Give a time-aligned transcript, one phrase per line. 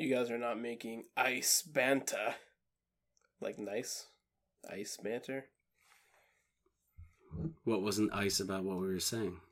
[0.00, 2.34] you guys are not making ice banta.
[3.40, 4.06] Like nice?
[4.70, 5.46] Ice banter?
[7.64, 9.36] What wasn't ice about what we were saying?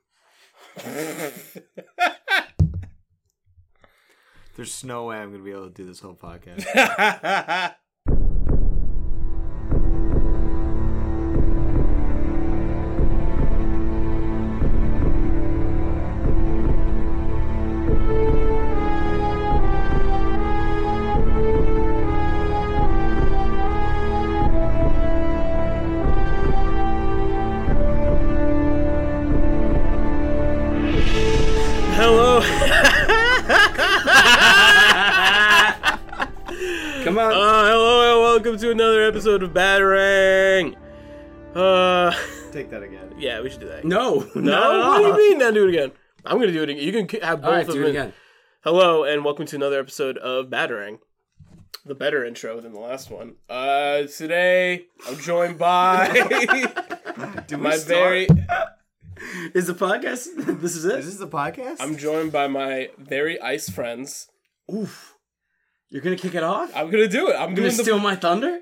[4.59, 6.65] There's no way I'm gonna be able to do this whole podcast.
[43.49, 43.83] we should do that.
[43.83, 44.41] no, No?
[44.41, 45.01] no.
[45.01, 45.39] What do you mean?
[45.39, 45.91] Now do it again.
[46.23, 46.83] I'm gonna do it again.
[46.83, 47.83] You can k- have both All right, of do them.
[47.83, 48.13] it in- again.
[48.63, 50.99] Hello and welcome to another episode of Battering.
[51.85, 53.35] The better intro than the last one.
[53.49, 56.09] Uh, today I'm joined by
[57.47, 57.87] Do we my start?
[57.87, 58.27] very.
[59.55, 60.27] Is the podcast?
[60.61, 60.99] this is it.
[60.99, 61.77] Is this is the podcast?
[61.79, 64.27] I'm joined by my very ice friends.
[64.71, 65.15] Oof.
[65.89, 66.69] You're gonna kick it off?
[66.75, 67.33] I'm gonna do it.
[67.35, 67.83] I'm You're doing gonna the.
[67.83, 68.59] steal my thunder?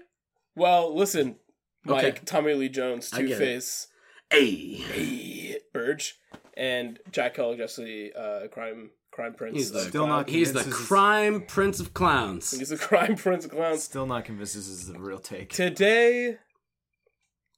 [0.56, 1.36] well, listen,
[1.84, 2.20] Mike, Okay.
[2.24, 3.40] Tommy Lee Jones, I Two get it.
[3.40, 3.88] Face,
[4.30, 5.58] Hey.
[5.73, 6.16] Burge,
[6.56, 9.58] and Jack Kellogg, Jesse, uh, crime crime prince.
[9.58, 10.09] He's the Still clown.
[10.09, 12.52] not He's the convinced this is- crime prince of clowns.
[12.52, 13.83] He's the crime prince of clowns.
[13.83, 15.52] Still not convinced this is the real take.
[15.53, 16.38] Today,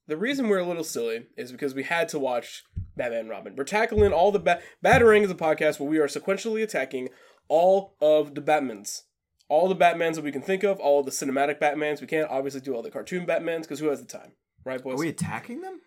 [0.07, 2.63] the reason we're a little silly is because we had to watch
[2.95, 3.55] Batman and Robin.
[3.55, 7.09] We're tackling all the ba- Battering is a podcast where we are sequentially attacking
[7.47, 9.01] all of the Batmans.
[9.49, 12.01] All the Batmans that we can think of, all the cinematic Batmans.
[12.01, 14.33] We can't obviously do all the cartoon Batmans because who has the time,
[14.65, 14.93] right, boys?
[14.95, 15.81] Are we attacking them?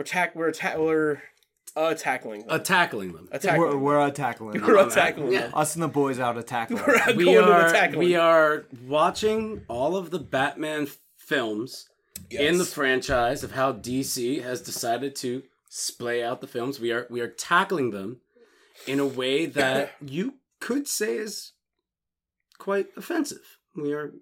[0.00, 0.34] We're tack.
[0.34, 1.20] We're atta- we're
[1.76, 2.40] uh, tackling.
[2.46, 2.50] Them.
[2.50, 3.28] Uh, tackling them.
[3.32, 3.60] attacking.
[3.60, 3.82] We're, them.
[3.82, 4.62] we're attacking them.
[4.62, 4.88] We're them.
[4.88, 5.30] attacking.
[5.30, 5.50] Yeah.
[5.52, 7.98] Us and the boys out attacking We're out We going to the are tackling.
[7.98, 11.90] we are watching all of the Batman films
[12.30, 16.80] in the franchise of how DC has decided to splay out the films.
[16.80, 18.22] We are we are tackling them
[18.86, 21.52] in a way that you could say is
[22.56, 23.58] quite offensive.
[23.76, 24.14] We are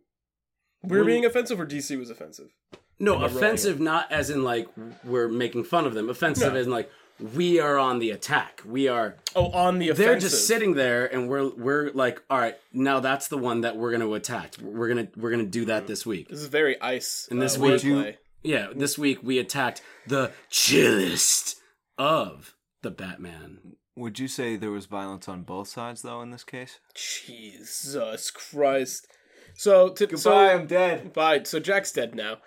[0.83, 2.51] We're being offensive, or DC was offensive.
[2.99, 4.69] No Am I wrong offensive, not as in like
[5.05, 6.09] we're making fun of them.
[6.09, 6.59] Offensive No.
[6.59, 6.91] as in like
[7.35, 8.63] we are on the attack.
[8.65, 9.17] We are.
[9.35, 10.07] Oh, on the offensive.
[10.07, 13.77] They're just sitting there, and we're we're like, all right, now that's the one that
[13.77, 14.55] we're going to attack.
[14.63, 16.29] We're gonna we're gonna do that this week.
[16.29, 17.27] This is very ice.
[17.31, 18.17] And this uh, week- wordplay.
[18.45, 21.57] Yeah, this week we attacked the chillest
[21.99, 23.75] of the Batman.
[23.97, 26.79] Would you say there was violence on both sides, though, in this case?
[26.95, 29.09] Jesus Christ.
[29.57, 31.13] So to, so I'm dead.
[31.13, 31.43] bye.
[31.43, 32.39] So Jack's dead now.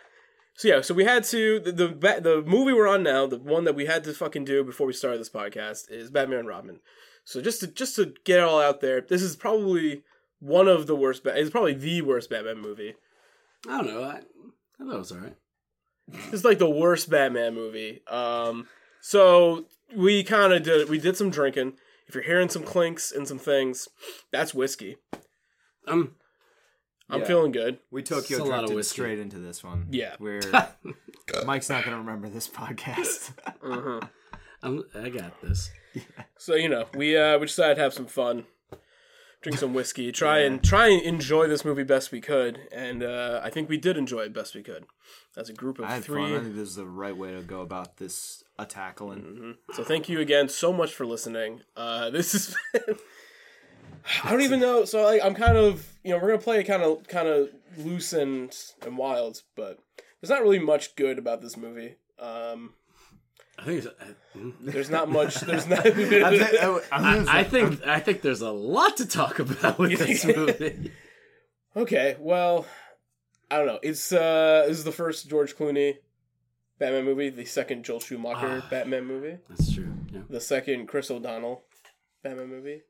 [0.55, 1.87] So yeah, so we had to the the
[2.21, 4.93] the movie we're on now, the one that we had to fucking do before we
[4.93, 6.79] started this podcast is Batman and Robin.
[7.23, 10.03] So just to just to get it all out there, this is probably
[10.39, 11.23] one of the worst.
[11.23, 12.95] Ba- it's probably the worst Batman movie.
[13.67, 14.03] I don't know.
[14.03, 14.21] I,
[14.79, 15.35] I thought it was all right.
[16.33, 18.01] It's like the worst Batman movie.
[18.07, 18.67] Um,
[18.99, 21.73] so we kind of did we did some drinking.
[22.07, 23.87] If you're hearing some clinks and some things,
[24.31, 24.97] that's whiskey.
[25.87, 26.15] Um,
[27.11, 27.25] I'm Yeah.
[27.27, 27.79] feeling good.
[27.91, 28.93] We Tokyo It's a lot of drifted whiskey.
[29.01, 29.87] straight into this one.
[29.91, 30.15] Yeah.
[30.19, 30.41] We're
[31.45, 33.31] Mike's not gonna remember this podcast.
[33.63, 33.99] Uh-huh.
[34.63, 35.69] I'm, I got this.
[36.37, 38.45] So you know, we uh, we decided to have some fun,
[39.41, 43.41] drink some whiskey, try and try and enjoy this movie best we could, and uh,
[43.43, 44.85] I think we did enjoy it best we could,
[45.35, 46.21] as a group of I had three.
[46.23, 46.33] fun.
[46.35, 49.07] I think this is the right way to go about this attacking.
[49.69, 49.75] Mhm.
[49.75, 51.61] So thank you again so much for listening.
[51.75, 52.55] Uh, this is.
[54.23, 54.85] I don't even know.
[54.85, 57.49] So like, I'm kind of you know we're gonna play it kind of kind of
[57.77, 59.79] loose and and wild, but
[60.19, 61.95] there's not really much good about this movie.
[62.19, 62.73] Um,
[63.59, 63.77] I think.
[63.85, 64.53] It's, I, mm.
[64.61, 65.35] there's not much.
[65.41, 65.85] There's not.
[65.85, 69.77] I, thi- I- I'm I say- think I think there's a lot to talk about
[69.77, 70.91] with this movie.
[71.75, 72.65] Okay, well,
[73.49, 73.79] I don't know.
[73.83, 75.97] It's uh this is the first George Clooney
[76.79, 78.67] Batman movie, the second Joel Schumacher Ah.
[78.69, 79.93] Batman movie, That's true.
[80.11, 80.21] Yeah.
[80.29, 81.63] the second Chris O'Donnell
[82.23, 82.81] Batman movie,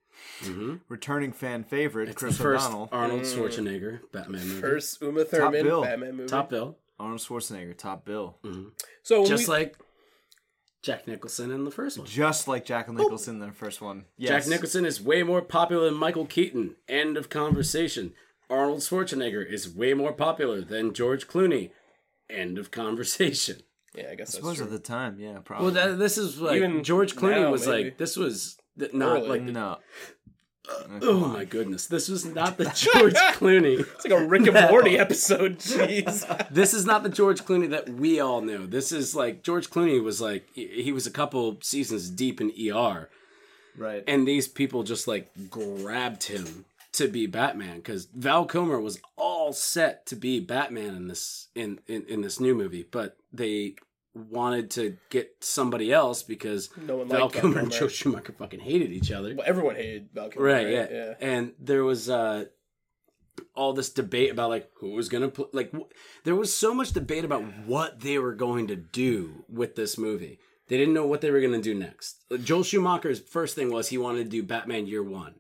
[0.44, 2.90] hmm returning fan favorite It's Chris the first O'Donnell.
[2.92, 3.36] Arnold Mm.
[3.36, 4.62] Schwarzenegger Batman movie.
[4.62, 5.82] first Uma Thurman bill.
[5.84, 6.30] Batman movie.
[6.30, 8.38] top bill, Arnold Schwarzenegger, top bill.
[8.44, 8.70] hmm
[9.04, 9.78] So just we, like
[10.82, 12.08] Jack Nicholson in the first one.
[12.08, 14.06] Just like Jack Nicholson in the first one.
[14.18, 14.30] Yes.
[14.46, 16.76] Jack Nicholson is way more popular than Michael Keaton.
[16.90, 18.14] End of conversation.
[18.50, 21.70] Arnold Schwarzenegger is way more popular than George Clooney.
[22.30, 23.58] End of conversation.
[23.96, 24.66] yeah, I guess I that's suppose true.
[24.66, 25.66] at the time, yeah, probably.
[25.66, 27.84] Well, that, this is like Even George Clooney now, was maybe.
[27.90, 29.30] like this was th- not Early.
[29.30, 29.78] like no.
[31.02, 33.80] oh my goodness this is not the George Clooney.
[33.80, 35.60] It's like a Rick and Morty episode.
[35.60, 36.26] Jeez.
[36.52, 38.68] This is not the George Clooney that we all knew.
[38.68, 42.52] This is like George Clooney was like he he was a couple seasons deep in
[42.52, 43.10] ER,
[43.78, 44.04] Right.
[44.08, 49.54] and these people just like grabbed him to be Batman because Val Kilmer was all
[49.54, 53.76] set to be Batman in this in, in in this new movie, but they
[54.14, 57.72] wanted to get somebody else because No one Val Kilmer and.
[57.72, 59.34] Joe Schumacher fucking hated each other.
[59.36, 60.74] Well, everyone hated Val Kilmer, right, right?
[60.74, 60.88] yeah.
[60.92, 61.14] yeah.
[61.22, 62.46] and there was uh
[63.56, 65.90] all this debate about like who was gonna pl- like wh-
[66.26, 70.38] there was so much debate about what they were going to do with this movie
[70.68, 73.98] they didn't know what they were gonna do next joel schumacher's first thing was he
[73.98, 75.36] wanted to do batman year one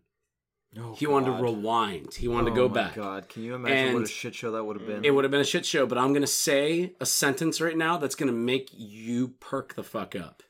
[0.79, 2.13] Oh, he wanted to rewind.
[2.13, 2.95] He wanted Oh to go my back.
[2.95, 5.03] God, can you imagine what a shit show that would have been?
[5.03, 7.97] it would have been a shit show but i'm gonna say a sentence right now
[7.97, 10.43] that's gonna make you perk the fuck up.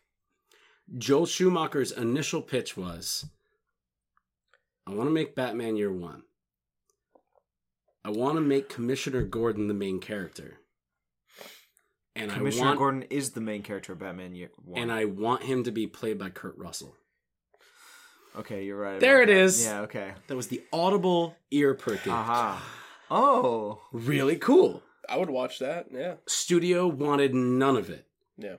[0.95, 3.25] Joel schumacher's initial pitch was
[4.85, 6.21] i want to make batman year one.
[8.05, 10.59] I want to make commissioner gordon the main character.
[12.15, 14.79] And Commissioner i want Gordon is the main character of Batman Year One.
[14.81, 16.95] and i want him to be played by kurt russell
[18.39, 18.99] okay, you're right.
[18.99, 19.41] There about it that.
[19.41, 19.65] is.
[19.65, 19.81] Yeah.
[19.81, 20.11] Okay.
[20.27, 22.63] that was the audible ear perking Aha.
[23.13, 23.81] Oh.
[23.91, 25.87] really cool I would watch that.
[25.91, 28.07] Yeah, studio wanted none of it
[28.37, 28.55] yeah.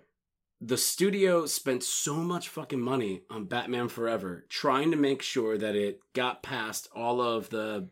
[0.60, 5.74] the studio spent so much fucking money on Batman Forever trying to make sure that
[5.74, 7.88] it got past all of the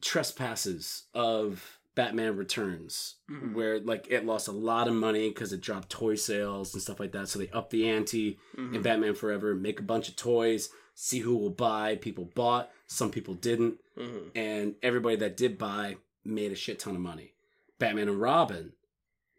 [0.00, 3.54] trespasses of Batman Returns, Mhm.
[3.54, 7.00] where like it lost a lot of money because it dropped toy sales and stuff
[7.00, 7.26] like that.
[7.28, 8.74] So they upped the ante Mhm.
[8.76, 11.96] in Batman Forever, make a bunch of toys, see who will buy.
[11.96, 14.30] People bought, some people didn't Mhm.
[14.36, 17.32] and everybody that did buy made a shit ton of money.
[17.78, 18.74] Batman and Robin,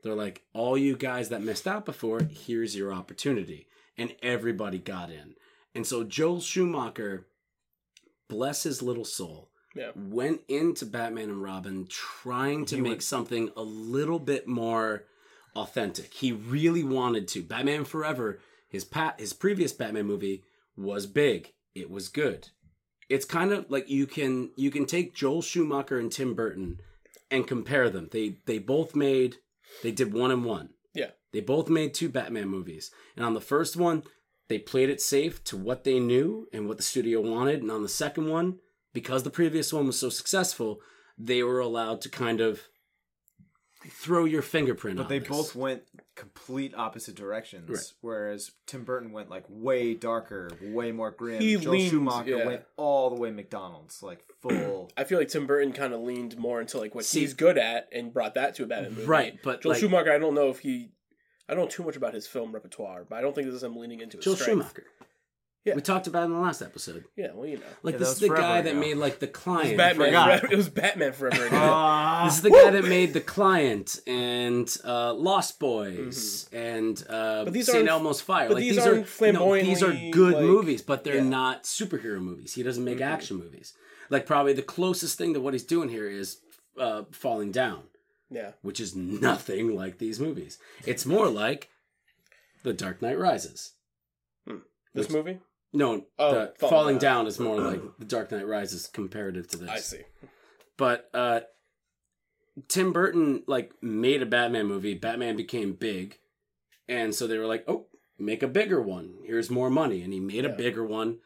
[0.03, 3.67] they're like, all you guys that missed out before, here's your opportunity.
[3.97, 5.35] And everybody got in.
[5.75, 7.27] And so Joel Schumacher,
[8.27, 9.91] bless his little soul, Yeah.
[9.95, 15.05] went into Batman and Robin trying to He make went- something a little bit more
[15.55, 16.13] authentic.
[16.13, 17.43] He really wanted to.
[17.43, 20.43] Batman Forever, his pat his previous Batman movie
[20.75, 21.53] was big.
[21.75, 22.49] It was good.
[23.09, 26.79] It's kind of like you can you can take Joel Schumacher and Tim Burton
[27.31, 28.09] and compare them.
[28.11, 29.37] They they both made
[29.83, 30.69] they did one and one.
[30.93, 31.11] Yeah.
[31.33, 32.89] They both made two Batman movies.
[33.15, 34.03] And on the first one,
[34.47, 37.61] they played it safe to what they knew and what the studio wanted.
[37.61, 38.59] And on the second one,
[38.99, 40.79] because the previous one was so successful,
[41.19, 42.61] they were allowed to kind of
[43.89, 45.27] throw your fingerprint But on they this.
[45.29, 45.83] both went
[46.15, 47.69] complete opposite directions.
[47.69, 47.93] Right.
[48.01, 51.39] Whereas Tim Burton went like way darker, way more grim.
[51.41, 52.45] He Joel leaned- Schumacher yeah.
[52.47, 54.89] went all the way McDonald's, like full.
[54.97, 57.57] I feel like Tim Burton kind of leaned more into like what See- he's good
[57.59, 59.05] at and brought that to a Batman movie.
[59.07, 60.89] Right, but Joel like, Schumacher, I don't know if he,
[61.47, 63.63] I don't know too much about his film repertoire, but I don't think this is
[63.63, 64.49] him leaning into his Joel strength.
[64.69, 64.85] Schumacher.
[65.67, 65.75] Yeah.
[65.75, 67.03] We talked about it in the last episode.
[67.15, 69.25] Yeah, well, you know, Like Yeah, this is the forever guy that made like the
[69.27, 69.77] it was client.
[69.77, 70.07] Batman.
[70.07, 70.39] forgot.
[70.39, 71.45] Forever, it was Batman Forever.
[71.45, 71.59] Again.
[71.61, 72.23] Ah.
[72.25, 77.43] This is the guy that made the client and uh, Lost Boys and uh, Mm-hmm.
[77.45, 77.77] But these St.
[77.77, 78.47] aren't- Elmo's Fire.
[78.47, 81.23] but like these these are aren't no, these are good like- movies, but they're Yeah.
[81.23, 82.53] not superhero movies.
[82.53, 83.05] He doesn't make Mhm.
[83.13, 83.73] action movies.
[84.09, 86.37] Like probably the closest thing to what he's doing here is
[86.79, 87.83] uh, Falling Down,
[88.29, 90.59] yeah, which is nothing like these movies.
[90.85, 91.69] It's more like
[92.63, 93.73] The Dark Knight Rises.
[94.45, 95.39] this Which- movie.
[95.73, 97.17] No, Oh, the Falling Falling Down.
[97.17, 99.69] Down is more like The Dark Knight Rises comparative to this.
[99.69, 100.01] I see.
[100.77, 101.41] But uh
[102.67, 104.93] Tim Burton like made a Batman movie.
[104.95, 106.17] Batman became big.
[106.87, 107.87] And so they were like, "Oh,
[108.17, 109.15] make a bigger one.
[109.25, 111.19] Here's more money." And he made a bigger one.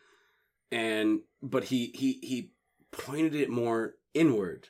[0.72, 2.52] And but he he he
[2.92, 4.70] pointed it more inward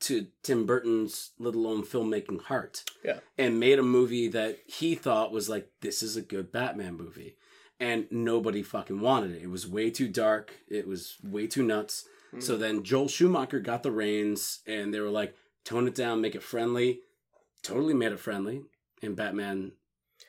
[0.00, 2.84] to Tim Burton's little known filmmaking heart.
[3.04, 3.20] Yeah.
[3.38, 7.36] And made a movie that he thought was like this is a good Batman movie.
[7.78, 9.42] And nobody fucking wanted it.
[9.42, 10.54] It was way too dark.
[10.68, 12.06] It was way too nuts.
[12.34, 12.42] Mm.
[12.42, 16.34] So then Joel Schumacher got the reins and they were like, tone it down, make
[16.34, 17.00] it friendly.
[17.62, 18.62] Totally made it friendly.
[19.02, 19.72] And Batman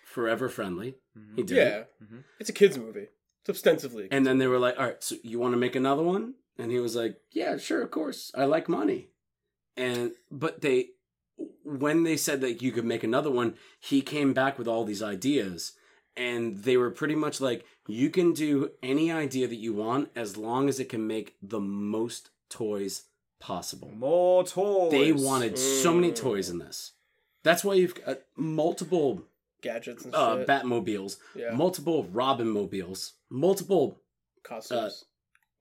[0.03, 0.95] Forever friendly.
[1.35, 1.57] He did.
[1.57, 1.91] yeah, it.
[2.03, 2.23] Mhm.
[2.39, 3.07] it's a kids movie.
[3.41, 4.07] It's ostensibly.
[4.09, 6.33] And then they were like, all right, so you want to make another one?
[6.57, 8.31] And he was like, yeah, sure, of course.
[8.33, 9.09] I like money.
[9.75, 10.87] And, but they,
[11.63, 15.03] when they said that you could make another one, he came back with all these
[15.03, 15.73] ideas.
[16.17, 20.35] And they were pretty much like, you can do any idea that you want as
[20.35, 23.03] long as it can make the most toys
[23.39, 23.91] possible.
[23.95, 24.91] More toys.
[24.91, 26.15] They wanted so many Mm.
[26.15, 26.93] toys in this.
[27.43, 29.23] That's why you've got multiple
[29.61, 30.47] gadgets and uh, shit.
[30.47, 34.01] Batmobiles, yeah, multiple Robin mobiles, multiple
[34.43, 35.05] costumes.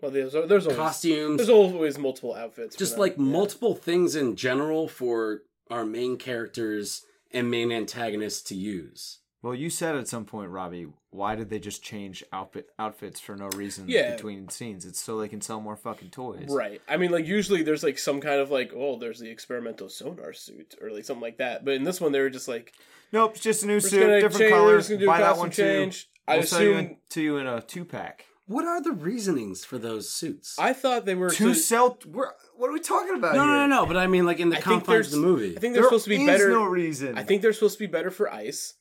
[0.01, 2.77] well, there's there's always costumes, there's always multiple outfits.
[2.77, 3.23] just like yeah.
[3.25, 9.19] multiple things in general for our main characters and main antagonists to use.
[9.47, 13.37] Well, you said at some point, Robbie, why did they just change outfit outfits for
[13.37, 14.17] no reason Yeah.
[14.17, 14.85] between scenes?
[14.85, 16.49] It's so they can sell more fucking toys.
[16.49, 16.83] Right.
[16.89, 20.33] I mean, like usually there's like some kind of like, oh, there's the experimental sonar
[20.33, 21.65] suit or like something like that.
[21.65, 22.73] But in this one, they were just like,
[23.13, 24.65] Nope, it's just a new suit, different change, color.
[24.65, 26.07] we're just gonna do a Buy that one change.
[26.07, 26.09] too.
[26.27, 28.25] I We'll sell you assume in, to you in a two pack.
[28.47, 30.57] What are the reasonings for those suits?
[30.59, 31.99] I thought they were Two so- cell.
[32.05, 33.53] We're, what are we talking about no, here?
[33.53, 33.87] no, no, no.
[33.87, 35.57] But I mean, like in the I confines of the movie.
[35.57, 36.51] I think they're There supposed to be is better.
[36.51, 37.17] no reason.
[37.17, 38.75] I think they're supposed to be better for ice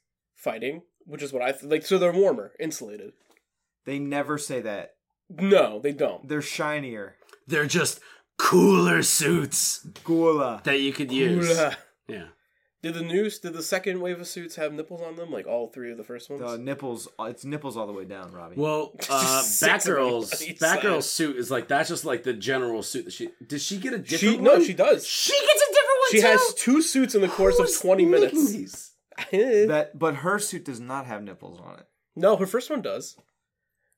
[0.46, 1.86] fighting, which is what I th- like.
[1.86, 3.12] So they're warmer, insulated.
[3.86, 4.96] they never say that.
[5.30, 6.28] No, they don't.
[6.30, 7.16] They're shinier.
[7.48, 8.00] they're just
[8.38, 10.62] cooler suits Gula.
[10.66, 11.50] that you could use.
[11.58, 11.74] Ugh.
[12.08, 12.28] Yeah.
[12.84, 13.40] Did the news?
[13.40, 16.04] Did the second wave of suits have nipples on them, like all three of the
[16.04, 16.42] first ones?
[16.44, 17.08] The nipples.
[17.22, 18.58] It's nipples all the way down, Robbie.
[18.58, 22.22] Well, uh, Six of them Batgirl's on each Batgirl's suit is like that's just like
[22.22, 23.30] the general suit that she.
[23.48, 24.44] Does she get a different she one?
[24.44, 25.08] no, she does.
[25.08, 26.28] She gets a different one She too.
[26.28, 28.52] has two suits in the course of Who's twenty making minutes.
[28.52, 28.92] these?
[29.32, 31.88] that, but her suit does not have nipples on it.
[32.16, 33.18] no, her first one does.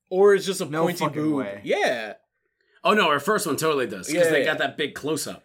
[0.09, 1.36] Or it's just a No pointy boob.
[1.36, 1.62] way.
[1.63, 2.13] Yeah.
[2.83, 4.45] Oh no, her first one totally does because Yeah, they yeah.
[4.45, 5.43] got that big close up,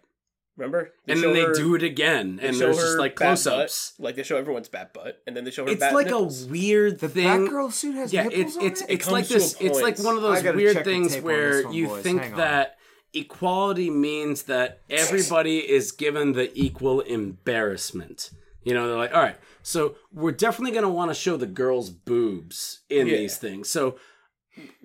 [0.56, 0.92] Remember?
[1.08, 3.94] and show then they her- do it again, and there's just like close ups.
[3.98, 6.44] Like they show everyone's bat butt, and then they show her It's bat like nipples.
[6.46, 7.26] a weird The thing.
[7.48, 8.90] Batgirl suit has yeah, nipples it's on it's it.
[8.90, 9.56] it's comes like this.
[9.60, 12.02] It's like one of those weird things where one, you boys.
[12.04, 12.38] think Hang on.
[12.38, 12.76] that
[13.14, 18.30] equality means that everybody is given the equal embarrassment.
[18.62, 21.46] You know, they're like, all right, so we're definitely going to want to show the
[21.46, 23.16] girls' boobs in Yeah.
[23.18, 23.68] these things.
[23.68, 23.96] So,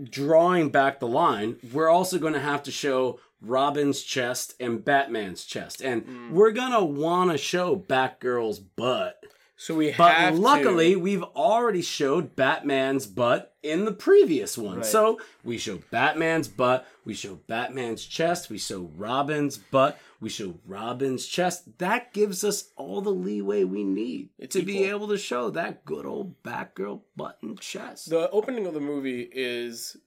[0.01, 5.45] drawing back the line, we're also going to have to show Robin's chest and Batman's
[5.45, 6.31] chest, and Mm.
[6.31, 9.21] we're going to want to show Batgirl's butt.
[9.59, 14.77] So we But have luckily, to, we've already showed Batman's butt in the previous one.
[14.77, 14.85] Right.
[14.85, 20.55] So we show Batman's butt, we show Batman's chest, we show Robin's butt, we show
[20.65, 21.77] Robin's chest.
[21.79, 25.83] That gives us all the leeway we need It's to be able to show that
[25.85, 28.09] good old Batgirl butt and chest.
[28.11, 29.97] the opening of the movie is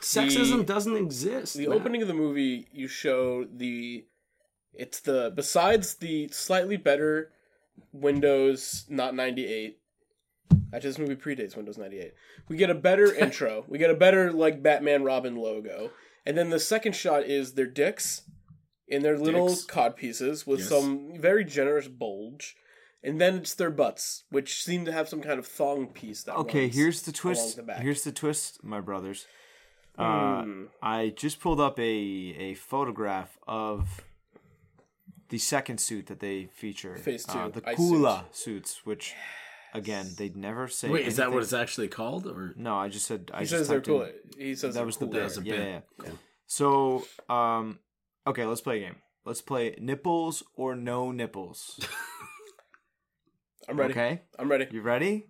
[0.00, 1.54] Sexism the- doesn't exist.
[1.56, 1.78] the man.
[1.78, 2.68] opening of the movie.
[2.72, 4.04] You show the
[4.74, 7.32] it's the besides the slightly better
[7.92, 9.78] Windows not ninety eight.
[10.72, 12.14] Actually, this movie predates Windows ninety eight.
[12.48, 13.64] We get a better intro.
[13.68, 15.90] We get a better like Batman Robin logo,
[16.26, 18.22] and then the second shot is their dicks
[18.86, 19.64] in their little Dicks.
[19.64, 20.68] cod pieces with Yes.
[20.68, 22.56] some very generous bulge.
[23.00, 26.34] And then it's their butts, which seem to have some kind of thong piece that
[26.34, 27.56] Okay, here's the twist.
[27.64, 27.74] the.
[27.74, 29.24] Here's the twist, my brothers.
[29.96, 30.64] Uh, Hmm.
[30.82, 34.04] I just pulled up a a photograph of
[35.30, 36.96] the second suit that they feature.
[36.96, 39.14] Phase two, uh, the ice Kula suits, which
[39.74, 40.88] again they never say.
[40.88, 42.26] Wait, is that what it's actually called?
[42.26, 43.30] Or No, I just said.
[43.34, 45.12] I He just says they're typed in- He says That they're was the cool.
[45.14, 45.20] bit.
[45.22, 45.84] That's a Yeah, bit.
[46.00, 46.04] yeah.
[46.04, 46.12] Okay.
[46.46, 47.78] So, um,
[48.26, 48.96] okay, let's play a game.
[49.26, 51.78] Let's play nipples or no nipples.
[53.68, 53.92] I'm ready.
[53.92, 54.66] Okay, I'm ready.
[54.70, 55.26] you ready?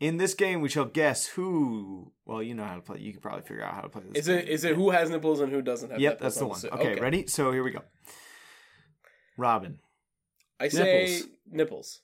[0.00, 2.12] In this game, we shall guess who.
[2.24, 3.00] Well, you know how to play.
[3.00, 4.22] You can probably figure out how to play this.
[4.22, 4.54] Is it game.
[4.54, 6.22] is it who has nipples and who doesn't have Yep, nipples?
[6.22, 6.58] that's the on one.
[6.60, 6.72] suit?
[6.72, 7.26] Okay, ready?
[7.26, 7.82] So here we go.
[9.36, 9.78] Robin
[10.60, 11.28] I say Nipples.
[11.50, 12.00] nipples.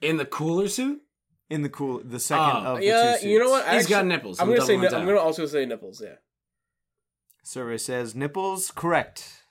[0.00, 1.00] in the cooler suit?
[1.50, 2.72] in the cool, the second Oh.
[2.74, 3.66] of the Yeah, two you know what?
[3.66, 4.40] I He's got nipples.
[4.40, 4.68] I'm gonna say.
[4.74, 5.00] doubling ni- down.
[5.02, 6.00] I'm gonna also say nipples.
[6.02, 6.16] Yeah.
[7.42, 8.70] Survey says nipples.
[8.70, 9.42] Correct.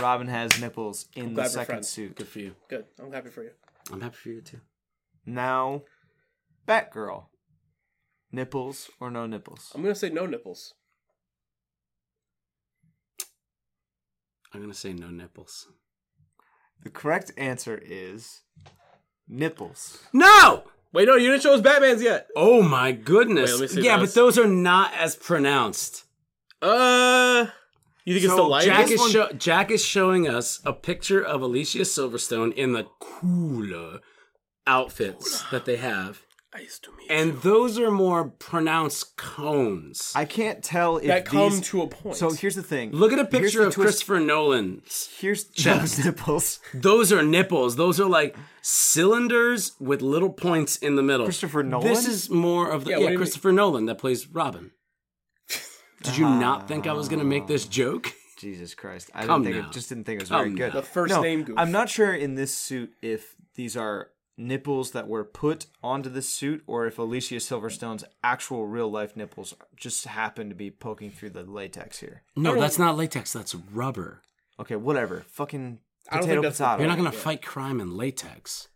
[0.00, 1.88] Robin has nipples in the second friends.
[1.88, 2.14] suit.
[2.16, 2.54] Good for you.
[2.68, 2.84] Good.
[2.98, 3.50] I'm happy for you.
[3.90, 4.60] I'm happy for you too.
[5.26, 5.82] Now,
[6.66, 7.26] Batgirl.
[8.32, 9.72] Nipples or no nipples?
[9.74, 10.74] I'm gonna say no nipples.
[14.52, 15.66] I'm gonna say no nipples.
[16.82, 18.42] The correct answer is
[19.28, 19.98] nipples.
[20.12, 20.64] No!
[20.92, 22.26] Wait, no, you didn't show us Batman's yet.
[22.34, 23.52] Oh my goodness.
[23.52, 24.08] Wait, let me see yeah, those.
[24.08, 26.04] but those are not as pronounced.
[26.60, 27.46] Uh,
[28.04, 28.64] you think it's the light?
[28.64, 34.00] Jack is one- Jack is showing us a picture of Alicia Silverstone in the cooler
[34.66, 36.22] outfits that they have.
[36.52, 37.40] Nice to meet And you.
[37.40, 40.12] those are more pronounced cones.
[40.16, 41.60] I can't tell if that come these...
[41.68, 42.16] to a point.
[42.16, 42.90] So here's the thing.
[42.90, 43.86] Look at a picture of twist.
[44.04, 44.82] Christopher Nolan.
[45.18, 45.96] Here's chest.
[45.98, 46.60] those nipples.
[46.74, 47.76] Those are nipples.
[47.76, 51.24] Those are like cylinders with little points in the middle.
[51.26, 51.86] Christopher Nolan?
[51.86, 54.72] This is more of the Yeah, yeah, what do Christopher Nolan that plays Robin.
[56.02, 57.70] Did you not think I was going to make this ah.
[57.70, 58.12] joke?
[58.38, 59.10] Jesus Christ!
[59.14, 59.70] I Come didn't think now.
[59.70, 60.74] it, just didn't think it was Come very good.
[60.74, 60.80] now.
[60.80, 61.56] The first No, name goof.
[61.58, 64.08] I'm not sure in this suit if these are
[64.40, 69.54] nipples that were put onto the suit or if Alicia Silverstone's actual real life nipples
[69.76, 72.22] just happen to be poking through the latex here.
[72.34, 73.32] No, that's not latex.
[73.32, 74.22] That's rubber.
[74.58, 75.24] Okay, whatever.
[75.28, 75.78] Fucking
[76.08, 76.80] I don't potato think that's the potato.
[76.82, 77.22] You're not going to yeah.
[77.22, 78.68] fight crime in latex.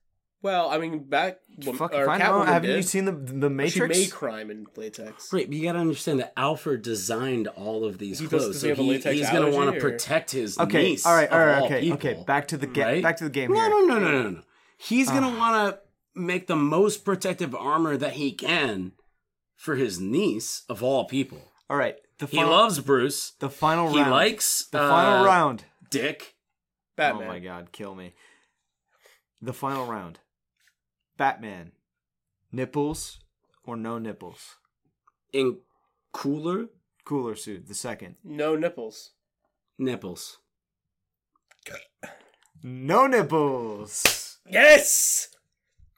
[0.43, 2.77] well, I mean, back when, Fuck, or if I know, Catwoman haven't did.
[2.77, 3.99] you seen the the She Matrix?
[3.99, 5.33] made crime in latex.
[5.33, 8.47] Right, but you got to understand that Alfred designed all of these He does- clothes,
[8.55, 10.59] does he so have a he, latex he's going to want to or- protect his
[10.59, 11.07] okay, niece.
[11.07, 12.23] all right, all of right, all okay, people, okay.
[12.27, 12.85] Back to the game.
[12.85, 13.03] right?
[13.03, 13.71] Back to the game No, here.
[13.71, 14.41] no, no, no, no, no.
[14.85, 15.81] He's going to want to
[16.15, 18.93] make the most protective armor that he can
[19.57, 21.53] for his niece of all people.
[21.71, 23.33] All right, the He loves Bruce.
[23.41, 24.11] the final He round.
[24.11, 25.65] likes the uh, final round.
[25.91, 26.35] Dick.
[26.97, 27.25] Batman.
[27.25, 28.15] Oh my god, kill me.
[29.41, 30.21] The final round.
[31.17, 31.73] Batman.
[32.53, 33.19] Nipples
[33.65, 34.57] or no nipples?
[35.33, 35.59] in
[36.13, 36.67] cooler
[37.05, 38.15] Cooler suit, the second.
[38.25, 39.11] No nipples.
[39.79, 40.39] nipples.
[42.63, 44.24] No nipples.
[44.49, 45.29] Yes.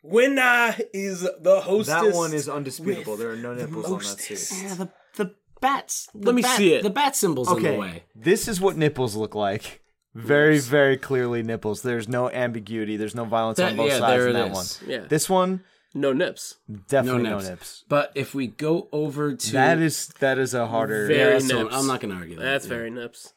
[0.02, 1.94] Winner is the hostess.
[1.94, 3.16] That one is undisputable.
[3.16, 4.48] There are no the nipples on that mostest.
[4.50, 4.62] suit.
[4.62, 6.08] Yeah, the the bats.
[6.14, 6.82] the Let me bat- see it.
[6.82, 8.02] The bat symbols in the Okay, way.
[8.14, 9.82] this is what nipples look like.
[10.14, 11.82] Very, very clearly nipples.
[11.82, 12.96] There's no ambiguity.
[12.96, 14.80] There's no violence That- on both yeah, sides there in it that is.
[14.80, 14.90] one.
[14.90, 15.00] Yeah.
[15.08, 16.54] This one, No nips.
[16.88, 17.48] definitely No no nips.
[17.50, 17.84] nips.
[17.88, 21.06] But if we go over to That is that is a harder.
[21.08, 21.64] Very yeah, that's the one.
[21.64, 21.76] nips.
[21.76, 22.42] I'm not going to argue that.
[22.44, 22.68] That's yeah.
[22.68, 23.32] very nips.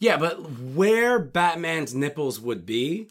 [0.00, 3.08] Yeah, but where Batman's nipples would be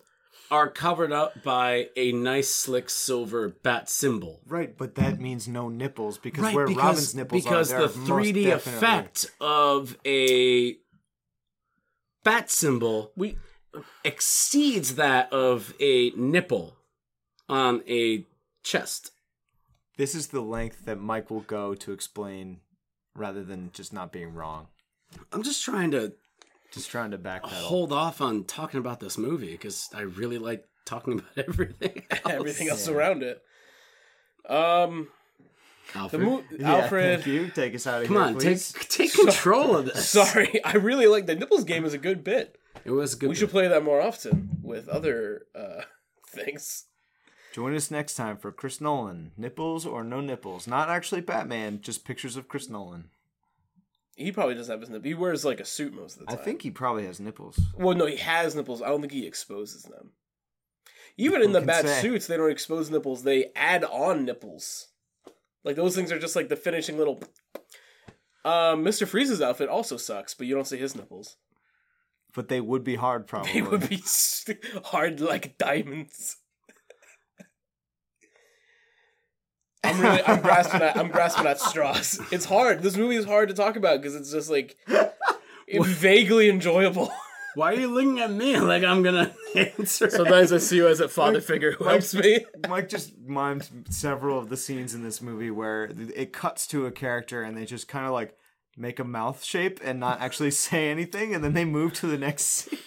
[0.54, 4.40] are covered up by a nice slick silver bat symbol.
[4.46, 7.88] Right, but that means no nipples because Right, where because, Robin's nipples because are, the
[7.88, 10.76] they're most 3D effect of a
[12.24, 13.36] bat symbol We
[14.04, 16.76] exceeds that of a nipple
[17.50, 18.28] on a
[18.62, 19.10] chest.
[19.98, 22.60] This is the length that Mike will go to explain,
[23.16, 24.68] rather than just not being wrong.
[25.32, 26.14] I'm just trying to
[26.74, 27.50] Just trying to backpedal.
[27.52, 32.04] hold off on talking about this movie because I really like talking about everything.
[32.10, 32.22] Else.
[32.30, 33.42] everything else around it.
[34.50, 35.08] Um,
[35.94, 37.16] the Alfred, mo- Yeah, Alfred.
[37.24, 37.50] thank you.
[37.50, 38.72] Take us out of come here, Come on, please.
[38.74, 40.10] take take control of this.
[40.10, 41.86] Sorry, I really like the nipples game.
[41.86, 42.58] is a good bit.
[42.86, 43.30] It was a good.
[43.30, 45.82] We should play that more often with other uh,
[46.28, 46.86] things.
[47.54, 49.32] Join us next time for Chris Nolan.
[49.38, 50.66] Nipples or no nipples?
[50.68, 53.10] Not actually Batman, just pictures of Chris Nolan.
[54.16, 55.06] He probably doesn't have his nipples.
[55.06, 56.40] He wears like a suit most of the time.
[56.40, 57.60] I think he probably has nipples.
[57.76, 58.82] Well, no, he has nipples.
[58.82, 60.12] I don't think he exposes them.
[61.18, 62.02] Even in the bad say?
[62.02, 63.24] suits, they don't expose nipples.
[63.24, 64.88] They add on nipples.
[65.64, 67.22] Like those things are just like the finishing little.
[68.46, 69.08] Um, Mr.
[69.08, 71.38] Freeze's outfit also sucks, but you don't see his nipples.
[72.36, 73.52] But they would be hard, probably.
[73.54, 74.04] They would be
[74.84, 76.36] hard like diamonds.
[79.84, 82.20] I'm really, I'm grasping at, I'm grasping at straws.
[82.32, 82.82] It's hard.
[82.82, 84.78] This movie is hard to talk about because it's just like
[85.68, 87.12] it's vaguely enjoyable.
[87.56, 90.10] Why are you looking at me like I'm gonna answer?
[90.10, 92.46] Sometimes I see you as a father figure who helps me.
[92.68, 96.92] Mike just mimed several of the scenes in this movie where it cuts to a
[96.92, 98.38] character and they just kind of like
[98.76, 102.18] make a mouth shape and not actually say anything, and then they move to the
[102.18, 102.80] next scene.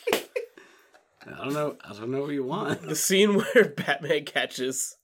[1.25, 1.77] I don't know.
[1.85, 2.83] I don't know what you want.
[2.83, 4.97] The scene where Batman catches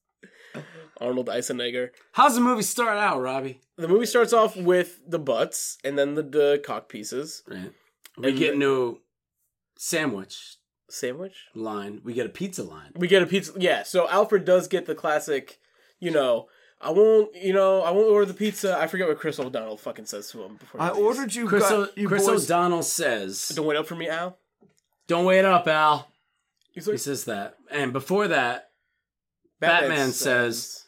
[1.02, 1.90] Arnold Eisenegger.
[2.12, 3.60] How's the movie start out, Robbie?
[3.76, 7.42] The movie starts off with the butts and then the, the cock pieces.
[7.48, 7.72] Right.
[8.16, 8.98] We get no
[9.76, 10.56] sandwich
[10.88, 11.34] Sandwich?
[11.54, 12.00] line.
[12.04, 12.92] We get a pizza line.
[12.94, 13.52] We get a pizza.
[13.56, 15.58] Yeah, so Alfred does get the classic,
[16.00, 16.48] you know,
[16.80, 18.76] I won't, you know, I won't order the pizza.
[18.76, 20.80] I forget what Chris O'Donnell fucking says to him before.
[20.82, 20.98] I leaves.
[20.98, 22.44] ordered you, Chris, got, you Chris boys.
[22.50, 24.36] O'Donnell says, Don't wait up for me, Al.
[25.06, 26.08] "Don't wait up, Al."
[26.72, 28.70] He's He says that, and before that,
[29.60, 30.81] Batman says-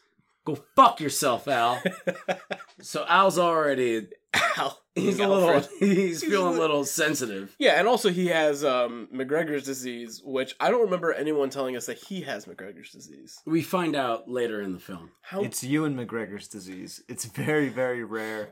[0.44, 1.82] "Go fuck yourself, Al."
[2.80, 4.08] so Al's already
[4.56, 4.80] Al.
[4.94, 5.68] he's a Alfred.
[5.70, 7.54] little he's feeling a little sensitive.
[7.58, 11.86] Yeah, and also he has um, MacGregor's disease, which I don't remember anyone telling us
[11.86, 13.38] that he has MacGregor's disease.
[13.46, 15.10] We find out later in the film.
[15.22, 15.42] How?
[15.42, 17.02] It's and MacGregor's disease.
[17.08, 18.50] It's very, very rare.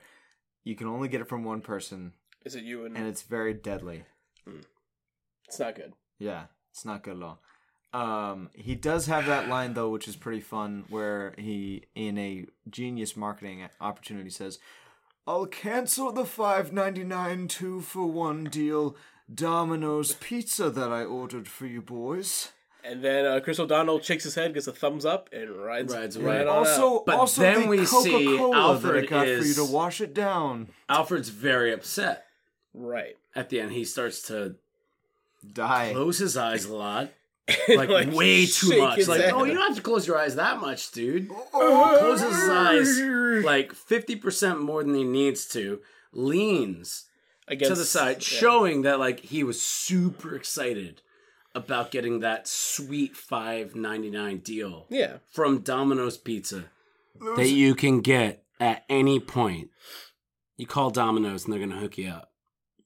[0.64, 2.12] You can only get it from one person,
[2.44, 2.96] is it you and?
[2.96, 4.04] and it's very deadly.
[5.48, 5.92] it's not good.
[6.18, 7.40] Yeah, it's not good at all.
[7.92, 12.46] Um, he does have that line though, which is pretty fun, where he, in a
[12.70, 14.58] genius marketing opportunity, says,
[15.26, 18.96] "I'll cancel the five ninety nine two for one deal
[19.32, 22.52] Domino's pizza that I ordered for you boys."
[22.84, 26.18] And then uh, Chris O'Donnell shakes his head, gets a thumbs up, and rides, Rides
[26.18, 26.48] right away.
[26.48, 27.06] on Also, out.
[27.06, 30.12] But also then the we Coca-Cola that I Alfred got for you to wash it
[30.14, 30.68] down.
[30.88, 32.24] Alfred's very upset.
[32.74, 33.16] Right.
[33.36, 34.56] At the end, he starts to
[35.52, 35.90] Die.
[35.92, 37.10] close his eyes a lot,
[37.68, 39.06] like, way too much.
[39.08, 39.32] Like, head.
[39.34, 41.28] oh, you don't have to close your eyes that much, dude.
[41.52, 45.80] Closes his eyes like fifty percent more than he needs to.
[46.12, 47.06] Leans
[47.48, 48.20] Against, to the side, yeah.
[48.38, 51.02] showing that like he was super excited
[51.54, 55.16] about getting that sweet five ninety nine deal Yeah.
[55.30, 56.64] from Domino's Pizza
[57.36, 59.70] that you can get at any point.
[60.56, 62.30] You call Domino's and they're gonna hook you up.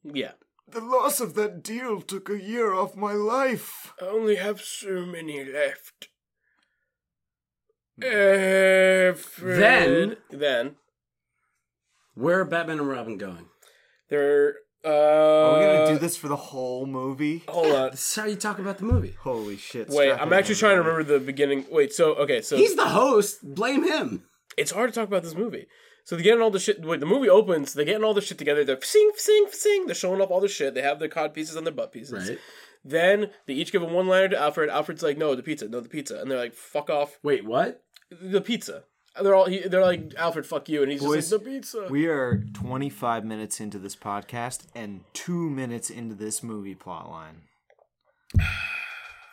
[0.02, 0.32] Yeah.
[0.76, 3.94] The loss of that deal took a year off my life.
[3.98, 6.08] I only have so many left.
[8.02, 9.58] Alfred.
[9.58, 10.76] Then- then
[12.12, 13.48] Where are Batman and Robin going?
[14.10, 14.56] they're.
[14.84, 17.42] Uh, Are we gonna do this for the whole movie?
[17.48, 17.90] Hold on.
[17.92, 19.16] This is how you talk about the movie.
[19.22, 19.88] Holy shit!
[19.88, 21.64] Wait, I'm actually trying to remember the beginning.
[21.70, 23.38] Wait, so okay, so He's the host.
[23.42, 24.26] Blame him.
[24.58, 25.66] it's hard to talk about this movie.
[26.06, 26.84] So they're getting all the shit.
[26.84, 27.74] Wait, the movie opens.
[27.74, 28.62] They're getting all the shit together.
[28.62, 29.86] They're sing, sing, sing.
[29.86, 30.72] They're showing up all the shit.
[30.72, 32.28] They have their cod pieces and their butt pieces.
[32.28, 32.38] Right.
[32.84, 34.70] Then they each give a one liner to Alfred.
[34.70, 37.82] Alfred's like, "No, the pizza, no, the pizza," and they're like, "Fuck off, Wait, what?
[38.08, 38.84] the pizza."
[39.20, 41.88] They're all he, they're like Alfred, fuck you, and he's Boys, just like the pizza.
[41.90, 47.42] We are 25 minutes into this podcast and two minutes into this movie plot line.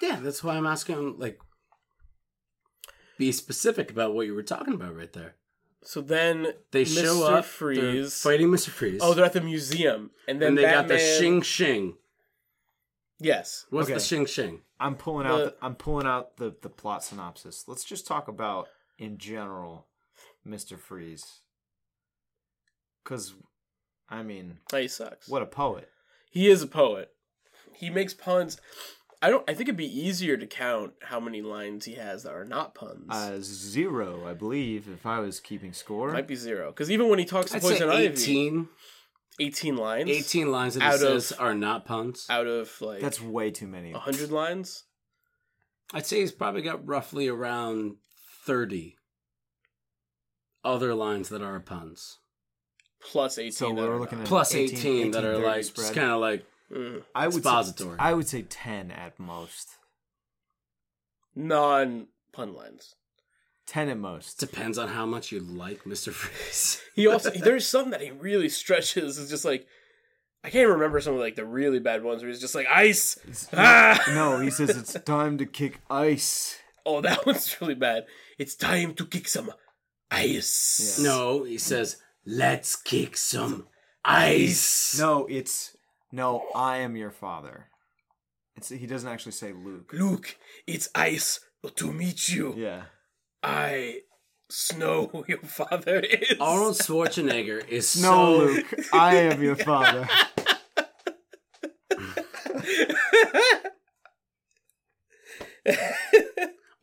[0.01, 1.19] Yeah, that's why I'm asking.
[1.19, 1.39] Like,
[3.19, 5.36] be specific about what you were talking about right there.
[5.84, 7.02] So then They Mr.
[7.04, 8.22] show up, they're Freeze.
[8.22, 8.69] fighting Mr.
[8.69, 11.98] Freeze, Oh, they're at the museum, and then and they got the Shing Shing.
[13.19, 13.93] Yes, What's Okay.
[13.96, 14.62] the Shing Shing?
[14.80, 15.60] I'm pulling The- out.
[15.60, 17.65] The, I'm pulling out the the plot synopsis.
[17.67, 18.67] Let's just talk about
[18.98, 19.88] in general,
[20.43, 21.39] Mister Freeze.
[23.04, 23.34] Because,
[24.10, 25.28] I mean, oh, he sucks.
[25.28, 25.89] what a poet.
[26.32, 27.13] He is a poet.
[27.74, 28.60] He makes puns.
[29.23, 29.49] I don't.
[29.49, 32.75] I think it'd be easier to count how many lines he has that are not
[32.75, 33.07] puns.
[33.09, 36.12] Uh, zero, I believe, if I was keeping score.
[36.12, 38.67] Might be zero because even when he talks to I'd say Poison Ivy, 18,
[39.39, 42.27] 18 lines, 18 lines that he says of- are not puns.
[42.29, 43.93] out of like That's way too many.
[43.93, 44.83] hundred lines.
[45.93, 47.95] I'd say he's probably got roughly around
[48.45, 48.97] 30
[50.65, 52.17] other lines that are puns.
[52.99, 53.51] Plus 18.
[53.53, 55.83] So that we're are looking at Plus 18 18, that are 30 like spread.
[55.83, 57.03] just kind of like Mm.
[57.13, 57.97] I would expository.
[57.97, 59.69] Say, I would say ten at most.
[61.36, 62.95] non pun lines.
[63.65, 64.39] Ten at most.
[64.39, 66.12] depends on how much you like Mr.
[66.12, 66.81] Freeze.
[66.95, 69.17] He also there's some that he really stretches.
[69.17, 69.65] It's just like
[70.43, 73.17] I can't remember some of like the really bad ones where he's just like ice.
[73.53, 74.03] Ah!
[74.09, 76.59] No, he says it's time to kick ice.
[76.86, 78.05] Oh, that one's really bad.
[78.38, 79.51] It's time to kick some
[80.12, 80.99] ice.
[80.99, 81.05] Yeah.
[81.07, 83.67] no, he says, let's kick some
[84.03, 84.99] ice.
[84.99, 85.75] No, it's
[86.13, 86.45] no.
[86.56, 87.67] I am your father.
[88.56, 89.91] It's he doesn't actually say Luke.
[89.91, 91.39] Luke, it's ice
[91.76, 92.54] to meet you.
[92.56, 92.84] Yeah.
[93.41, 94.02] I
[94.49, 96.38] snow who your father is.
[96.39, 98.38] Arnold Schwarzenegger is Snow.
[98.39, 98.76] so Luke.
[98.93, 100.08] I am your father.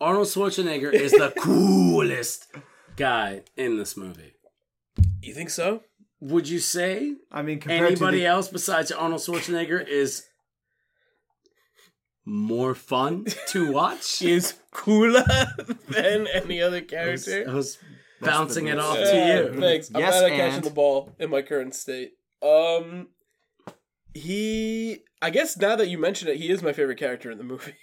[0.00, 2.46] Arnold Schwarzenegger is the coolest
[2.96, 4.32] guy in this movie.
[5.22, 5.82] you think so?
[6.20, 10.24] Would you say I mean, compared anybody to the, else besides Arnold Schwarzenegger is
[12.24, 14.22] more fun to watch?
[14.22, 15.24] Is cooler
[15.88, 16.90] than any other I was,
[17.24, 17.44] character.
[17.48, 17.78] I was
[18.20, 19.60] bouncing it off Yeah, to you.
[19.60, 19.90] Thanks.
[19.94, 22.12] I'm Yes, glad I catching the ball in my current state.
[22.42, 23.08] Um,
[24.14, 24.98] he.
[25.22, 27.74] I guess now that you mention it, he is my favorite character in the movie.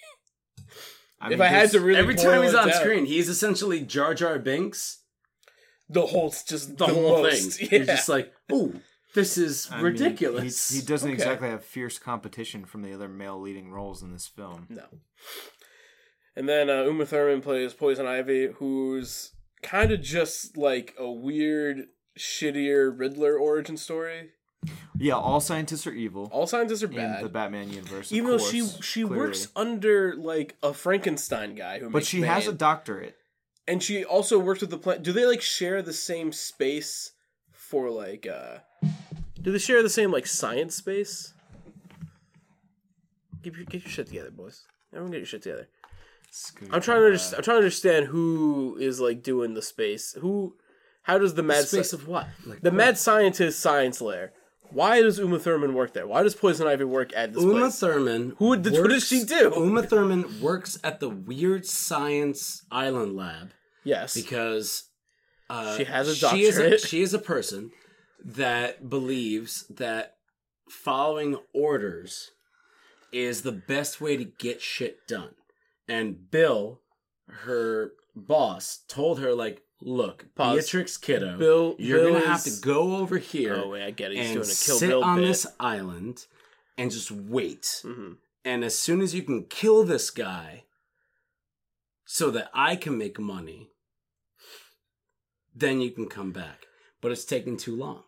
[1.20, 4.14] I if I had to really Every time he's on down, screen, he's essentially Jar
[4.14, 5.00] Jar Binks.
[5.90, 7.60] The whole just The, the, whole most.
[7.60, 7.68] thing.
[7.72, 7.78] Yeah.
[7.78, 8.80] You're just like, ooh,
[9.14, 10.70] this is I mean, ridiculous.
[10.70, 11.16] he, he doesn't Okay.
[11.16, 14.68] exactly have fierce competition from the other male leading roles in this film.
[14.70, 14.84] No.
[16.36, 19.32] And then uh, Uma Thurman plays Poison Ivy, who's
[19.64, 24.30] kind of just like a weird, shittier Riddler origin story.
[25.00, 26.98] Yeah, all scientists are evil All scientists are bad.
[26.98, 27.24] in bad.
[27.24, 28.12] the Batman universe.
[28.12, 29.18] of even though she she clearly.
[29.28, 33.16] works under like a Frankenstein guy who but makes she has a doctorate.
[33.68, 35.04] And she also works with the plant.
[35.04, 37.12] Do they like share the same space
[37.52, 38.26] for like?
[38.28, 38.60] uh
[39.42, 41.34] Do they share the same like science space?
[43.44, 44.64] Get your, get your shit together, boys.
[44.92, 45.68] Everyone, get your shit together.
[46.72, 47.36] I'm trying to understand.
[47.38, 50.14] I'm trying to understand who is like doing the space.
[50.20, 50.56] Who?
[51.04, 52.28] How does the mad Space sci- of what?
[52.46, 54.34] Like the mad scientist science lair?
[54.72, 56.06] Why does Uma Thurman work there?
[56.06, 57.80] Why does Poison Ivy work at this Uma place?
[57.80, 58.34] Thurman.
[58.40, 59.54] Who would- what does she do?
[59.56, 63.52] Uma Thurman works at the Weird Science Island Lab
[63.88, 64.90] yes, because
[65.50, 66.82] uh, She has a She is a, doctorate.
[66.82, 67.72] she is a person
[68.24, 70.16] that believes that
[70.70, 72.32] following orders
[73.14, 75.34] is the best way to get shit done.
[75.88, 76.82] And Bill,
[77.46, 80.58] her boss, told her like, "Look, Pause.
[80.66, 84.12] Beatrix Kiddo, Bill- you're Bill gonna have to go over here." Oh wait, I get
[84.12, 84.18] it.
[84.18, 85.28] He's and doing a Kill sit Bill on bit.
[85.28, 86.26] this island
[86.78, 87.80] and just wait.
[87.84, 90.66] hmm And as soon as you can kill this guy
[92.06, 93.70] so that I can make money,
[95.60, 96.66] then you can come back.
[97.02, 98.04] But it's taking too long.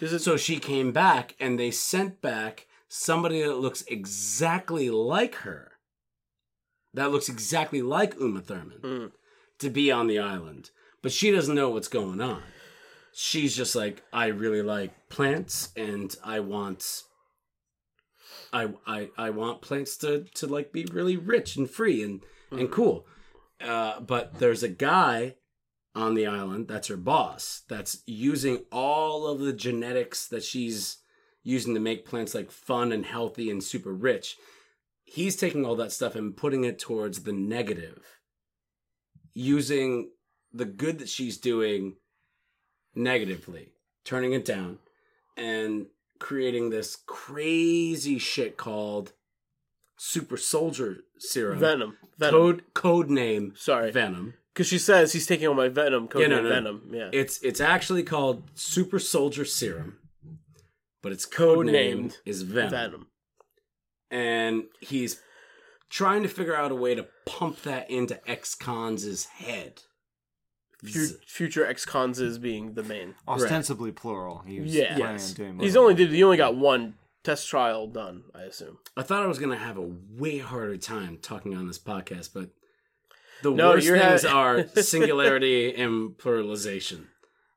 [0.00, 5.72] It, So she came back and they sent back somebody that looks exactly like her.
[6.94, 9.12] That looks exactly like Uma Thurman Mm.
[9.58, 10.70] to be on the island.
[11.02, 12.42] But she doesn't know what's going on.
[13.12, 17.02] She's just like, I really like plants and I want
[18.52, 22.20] I I, I want plants to, to like be really rich and free and,
[22.50, 23.06] and cool.
[23.60, 25.34] Uh, but there's a guy
[25.98, 30.98] on the island that's her boss that's using all of the genetics that she's
[31.42, 34.36] using to make plants like fun and healthy and super rich.
[35.02, 38.20] He's taking all that stuff and putting it towards the negative
[39.34, 40.10] using
[40.52, 41.96] the good that she's doing
[42.94, 43.72] negatively,
[44.04, 44.78] turning it down,
[45.36, 45.86] and
[46.18, 49.12] creating this crazy shit called
[49.96, 51.58] super soldier serum.
[51.58, 51.96] Venom.
[52.18, 52.34] Venom.
[52.34, 53.90] Code code name Sorry.
[53.90, 54.34] Venom.
[54.58, 56.48] Because she says he's taking all my venom, code Yeah, no, name no.
[56.50, 56.90] venom.
[56.92, 57.10] Yeah.
[57.12, 59.98] It's it's actually called Super Soldier Serum,
[61.00, 62.70] but its code name is Venom.
[62.70, 63.06] venom.
[64.10, 65.20] and he's
[65.90, 69.82] trying to figure out a way to pump that into ex-cons' head.
[70.84, 73.14] Fu- future ex-cons is being the main.
[73.28, 74.42] Ostensibly plural.
[74.44, 74.98] He was Yeah.
[74.98, 75.34] Yes.
[75.34, 78.78] doing He's only did he only got one test trial done, I assume.
[78.96, 82.50] I thought I was gonna have a way harder time talking on this podcast, but
[83.42, 87.06] the No, worst you're things ha- are singularity and pluralization.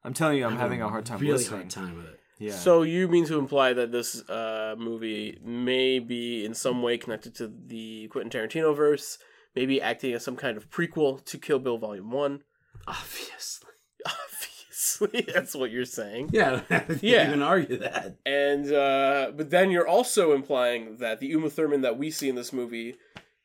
[0.03, 1.59] I'm telling you, I'm I have having a hard time really listening.
[1.61, 2.19] hard time with it.
[2.39, 2.53] Yeah.
[2.53, 7.35] So you mean to imply that this uh, movie may be in some way connected
[7.35, 9.19] to the Quentin Tarantino verse,
[9.55, 12.41] maybe acting as some kind of prequel to Kill Bill Volume One?
[12.87, 13.69] Obviously,
[14.07, 16.29] Obviously, that's what you're saying.
[16.33, 17.27] yeah, I don't have Yeah.
[17.27, 18.17] even argue that.
[18.25, 22.35] And uh, but then you're also implying that the Uma Thurman that we see in
[22.35, 22.95] this movie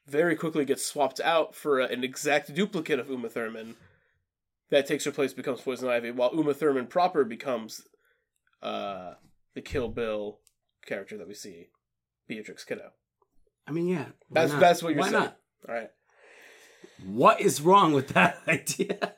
[0.06, 3.76] very quickly gets swapped out for an exact duplicate of Uma Thurman
[4.70, 7.82] that takes her place, becomes Poison Ivy, while Uma Thurman proper becomes
[8.62, 9.14] uh,
[9.54, 10.38] the Kill Bill
[10.86, 11.68] character that we see,
[12.26, 12.90] Beatrix Kiddo.
[13.66, 14.60] I mean, yeah, That's not?
[14.60, 15.22] that's what you're why saying.
[15.24, 15.36] not?
[15.68, 15.90] All right.
[17.04, 19.14] What is wrong with that idea?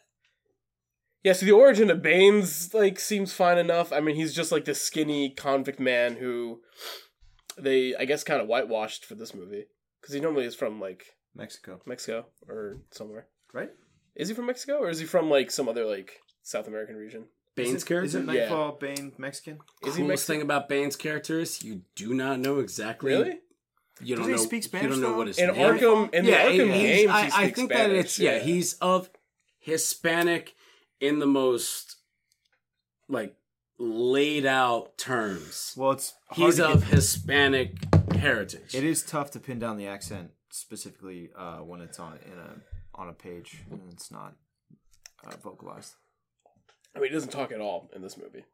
[1.22, 3.92] Yeah, so the origin of Bane's like seems fine enough.
[3.92, 6.60] I mean, he's just like this skinny convict man who
[7.58, 9.66] they, I guess, kind of whitewashed for this movie
[10.00, 13.26] because he normally is from like Mexico, Mexico or somewhere.
[13.52, 13.70] right?
[14.16, 17.26] Is he from Mexico or is he from like some other like South American region?
[17.54, 18.04] Bane's character?
[18.06, 18.40] Is it character.
[18.40, 19.54] Knightfall Bane Mexican?
[19.84, 20.34] Is he Coolest Mexican?
[20.34, 23.12] thing about Bane's character is you do not know exactly.
[23.12, 23.38] Really?
[24.00, 24.60] You don't Does he know.
[24.60, 25.16] speak You don't know though?
[25.16, 25.56] what his In name.
[25.56, 28.18] Arkham, in yeah, the Arkham he's- games, I, he I speaks think that Spanish, it's
[28.20, 29.10] yeah, he's of
[29.58, 30.54] Hispanic
[31.00, 31.96] in the most
[33.08, 33.34] like
[33.78, 35.74] laid out terms.
[35.76, 37.76] Well, it's hard He's to of get- Hispanic
[38.18, 38.74] heritage.
[38.74, 42.56] It is tough to pin down the accent specifically uh, when it's on in a
[42.94, 44.34] on a page and it's not
[45.26, 45.94] uh, vocalized.
[46.94, 48.44] I mean, he doesn't talk at all in this movie.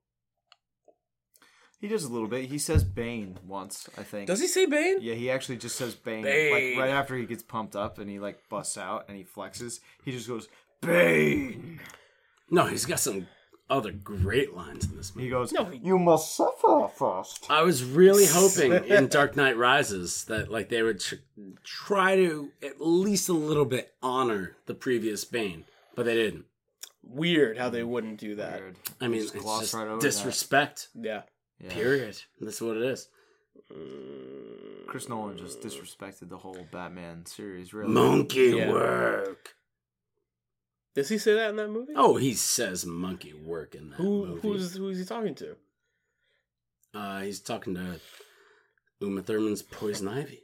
[1.80, 2.46] He does a little bit.
[2.46, 4.26] He says Bane once, I think.
[4.26, 4.98] Does he say Bane?
[5.00, 6.52] Yeah, he actually just says Bane, Bane.
[6.76, 9.80] like right after he gets pumped up and he like busts out and he flexes.
[10.04, 10.48] He just goes
[10.80, 11.80] Bane.
[12.50, 13.26] no, he's got some
[13.70, 15.26] other great lines in this movie.
[15.26, 17.46] He goes, No, he- "You must suffer first.
[17.50, 21.14] I was really hoping in Dark Knight Rises that like they would tr-
[21.62, 26.44] try to at least a little bit honor the previous Bane, but they didn't.
[27.02, 28.60] Weird how they wouldn't do that.
[28.60, 28.76] Weird.
[29.00, 30.88] I mean, Just it's gloss just right over disrespect.
[30.94, 31.22] Yeah.
[31.60, 31.70] Yeah.
[31.70, 32.18] Period.
[32.40, 33.08] That's what it is.
[34.86, 37.74] Chris Nolan just disrespected the whole Batman series.
[37.74, 38.70] Really, Monkey Yeah.
[38.70, 39.54] work.
[40.94, 41.92] Does he say that in that movie?
[41.96, 44.40] Oh, he says monkey work in that who movie.
[44.40, 45.56] who's who is he talking to?
[46.94, 48.00] Uh, he's talking to
[49.00, 50.42] Uma Thurman's Poison Ivy.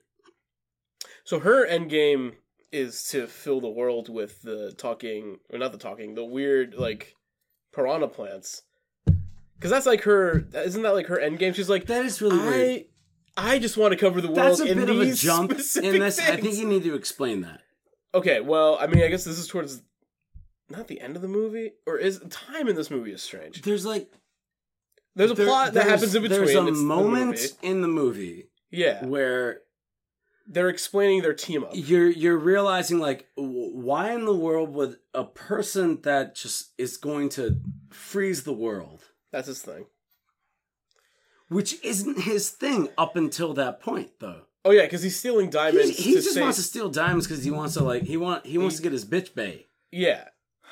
[1.25, 2.33] So her end game
[2.73, 7.15] is to fill the world with the talking, or not the talking, the weird like
[7.73, 8.63] piranha plants.
[9.07, 10.47] Because that's like her.
[10.55, 11.53] Isn't that like her end game?
[11.53, 12.85] She's like, That is really weird.
[13.37, 14.39] I, I just want to cover the world.
[14.39, 16.19] That's a in bit of a jump in this.
[16.19, 17.61] I think you need to explain that.
[18.13, 19.83] Okay, well, I mean, I guess this is towards
[20.71, 23.63] not the end of the movie, or is time in this movie is strange.
[23.63, 24.11] There's like
[25.17, 26.45] There's a there- plot that happens in between.
[26.45, 27.49] There's a It's moment movie.
[27.63, 29.61] in the movie yeah, where
[30.47, 31.71] they're explaining their team up.
[31.75, 37.29] you're you're realizing like why in the world would a person that just is going
[37.31, 39.87] to freeze the world That's his thing.
[41.49, 45.51] which isn't his thing up until that point though Oh yeah, because he's stealing he,
[45.53, 45.97] diamonds.
[45.97, 48.59] he just save- wants to steal diamonds because he wants to like he want he
[48.59, 50.25] wants to get his bitch bay Yeah,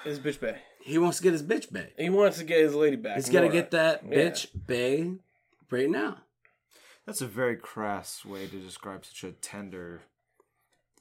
[0.04, 0.58] his bitch bay.
[0.82, 3.16] he wants to get his bitch bay He wants to get his lady back.
[3.16, 4.16] he's got to get that Yeah.
[4.16, 5.12] bitch bay
[5.70, 6.18] right now
[7.06, 10.02] That's a very crass way to describe such a tender,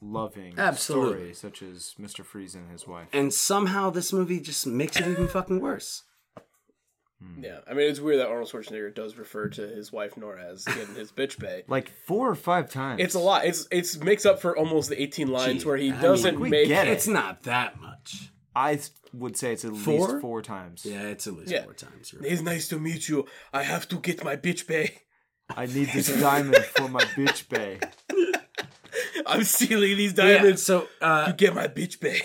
[0.01, 1.33] loving Absolutely.
[1.33, 3.07] story, such as Mister Freeze and his wife.
[3.13, 6.03] and somehow this movie just makes it even fucking worse
[7.21, 7.43] hmm.
[7.43, 10.63] Yeah, I mean it's weird that Arnold Schwarzenegger does refer to his wife Nora as
[10.65, 11.63] getting his bitch bay.
[11.67, 13.01] Like four or five times.
[13.01, 13.43] It's a lot.
[13.45, 16.41] It's it's makes up for almost the eighteen lines Gee, where he I doesn't mean,
[16.41, 16.91] we make get it.
[16.91, 18.29] it's not that much
[18.59, 18.79] I
[19.13, 20.07] would say it's at Four?
[20.07, 20.85] least four times.
[20.85, 21.63] yeah it's at least Yeah.
[21.63, 22.25] four times right.
[22.31, 23.25] It's nice to meet you.
[23.53, 24.87] I have to get my bitch bay.
[25.55, 27.79] I need this diamond for my bitch bay.
[29.25, 32.21] I'm stealing these Yeah, diamonds so uh to get my bitch bay.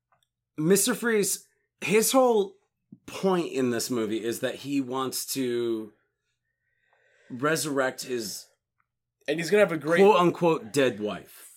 [0.58, 0.96] Mr.
[0.96, 1.46] Freeze,
[1.82, 2.54] his whole
[3.06, 5.92] point in this movie is that he wants to
[7.30, 8.46] resurrect his
[9.28, 11.50] and he's gonna have a great quote unquote dead wife.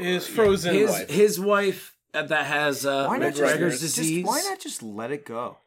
[0.00, 1.10] his frozen His wife.
[1.10, 4.24] his wife that has uh, Why not MacGregor's MacGregor's just, disease.
[4.24, 5.58] just why not just let it go?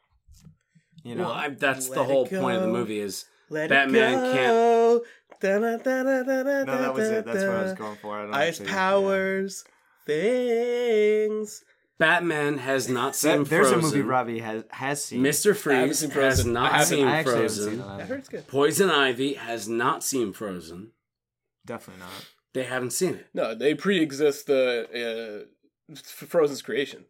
[1.02, 4.12] You know, Well, I, that's the whole it point of the movie is Let Batman
[4.24, 5.02] it can't-
[5.38, 6.64] Da-da-da-da-da-da-da-da.
[6.64, 7.24] no, that was it.
[7.26, 8.18] That's what I was going for.
[8.18, 9.64] I don't Ice actually- powers
[10.06, 11.62] things.
[11.98, 13.78] Batman has not seen That- there's Frozen.
[13.78, 15.22] a movie Robbie has has seen.
[15.22, 15.56] Mr.
[15.56, 16.56] Freeze seen has Frozen.
[16.56, 17.70] I not seen I Frozen.
[17.70, 17.86] seen it.
[17.86, 18.46] I heard good.
[18.48, 20.92] Poison Ivy has not seen Frozen.
[21.64, 22.26] Definitely not.
[22.52, 23.26] They haven't seen it.
[23.34, 25.48] No, they pre-exist the uh, F-
[25.94, 27.04] Frozen's creation.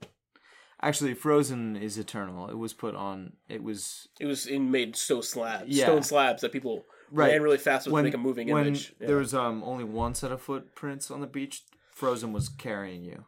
[0.83, 2.49] Actually, Frozen is eternal.
[2.51, 3.33] It was put on.
[3.49, 5.87] It was It was in made stone slabs, Yeah.
[5.87, 7.31] stone slabs that people Right.
[7.33, 8.95] ran really fast with to make a moving when image.
[9.01, 9.07] Yeah.
[9.07, 11.65] there was um only one set of footprints on the beach.
[11.93, 13.25] Frozen was carrying you.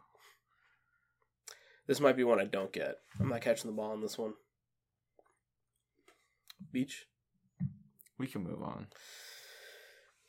[1.86, 2.96] This might be one I don't get.
[3.18, 4.34] I'm not catching the ball on this one.
[6.70, 7.06] Beach.
[8.18, 8.88] We can move on.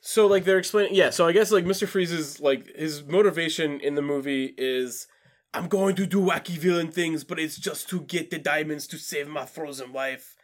[0.01, 1.09] So like they're explaining, yeah.
[1.09, 1.88] So I guess like Mr.
[1.88, 5.07] Freeze's like his motivation in the movie is,
[5.53, 8.97] I'm going to do wacky villain things, but it's just to get the diamonds to
[8.97, 10.35] save my frozen wife.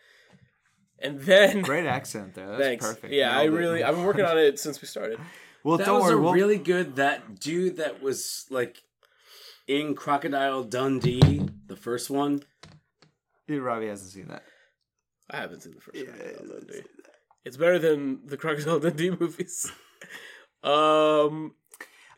[0.99, 2.47] And then Great accent there.
[2.49, 3.13] That's thanks, perfect.
[3.13, 3.31] yeah.
[3.37, 3.57] I Nailed it.
[3.57, 5.19] really I've been working on it since we started.
[5.63, 6.13] Well, That don't was worry.
[6.13, 6.95] a we'll- really good.
[6.97, 8.81] That dude that was like
[9.67, 12.43] in Crocodile Dundee, the first one.
[13.47, 14.43] Yeah, Robbie hasn't seen that.
[15.29, 16.81] I haven't seen the first Crocodile Dundee.
[17.45, 19.71] It's better than the Crocodile Dundee movies.
[20.63, 21.53] um.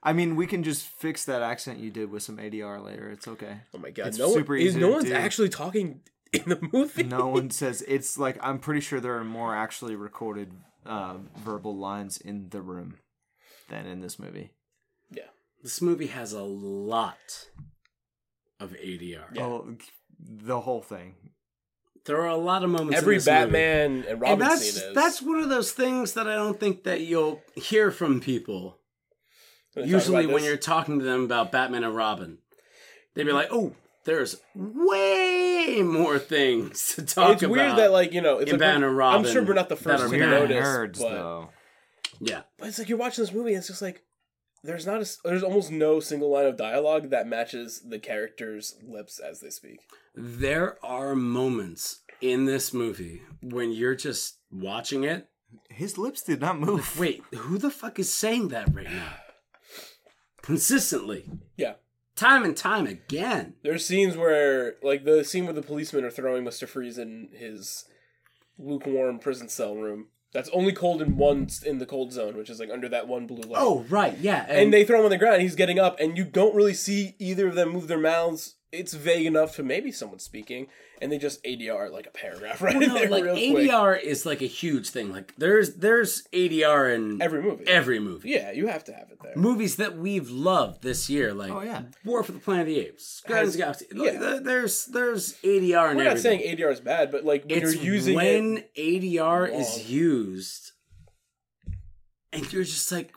[0.04, 3.10] I mean, we can just fix that accent you did with some ADR later.
[3.10, 3.58] It's okay.
[3.74, 4.08] Oh my god!
[4.08, 5.14] It's no super one, easy no one's do.
[5.14, 7.04] actually talking in the movie.
[7.04, 10.54] No one says it's like I'm pretty sure there are more actually recorded
[10.86, 12.98] uh, verbal lines in the room
[13.70, 14.52] than in this movie.
[15.12, 15.24] Yeah.
[15.64, 17.48] This movie has a lot
[18.60, 19.26] of ADR.
[19.34, 19.44] Yeah.
[19.44, 19.76] Oh,
[20.20, 21.16] the whole thing.
[22.08, 22.98] There are a lot of moments.
[22.98, 23.40] Every in this movie.
[23.40, 24.96] Batman and Robin and that's scene is.
[24.96, 28.80] that's one of those things that I don't think that you'll hear from people.
[29.74, 32.38] When they talk Usually, when you're talking to them about Batman and Robin,
[33.14, 33.36] they'd be mm-hmm.
[33.36, 33.74] like, "Oh,
[34.06, 38.52] there's way more things to talk it's about." It's weird that like you know it's
[38.52, 40.66] in like Batman and Robin I'm sure we're not the first are to weird notice,
[40.66, 41.50] nerds, but, though.
[42.22, 44.02] yeah, but it's like you're watching this movie and it's just like
[44.64, 48.76] there's not a s there's almost no single line of dialogue that matches the characters'
[48.86, 49.80] lips as they speak.
[50.16, 55.30] there are moments in this movie when you're just watching it.
[55.70, 57.00] His lips did not move.
[57.00, 59.14] Wait, who the fuck is saying that right now?
[60.42, 61.74] Consistently, Yeah.
[62.16, 63.56] time and time again.
[63.64, 67.86] There's scenes where, like the scene where the policemen are throwing Mister Freeze in his
[68.58, 70.08] lukewarm prison cell room.
[70.34, 73.28] That's only cold in one in the cold zone, which is like under that one
[73.28, 73.62] blue light.
[73.62, 75.42] Oh, right, yeah, and they throw him on the ground.
[75.42, 78.56] He's getting up, and you don't really see either of them move their mouths.
[78.70, 80.68] It's vague enough to maybe someone speaking,
[81.02, 83.70] and they just ADR like a paragraph right Well, no, there, like real quick.
[83.70, 85.10] ADR is like a huge thing.
[85.10, 87.64] Like there's there's ADR in Every movie.
[87.66, 88.30] every movie.
[88.30, 89.34] Yeah, you have to have it there.
[89.38, 91.84] Movies that we've loved this year, like Oh, yeah.
[92.04, 93.86] War for the Planet of the Apes, Guardians of the Galaxy.
[93.96, 94.20] Yeah.
[94.20, 96.40] there- there's there's ADR in We're not everything.
[96.42, 99.62] saying ADR is bad, but like when it's you're using when it, ADR wrong.
[99.62, 100.72] is used,
[102.34, 103.14] and you're just like,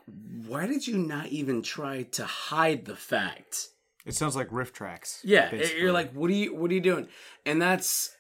[0.46, 3.69] why did you not even try to hide the fact?
[4.06, 5.20] It sounds like RiffTrax.
[5.24, 5.80] Yeah, basically.
[5.82, 7.08] you're like, what are you, what are you doing?
[7.44, 8.16] And that's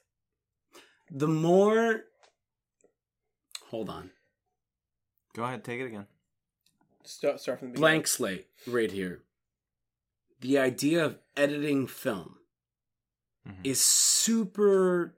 [1.10, 2.02] the more.
[3.70, 4.10] Hold on,
[5.34, 6.06] Go ahead, take it again.
[7.04, 7.80] start, start from the beginning.
[7.92, 9.20] blank slate right here.
[10.40, 12.36] The idea of editing film
[13.48, 13.54] Mhm.
[13.64, 15.14] is super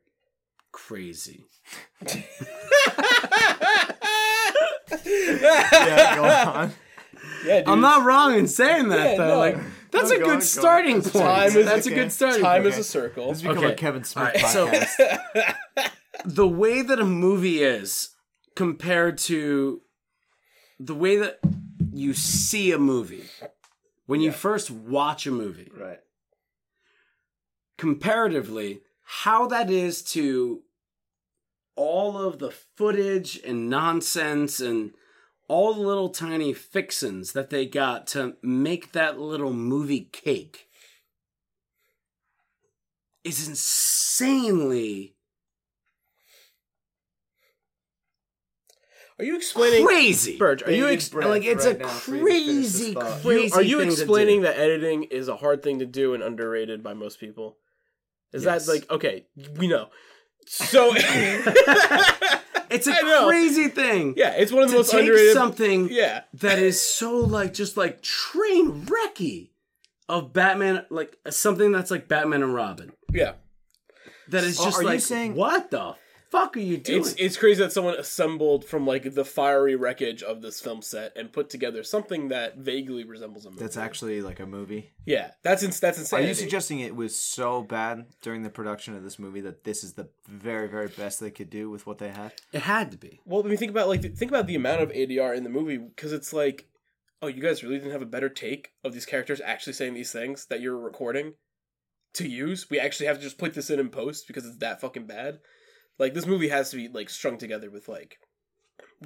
[0.70, 1.46] crazy.
[5.04, 6.72] Yeah, go on.
[7.44, 7.68] Yeah, dude.
[7.68, 9.28] I'm not wrong in saying that Yeah, though.
[9.28, 9.38] no.
[9.38, 9.56] Like
[9.92, 10.40] that's a good on, go on.
[10.42, 11.12] starting point.
[11.12, 12.74] Time is that's a good starting Time point.
[12.74, 13.28] is a circle.
[13.28, 13.72] This has become Okay.
[13.72, 15.90] a Kevin Smith All right, so- podcast.
[16.24, 18.10] the way that a movie is
[18.56, 19.80] compared to
[20.80, 21.38] the way that
[21.92, 23.24] you see a movie
[24.06, 25.98] when you first watch a movie right.
[27.78, 30.62] comparatively how that is to
[31.76, 34.92] all of the footage and nonsense and
[35.52, 40.66] all the little tiny fixins that they got to make that little movie cake
[43.22, 45.14] is insanely
[49.18, 49.86] Are you explaining?
[49.86, 50.38] crazy.
[50.38, 52.94] Burge, are you Bated ex- like it's right a now for you to finish this
[52.94, 53.52] crazy, crazy.
[53.54, 54.00] are you thing to do.
[54.02, 57.58] explaining that editing is a hard thing to do and underrated by most people?
[58.32, 58.64] Is Yes.
[58.64, 59.26] that like okay?
[59.58, 59.90] We know.
[60.46, 60.94] So
[62.74, 62.94] It's a
[63.26, 64.14] crazy thing.
[64.16, 65.32] yeah, it's one of the to most take underrated.
[65.34, 69.50] something yeah, that is so like just like train wrecky
[70.08, 72.92] of Batman, like something that's like Batman and Robin.
[73.12, 73.32] yeah.
[74.28, 75.94] That is Oh, just are you like, saying- what the
[76.32, 77.00] fuck are you doing?
[77.00, 81.12] It's it's crazy that someone assembled from like the fiery wreckage of this film set
[81.14, 83.62] and put together something that vaguely resembles a movie.
[83.62, 84.90] That's actually like a movie.
[85.04, 85.32] yeah.
[85.42, 86.24] That's ins- that's insane.
[86.24, 89.84] Are you suggesting it was so bad during the production of this movie that this
[89.84, 92.32] is the very, very best they could do with what they had?
[92.52, 93.20] it had to be.
[93.26, 95.76] Well, I mean, think about like think about the amount of ADR in the movie
[95.76, 96.66] because it's like,
[97.20, 100.12] oh, you guys really didn't have a better take of these characters actually saying these
[100.12, 101.34] things that you're recording.
[102.14, 102.70] to use.
[102.70, 105.38] We actually have to just put this in in post because it's that fucking bad.
[106.02, 108.18] Like this movie has to be like strung together with like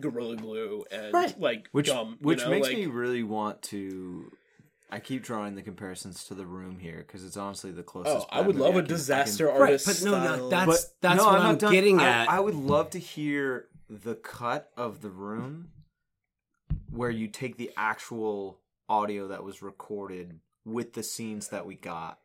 [0.01, 1.39] gorilla glue and Right.
[1.39, 4.33] like which gum, you which know, makes like- me really want to.
[4.91, 8.17] I keep drawing the comparisons to the room here because it's honestly the closest.
[8.17, 9.87] Oh, I would love I a can- I disaster can- artist.
[9.87, 11.73] but no, no, that's- But that's no, what not I'm done.
[11.73, 12.31] getting I- at.
[12.31, 15.69] I would love to hear the cut of the room
[16.91, 22.19] where you take the actual audio that was recorded with the scenes that we got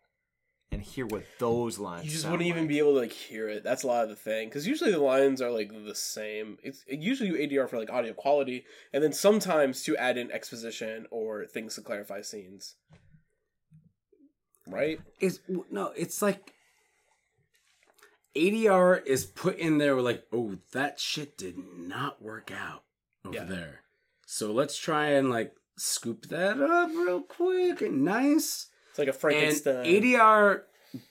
[0.72, 2.06] and hear what those lines.
[2.06, 3.64] you just sound wouldn't even be able to like hear it.
[3.64, 6.58] That's a lot of the thing because usually the lines are like the same.
[6.64, 10.32] It's it usually you ADR for like audio quality, and then sometimes to add in
[10.32, 12.76] exposition or things to clarify scenes.
[14.68, 15.00] Right?
[15.20, 16.54] Is no, it's like
[18.36, 22.84] ADR is put in there with like, oh, that shit did not work out
[23.26, 23.44] over Yeah.
[23.44, 23.82] there.
[24.26, 28.68] So let's try and like scoop that up real quick and nice.
[28.92, 29.86] It's like a And Frankenstein.
[29.86, 30.62] ADR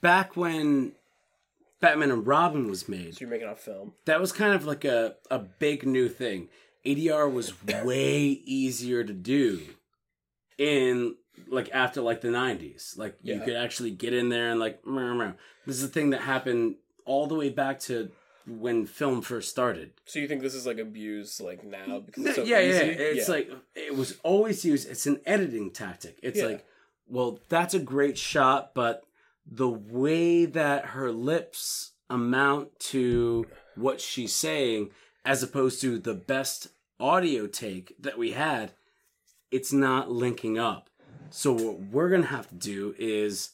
[0.01, 0.93] back when
[1.81, 3.95] Batman and Robin was made, So you're making a film.
[4.05, 6.49] that was kind of like a, a big new thing.
[6.87, 7.53] ADR was
[7.85, 9.61] way easier to do
[10.59, 11.17] in
[11.49, 12.99] like after like the 90s.
[12.99, 15.35] Like you could actually get in there and like meow, meow.
[15.67, 16.77] this is a thing that happened
[17.07, 18.11] all the way back to
[18.47, 19.93] when film first started.
[20.07, 22.87] So you think this is like abused like now because it's so yeah, easy?
[22.87, 22.93] yeah.
[22.93, 23.35] It's Yeah.
[23.35, 24.89] like it was always used.
[24.91, 26.19] It's an editing tactic.
[26.23, 26.47] It's Yeah.
[26.47, 26.67] like,
[27.11, 29.03] well, that's a great shot, but
[29.45, 34.91] the way that her lips amount to what she's saying,
[35.25, 38.73] as opposed to the best audio take that we had,
[39.51, 40.89] it's not linking up.
[41.31, 43.51] So what we're gonna have to do is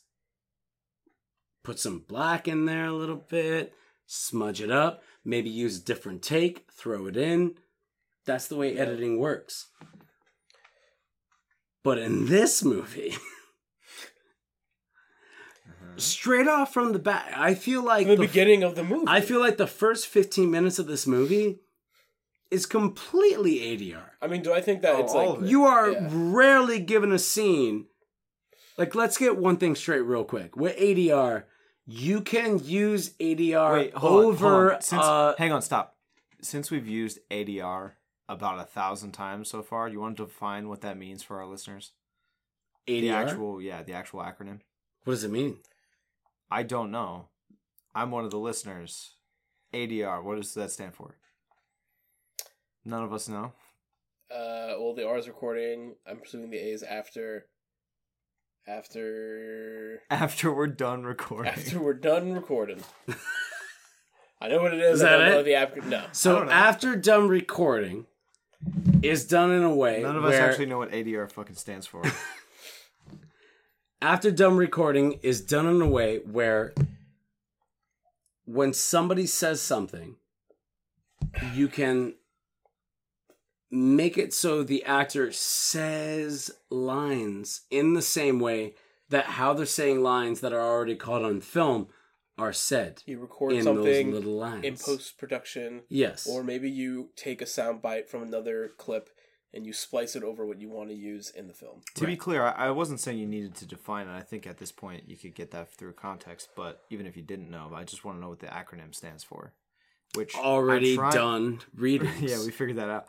[1.62, 3.74] put some black in there a little bit,
[4.06, 7.54] smudge it up, maybe use a different take, throw it in.
[8.24, 9.68] That's the way editing works.
[11.82, 13.14] But in this movie,
[15.98, 19.04] straight off from the bat, I feel like the the beginning of the movie.
[19.08, 21.60] I feel like the first 15 minutes of this movie
[22.50, 24.10] is completely ADR.
[24.22, 25.48] I mean, do I think that Oh, it's like it.
[25.48, 26.08] You are Yeah.
[26.10, 27.86] rarely given a scene.
[28.78, 30.54] Like, let's get one thing straight real quick.
[30.56, 31.44] With ADR,
[31.86, 34.48] you can use ADR Wait, hold on, over.
[34.60, 34.80] hold on.
[34.82, 35.96] Since, uh, hang on, stop.
[36.42, 37.92] Since we've used ADR
[38.28, 41.46] about a thousand times so far, you want to define what that means for our
[41.46, 41.92] listeners?
[42.86, 43.00] ADR.
[43.00, 44.60] The actual, yeah, the actual acronym.
[45.04, 45.58] what does it mean?
[46.50, 47.28] I don't know.
[47.94, 49.14] I'm one of the listeners.
[49.74, 50.22] ADR.
[50.22, 51.16] What does that stand for?
[52.84, 53.52] None of us know.
[54.30, 55.96] uh, well, the R is recording.
[56.06, 57.46] I'm presuming the A is after.
[58.68, 61.52] After After we're done recording.
[61.52, 62.80] after we're done recording.
[64.40, 64.96] I know what it is.
[64.96, 65.42] Is I that don't know it?
[65.44, 65.82] the after.
[65.82, 66.04] No.
[66.12, 68.06] So after done recording
[69.02, 71.86] is done in a way None of us where actually know what ADR fucking stands
[71.86, 72.02] for.
[74.00, 76.74] after dumb recording is done in a way where
[78.44, 80.16] when somebody says something,
[81.54, 82.14] you can
[83.70, 88.74] make it so the actor says lines in the same way
[89.08, 91.88] that how they're saying lines that are already caught on film
[92.38, 94.64] are said You record in those something little lines.
[94.64, 96.26] in post production, Yes.
[96.28, 99.08] or maybe you take a sound bite from another clip
[99.54, 101.80] and you splice it over what you want to use in the film.
[101.94, 104.14] to be clear, I, I wasn't saying you needed to define it.
[104.16, 106.48] I think at this point you could get that through context.
[106.56, 109.24] But even if you didn't know, I just want to know what the acronym stands
[109.24, 109.52] for.
[110.14, 112.20] Which already trying- done readings.
[112.20, 113.06] yeah, we figured that out.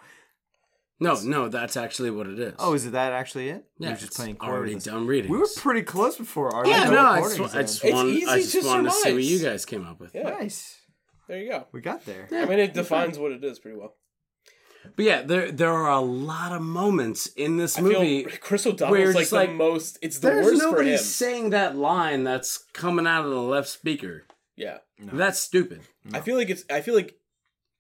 [0.99, 2.53] No, no, that's actually what it is.
[2.57, 3.65] Oh, is it that actually it?
[3.77, 5.29] yeah, we were just playing already done readings.
[5.31, 6.53] We were pretty close before.
[6.55, 9.13] Our Yeah, no, I recordings just, I just, want, I just to wanted to see
[9.13, 10.15] what you guys came up with.
[10.15, 10.81] Yeah, nice.
[11.27, 11.67] there you go.
[11.71, 12.27] We got there.
[12.31, 13.93] Yeah, I mean, it you're defines what it is pretty well.
[14.95, 18.23] But yeah, there there are a lot of moments in this I movie.
[18.23, 19.97] feel Chris where O'Donnell's it's like the most.
[20.01, 20.97] It's the There's worst for nobody him.
[20.99, 24.23] saying that line that's coming out of the left speaker.
[24.55, 25.13] yeah, No.
[25.17, 25.81] That's stupid.
[26.13, 26.63] I feel like it's.
[26.69, 27.15] I feel like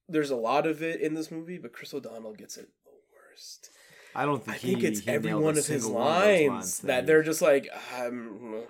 [0.09, 3.69] there's a lot of it in this movie, but Chris O'Donnell gets it the worst.
[4.15, 6.23] I don't think I think he, it's he every one of his single one of
[6.23, 7.67] lines, that they're just like,
[7.99, 8.63] um,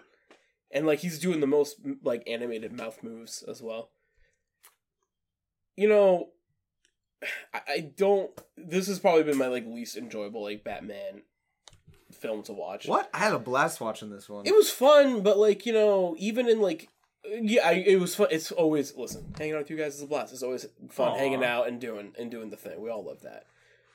[0.71, 3.91] and like he's doing the most like animated mouth moves as well.
[5.75, 6.29] You know,
[7.53, 8.31] I, I don't.
[8.55, 11.23] This has probably been my like least enjoyable like Batman
[12.11, 12.87] film to watch.
[12.87, 13.09] What?
[13.13, 14.45] I had a blast watching this one.
[14.45, 16.89] It was fun, but like you know, even in like.
[17.29, 18.27] Yeah, I, it was fun.
[18.31, 19.33] It's always listen.
[19.37, 20.31] Hanging out with you guys is a blast.
[20.31, 21.17] It's always fun Aw.
[21.17, 22.79] hanging out and doing and doing the thing.
[22.79, 23.45] We all love that.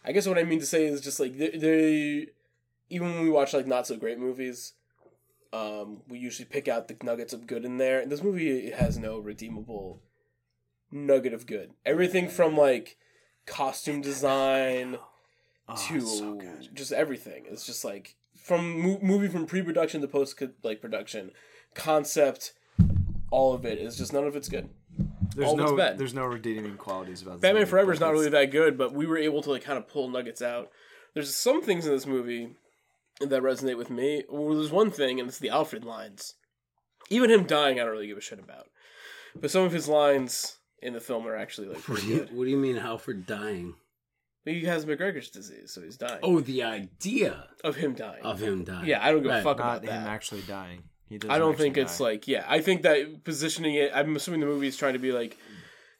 [0.04, 2.26] I guess what I mean to say is just like they, they
[2.90, 4.74] even when we watch like not so great movies,
[5.52, 8.00] um, we usually pick out the nuggets of good in there.
[8.00, 10.02] And this movie has no redeemable
[10.90, 11.72] nugget of good.
[11.86, 12.98] Everything from like
[13.46, 14.98] costume design
[15.68, 16.40] Oh, to so
[16.74, 17.44] just everything.
[17.48, 21.30] It's just like from mo- movie from pre-production to post like production,
[21.74, 22.52] concept,
[23.30, 24.68] all of it is just none of it's good.
[25.34, 25.98] There's all of it's no bad.
[25.98, 29.16] there's no redeeming qualities about Batman Forever is not really that good, but we were
[29.16, 30.70] able to like kind of pull nuggets out.
[31.14, 32.56] There's some things in this movie
[33.20, 34.24] that resonate with me.
[34.28, 36.34] Well, there's one thing, and it's the Alfred lines.
[37.08, 38.66] Even him dying, I don't really give a shit about.
[39.34, 42.18] But some of his lines in the film are actually like What pretty do you,
[42.20, 42.36] good.
[42.36, 43.74] what do you mean Alfred dying?
[44.44, 46.18] He has MacGregor's disease, so he's dying.
[46.22, 48.22] Oh, the idea Of him dying.
[48.24, 48.86] of him dying.
[48.88, 49.38] yeah, I don't give Right.
[49.40, 50.08] a fuck not about him that.
[50.10, 50.82] actually dying.
[51.08, 52.04] He I don't think it's die.
[52.04, 52.44] like yeah.
[52.48, 53.92] I think that positioning it.
[53.94, 55.36] I'm assuming the movie is trying to be like,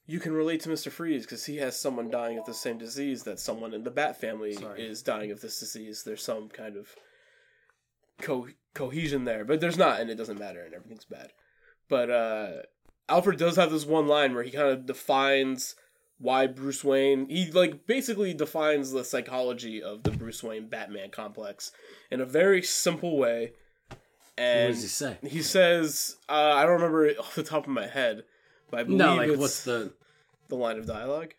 [0.07, 3.22] you can relate to Mister Freeze because he has someone dying of the same disease
[3.24, 4.83] that someone in the Bat family Sorry.
[4.85, 6.03] is dying of this disease.
[6.03, 6.89] There's some kind of
[8.20, 11.33] co- cohesion there, but there's not, and it doesn't matter, and everything's bad.
[11.89, 12.53] But uh
[13.09, 15.74] Alfred does have this one line where he kind of defines
[16.18, 17.28] why Bruce Wayne.
[17.28, 21.72] He like basically defines the psychology of the Bruce Wayne Batman complex
[22.11, 23.53] in a very simple way.
[23.88, 23.98] What
[24.36, 25.18] And does he say?
[25.22, 28.22] he says, uh, I don't remember it off the top of my head,
[28.70, 29.92] but I believe No, like it's what's the
[30.48, 31.34] the line of dialogue.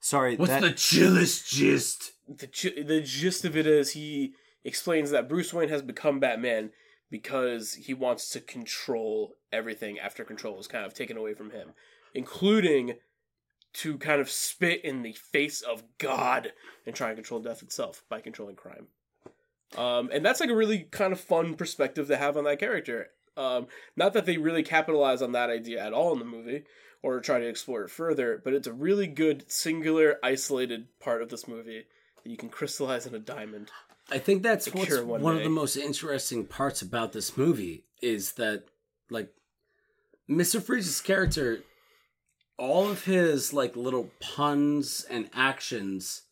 [0.00, 2.12] Sorry, what's that, the chillest gist?
[2.28, 6.70] The gi- the gist of it is he explains that Bruce Wayne has become Batman
[7.12, 11.74] because he wants to control everything after control is kind of taken away from him,
[12.14, 12.94] including
[13.74, 16.52] to kind of spit in the face of God
[16.86, 18.86] and try and control death itself by controlling crime.
[19.76, 23.08] Um, and that's like a really kind of fun perspective to have on that character.
[23.36, 26.64] Um, not that they really capitalize on that idea at all in the movie
[27.02, 31.28] or try to explore it further, but it's a really good, singular, isolated part of
[31.28, 31.84] this movie
[32.22, 33.70] that you can crystallize in a diamond.
[34.10, 38.32] I think that's what's one one of the most interesting parts about this movie is
[38.32, 38.64] that
[39.10, 39.32] like
[40.28, 40.62] Mr.
[40.62, 41.62] Freeze's character
[42.58, 46.22] all of his like little puns and actions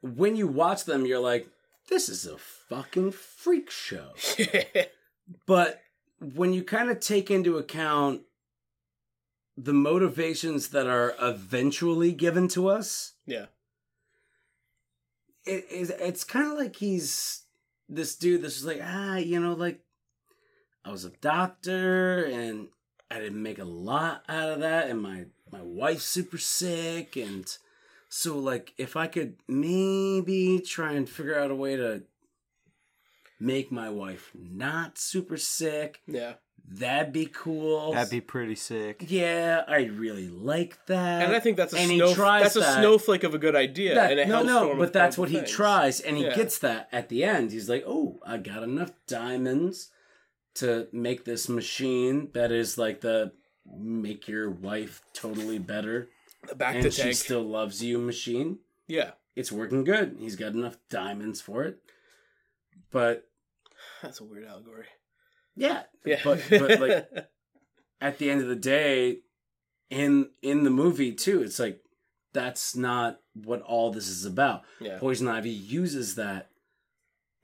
[0.00, 1.48] when you watch them you're like
[1.88, 4.10] this is a fucking freak show.
[5.46, 5.82] But
[6.20, 8.22] when you kind of take into account
[9.56, 13.46] the motivations that are eventually given to us, yeah.
[15.46, 17.42] It is it's kind of like he's
[17.88, 19.80] this dude that's just like ah you know like
[20.84, 22.68] i was a doctor and
[23.10, 27.58] i didn't make a lot out of that and my my wife's super sick and
[28.08, 32.02] so like if i could maybe try and figure out a way to
[33.38, 36.34] make my wife not super sick Yeah.
[36.68, 39.04] that'd be cool that'd be pretty sick.
[39.08, 42.60] yeah i really like that And I think that's a And snow, tries that's a
[42.60, 42.78] that.
[42.78, 43.94] snowflake of a good idea.
[43.94, 46.34] That- and it no, helps no, but that's powerful what he tries, and he Yeah.
[46.34, 47.52] gets that at the end.
[47.52, 49.90] He's like, "Oh, I got enough diamonds
[50.54, 53.32] to make this machine that is like the
[53.68, 56.08] make your wife totally better,
[56.56, 57.14] back and to she tank.
[57.16, 58.60] still loves you machine.
[58.86, 59.10] yeah.
[59.34, 60.16] It's working good.
[60.18, 61.78] He's got enough diamonds for it,
[62.90, 63.25] but
[64.06, 64.86] That's a weird allegory.
[65.54, 66.20] yeah, Yeah.
[66.24, 67.08] but but like
[68.00, 69.18] at the end of the day,
[69.90, 71.80] in in the movie too, it's like
[72.32, 74.62] that's not what all this is about.
[74.80, 74.98] yeah.
[74.98, 76.50] Poison Ivy uses that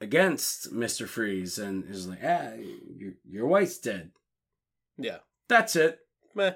[0.01, 2.51] against Mister Freeze and is like, ah,
[2.97, 4.11] your your wife's dead.
[4.99, 5.19] Yeah.
[5.49, 5.99] That's it.
[6.35, 6.53] Meh.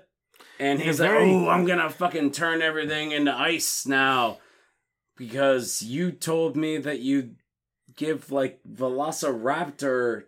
[0.60, 4.38] And he's like, oh, I'm gonna fucking turn everything into ice now
[5.16, 7.36] because you told me that you
[7.96, 10.24] give like Velociraptor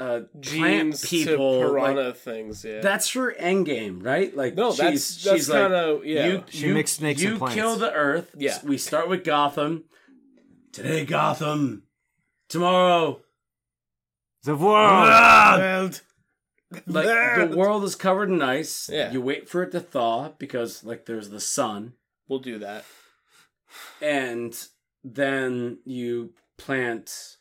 [0.00, 2.80] uh plant people to like, things, yeah.
[2.80, 4.34] that's her end game, right?
[4.34, 6.26] Like no, she's, that's that's she's kind of yeah.
[6.26, 7.54] you, She you, mixed snakes you and plants.
[7.54, 8.34] kill the Earth.
[8.36, 8.58] Yeah.
[8.64, 9.84] We start with Gotham.
[10.72, 11.82] Today, Gotham.
[12.48, 13.20] Tomorrow,
[14.44, 15.08] The world.
[15.10, 15.56] Ah!
[15.58, 16.00] World.
[16.86, 17.06] like
[17.50, 18.88] the world is covered in ice.
[18.90, 19.12] Yeah.
[19.12, 21.94] You wait for it to thaw because like there's the sun,
[22.28, 22.84] We'll do that.
[24.00, 24.54] and
[25.04, 26.32] then you
[26.64, 27.36] plant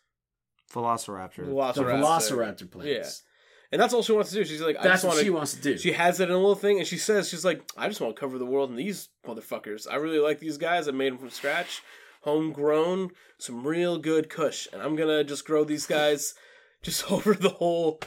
[0.74, 1.46] Velociraptor.
[1.46, 2.02] the Velociraptor.
[2.02, 2.88] Velociraptor plants.
[2.88, 3.28] Yeah.
[3.72, 4.44] And that's all she wants to do.
[4.44, 5.78] She's like, I That's just what want she wants to do.
[5.78, 8.14] She has it in a little thing, and she says, she's like, I just want
[8.16, 9.88] to cover the world in these motherfuckers.
[9.90, 10.88] I really like these guys.
[10.88, 11.82] I made them from scratch,
[12.24, 16.36] homegrown, some real good kush, and I'm gonna just grow these guys
[16.84, 18.02] just over the whole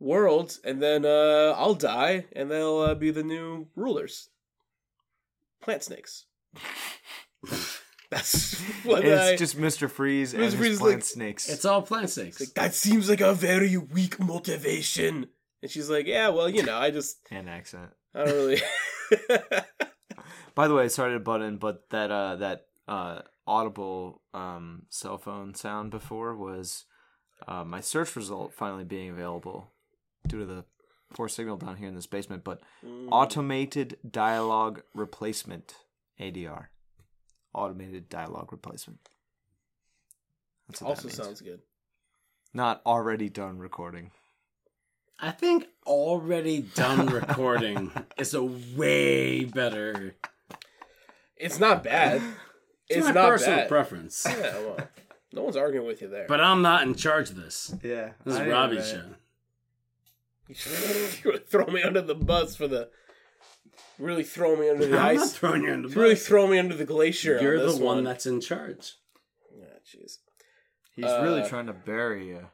[0.00, 4.30] world, and then uh, I'll die, and they'll uh, be the new rulers.
[5.62, 6.26] Plant snakes.
[8.10, 8.54] That's
[8.84, 9.36] what it's I.
[9.36, 9.90] just Mr.
[9.90, 10.44] Freeze and Mr.
[10.46, 11.48] his Freeze, plant like- snakes.
[11.48, 12.40] it's all plant snakes.
[12.40, 15.26] like, that seems like a very weak motivation.
[15.62, 17.90] And she's like, yeah, well, you know, I just, and accent.
[18.14, 18.60] I don't really.
[20.54, 25.18] By the way, sorry to butt in, but that uh that uh audible um cell
[25.18, 26.84] phone sound before was
[27.46, 29.70] uh, my search result finally being available
[30.26, 30.64] due to the
[31.14, 32.42] poor signal down here in this basement.
[32.44, 33.08] But Mm.
[33.10, 35.74] automated dialogue replacement
[36.20, 36.66] ADR,
[37.56, 39.00] automated dialogue replacement.
[40.68, 41.16] That's what Also that means.
[41.16, 41.60] sounds good.
[42.54, 44.10] Not already done recording.
[45.18, 50.14] I think already done recording is a way better.
[51.36, 52.22] It's not bad.
[52.88, 53.68] It's, It's my not personal bad.
[53.68, 54.26] preference.
[54.28, 54.78] Yeah, well,
[55.32, 56.26] no one's arguing with you there.
[56.28, 57.74] But I'm not in charge of this.
[57.82, 58.10] Yeah.
[58.24, 59.02] This is Robbie's show.
[61.24, 62.88] you would throw me under the bus for the
[63.98, 65.32] really throw me under the I'm not ice.
[65.34, 67.38] throwing you in the really throw me under the glacier.
[67.40, 68.94] You're on the this one that's in charge.
[69.56, 70.18] Yeah, jeez.
[70.94, 72.46] He's Uh, really trying to bury you.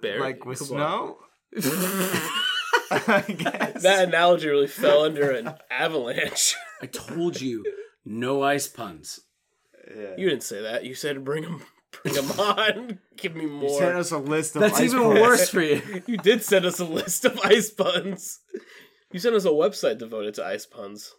[0.00, 1.18] Barry, Like with come snow?
[2.90, 3.82] I guess.
[3.82, 6.54] That analogy really fell under an avalanche.
[6.80, 7.64] I told you,
[8.04, 9.20] no ice puns.
[9.94, 10.14] yeah.
[10.16, 10.84] You didn't say that.
[10.84, 11.62] You said bring them,
[12.02, 12.98] Bring them on.
[13.16, 13.78] Give me You more.
[13.80, 15.20] sent us a list of That's ice even puns.
[15.20, 15.82] worse for you.
[16.06, 18.40] You did send us a list of ice puns.
[19.12, 21.14] You sent us a website devoted to ice puns.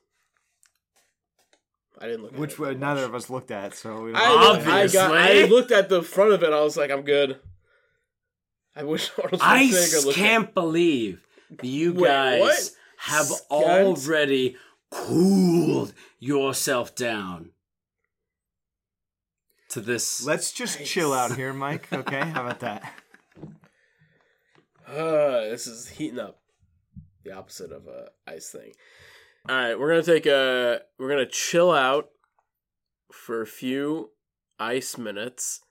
[2.00, 2.34] I didn't look.
[2.34, 3.10] At Which it we, very neither much.
[3.10, 5.12] of us looked at, so we don't I, look- I got.
[5.18, 6.54] I looked at the front of it.
[6.54, 7.40] I was like, I'm good.
[8.76, 11.26] I wish Arnold I Schwarzenegger looked can't believe
[11.64, 12.70] you Wait, guys what?
[12.98, 13.52] have Scunt?
[13.52, 14.56] already
[14.92, 17.50] cooled yourself down
[19.70, 20.24] to this.
[20.26, 20.90] Let's just Nice.
[20.90, 21.92] chill out here, Mike.
[21.92, 22.94] Okay, how about that?
[24.88, 26.39] Uh, this is heating up.
[27.24, 28.72] The opposite of a ice thing.
[29.48, 30.82] All right, we're gonna take a.
[30.98, 32.10] We're gonna chill out
[33.12, 34.12] for a few
[34.60, 35.62] ice minutes.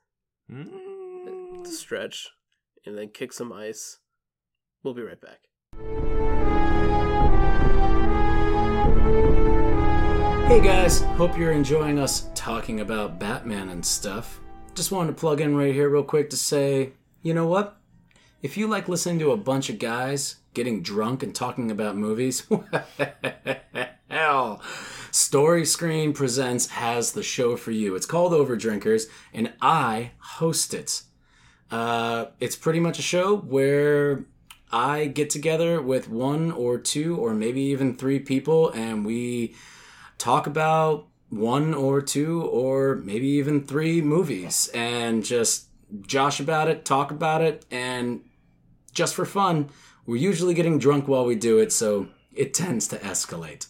[0.50, 1.66] Mm.
[1.66, 2.30] stretch
[2.86, 3.98] and then kick some ice.
[4.82, 5.40] We'll be right back.
[10.48, 14.40] Hey guys, hope you're enjoying us talking about Batman and stuff.
[14.74, 16.92] Just wanted to plug in right here, real quick, to say,
[17.22, 17.77] you know what?
[18.40, 22.46] If you like listening to a bunch of guys getting drunk and talking about movies,
[24.08, 24.62] hell,
[25.10, 27.96] Story Screen Presents has the show for you.
[27.96, 31.02] It's called Overdrinkers, and I host it.
[31.68, 34.24] Uh, it's pretty much a show where
[34.70, 39.56] I get together with one or two or maybe even three people, and we
[40.16, 45.66] talk about one or two or maybe even three movies and just
[46.06, 48.20] josh about it, talk about it, and
[48.98, 49.70] just for fun,
[50.06, 53.68] we're usually getting drunk while we do it, so it tends to escalate.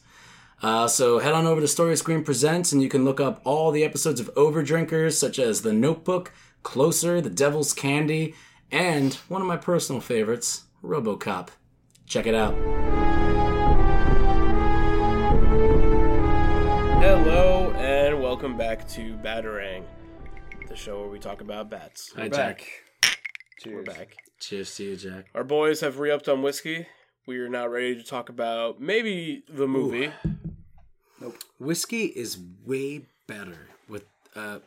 [0.62, 3.70] Uh, so head on over to Story Screen Presents and you can look up all
[3.70, 8.34] the episodes of Overdrinkers, such as The Notebook, Closer, The Devil's Candy,
[8.72, 11.50] and one of my personal favorites, Robocop.
[12.06, 12.54] Check it out.
[17.02, 19.84] Hello and welcome back to Batarang,
[20.68, 22.14] the show where we talk about bats.
[22.16, 22.58] Hi, We're Jack.
[22.58, 23.12] back.
[23.60, 23.74] Cheers.
[23.74, 24.16] We're back.
[24.40, 25.26] Cheers to you, Jack.
[25.34, 26.86] Our boys have re-upped on whiskey.
[27.26, 30.10] We are now ready to talk about maybe the movie.
[31.58, 34.04] Whiskey is way better with
[34.36, 34.60] uh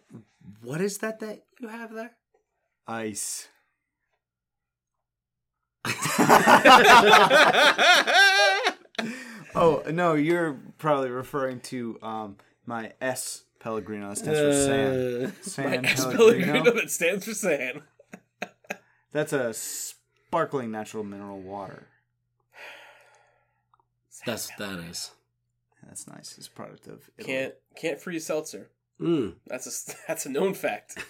[0.62, 2.12] what is that that you have there?
[2.88, 3.48] Ice.
[9.54, 14.08] Oh no, you're probably referring to um my S Pellegrino.
[14.10, 15.34] That stands for sand.
[15.42, 16.06] Sand S.
[16.06, 16.54] Pellegrino.
[16.54, 17.82] Pellegrino that stands for sand.
[19.12, 21.88] That's a sparkling natural mineral water.
[24.26, 25.12] That's what that is.
[25.88, 26.38] That's nice.
[26.38, 27.34] It's a product of Italy.
[27.34, 28.70] Can't can't freeze seltzer.
[29.00, 29.36] Mm.
[29.48, 31.04] That's a that's a known fact.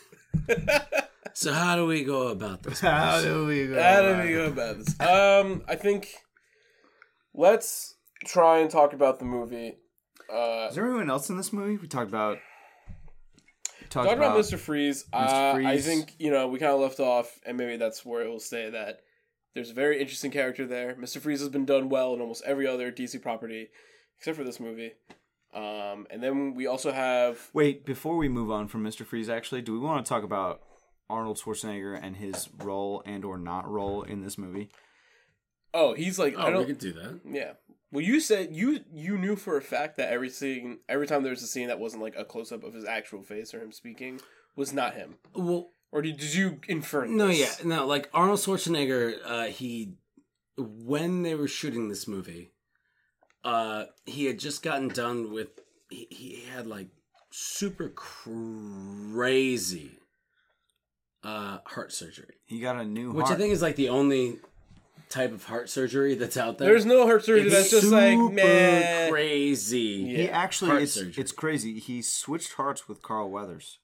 [1.33, 2.81] So how do we go about this?
[2.81, 3.81] How do we go?
[3.81, 4.99] How do we go about this?
[4.99, 6.13] Um, I think
[7.33, 7.95] let's
[8.25, 9.77] try and talk about the movie.
[10.31, 11.77] Uh, Is there anyone else in this movie?
[11.77, 12.37] We talked about.
[13.95, 14.57] We talked talk about Mr.
[14.57, 15.05] Freeze.
[15.13, 18.29] Uh, I think you know we kind of left off, and maybe that's where it
[18.29, 19.01] will say That
[19.53, 20.95] there's a very interesting character there.
[20.95, 21.19] Mr.
[21.19, 23.69] Freeze has been done well in almost every other DC property,
[24.17, 24.93] except for this movie.
[25.53, 29.05] Um, and then we also have Wait, before we move on from Mr.
[29.05, 30.61] Freeze, actually, do we want to talk about
[31.09, 34.69] Arnold Schwarzenegger and his role and or not role in this movie?
[35.73, 37.19] oh he's like I Oh, we don't could do that.
[37.25, 37.51] yeah.
[37.91, 41.31] Well, you said you you knew for a fact that every scene, every time there
[41.31, 43.71] was a scene that wasn't like a close up of his actual face or him
[43.71, 44.21] speaking,
[44.55, 45.15] was not him.
[45.35, 47.05] Well, Or did, did you infer?
[47.05, 47.59] no, this?
[47.61, 47.85] yeah, no.
[47.85, 49.95] Like Arnold Schwarzenegger, uh, he
[50.57, 52.51] when they were shooting this movie,
[53.43, 55.49] uh, he had just gotten done with.
[55.89, 56.87] He, he had like
[57.31, 59.91] super crazy
[61.23, 63.37] uh, heart surgery, He got a new which heart.
[63.37, 64.39] I think is like the only
[65.11, 66.67] type of heart surgery that's out there.
[66.69, 67.47] There's no heart surgery.
[67.47, 69.11] It's that's just like man.
[69.11, 70.05] crazy.
[70.15, 71.13] he actually heart it's, surgery.
[71.17, 71.79] it's crazy.
[71.79, 73.77] He switched hearts with Carl Weathers.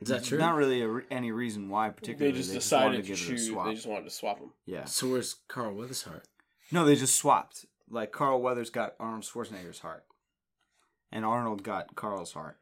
[0.00, 0.38] Is that true?
[0.38, 2.32] Not really a, re- any reason why particularly.
[2.32, 3.48] They just wanted decided to give it a choose.
[3.48, 3.66] swap.
[3.66, 4.50] They just wanted to swap him.
[4.66, 4.84] Yeah.
[4.84, 6.26] So where's Carl Weathers' heart?
[6.70, 7.64] No, they just swapped.
[7.88, 10.04] Like Carl Weathers got Arnold Schwarzenegger's heart.
[11.12, 12.58] and Arnold got Carl's heart.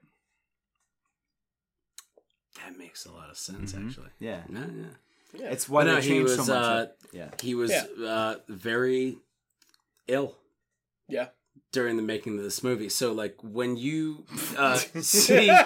[2.62, 3.88] That makes a lot of sense, Mm-hmm.
[3.88, 4.10] actually.
[4.20, 4.84] Yeah, Yeah, yeah.
[5.36, 5.50] Yeah.
[5.50, 6.46] it's why no, they he changed was.
[6.46, 6.64] so much.
[6.64, 7.84] uh, yeah, He was Yeah.
[8.06, 9.16] uh, very
[10.08, 10.34] ill
[11.08, 11.28] yeah.
[11.72, 12.88] during the making of this movie.
[12.88, 14.24] So, like, when you
[14.58, 15.46] uh, see,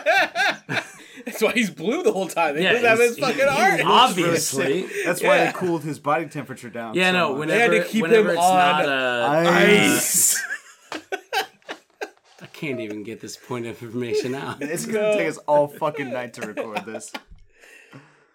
[1.25, 2.55] That's why he's blue the whole time.
[2.55, 3.81] They yeah, doesn't have his fucking he- art.
[3.85, 5.47] obviously, that's why Yeah.
[5.47, 6.95] they cooled his body temperature down.
[6.95, 7.29] yeah, so no.
[7.31, 7.39] much.
[7.41, 10.41] Whenever, They had to keep whenever him it's on not uh, Ice.
[12.41, 14.63] I can't even get this point of information out.
[14.63, 15.17] It's gonna No.
[15.19, 17.13] take us all fucking night to record this.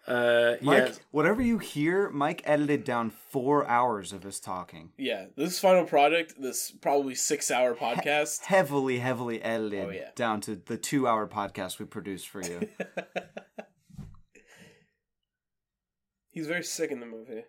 [0.05, 4.91] Uh, Mike, yeah, whatever you hear, Mike edited down four hours of us talking.
[4.97, 8.43] Yeah, this final product, this probably six hour podcast.
[8.43, 10.09] Heavily, heavily edited Oh, yeah.
[10.15, 12.67] down to the two hour podcast we produced for you.
[16.31, 17.43] He's very sick in the movie,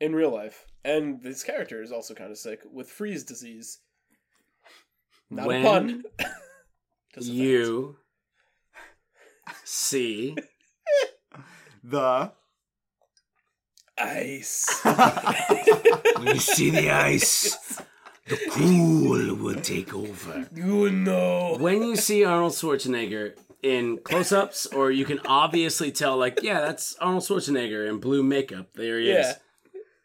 [0.00, 3.78] in real life, and this character is also kind of sick with freeze disease.
[5.30, 6.02] Not When a pun.
[7.14, 7.38] Just a fact.
[7.38, 7.96] you
[9.64, 10.34] see
[11.82, 12.32] the
[13.98, 14.80] ice.
[14.82, 17.80] when you see the ice,
[18.26, 20.48] the cool will take over.
[20.54, 21.56] you know.
[21.58, 26.96] when you see Arnold Schwarzenegger in close-ups, or you can obviously tell, like, yeah, that's
[26.96, 28.68] Arnold Schwarzenegger in blue makeup.
[28.74, 29.26] There he is.
[29.26, 29.34] Yeah.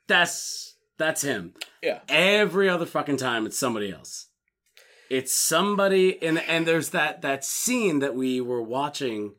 [0.07, 1.53] That's that's him.
[1.81, 1.99] Yeah.
[2.09, 4.27] Every other fucking time, it's somebody else.
[5.09, 9.33] It's somebody, and and there's that that scene that we were watching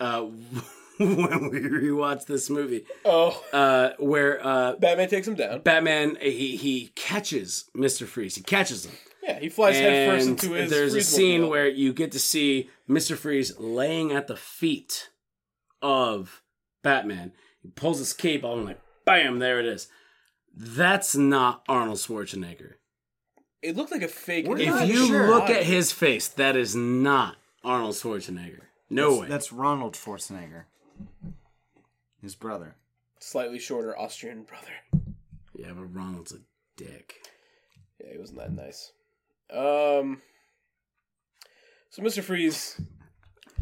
[0.00, 0.26] uh,
[1.16, 5.60] when we rewatched this movie, Oh, uh, where uh, Batman takes him down.
[5.60, 8.34] Batman he he catches Mister Freeze.
[8.36, 8.92] He catches him.
[9.22, 10.70] Yeah, he flies headfirst into his.
[10.70, 11.50] there's a scene mobile.
[11.50, 13.16] where you get to see Mr.
[13.16, 15.10] Freeze laying at the feet
[15.82, 16.42] of
[16.82, 17.32] Batman.
[17.60, 19.88] He pulls his cape off and like, bam, there it is.
[20.54, 22.74] That's not Arnold Schwarzenegger.
[23.62, 24.46] it looked like a fake.
[24.46, 25.28] We're If you sure.
[25.28, 28.60] look at his face, that is not Arnold Schwarzenegger.
[28.88, 29.28] No that's, way.
[29.28, 30.64] that's Ronald Schwarzenegger,
[32.20, 32.76] his brother.
[33.20, 34.72] slightly shorter Austrian brother.
[35.54, 36.38] yeah, but Ronald's a
[36.76, 37.14] dick.
[38.00, 38.92] Yeah, he wasn't that nice.
[39.52, 40.22] Um.
[41.90, 42.22] So, Mr.
[42.22, 42.78] Freeze,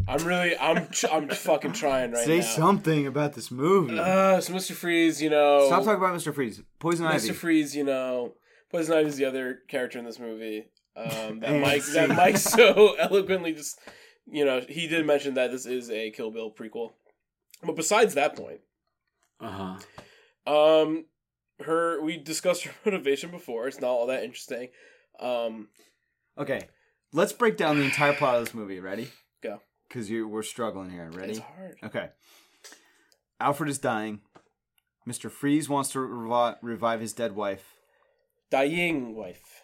[0.09, 2.45] I'm really, I'm, I'm fucking trying right Say now.
[2.45, 3.97] something about this movie.
[3.99, 4.73] Uh, so Mr.
[4.73, 6.35] Freeze, you know, Stop talking about Mr.
[6.35, 6.61] Freeze.
[6.81, 7.29] Poison Ivy.
[7.29, 7.35] Mr.
[7.35, 8.33] Freeze, you know,
[8.73, 10.65] Poison Ivy is the other character in this movie.
[10.97, 12.09] Um, that Mike, that.
[12.09, 13.79] Mike so eloquently just,
[14.27, 16.93] you know, he did mention that this is a Kill Bill prequel.
[17.65, 18.61] But besides that point,
[19.41, 19.79] Uh
[20.47, 20.53] huh.
[20.83, 21.07] um,
[21.65, 23.69] her we discussed her motivation before.
[23.69, 24.69] It's not all that interesting.
[25.21, 25.69] Um,
[26.37, 26.63] Okay,
[27.13, 28.81] let's break down the entire plot of this movie.
[28.81, 29.09] Ready?
[29.43, 29.61] Go.
[29.89, 31.11] Because you we're struggling here.
[31.13, 31.31] Ready?
[31.33, 31.77] it's hard.
[31.85, 32.09] Okay.
[33.41, 34.21] Alfred is dying.
[35.09, 35.31] Mr.
[35.31, 37.75] Freeze wants to revi- revive his dead wife.
[38.51, 39.63] Dying wife.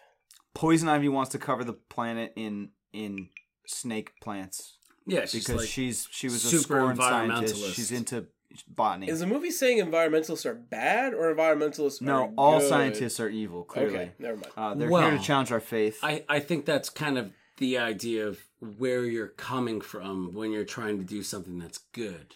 [0.53, 3.29] Poison Ivy wants to cover the planet in in
[3.67, 7.73] snake plants Yeah, she's because like, she's she was a super scorned scientist.
[7.75, 8.27] She's into
[8.67, 9.09] botany.
[9.09, 12.69] Is the movie saying environmentalists are bad or environmentalists no, are all good?
[12.69, 13.63] scientists are evil.
[13.63, 14.51] Clearly, Okay, never mind.
[14.57, 15.97] uh, they're Well, here to challenge our faith.
[16.03, 18.39] I, I think that's kind of the idea of
[18.77, 22.35] where you're coming from when you're trying to do something that's good.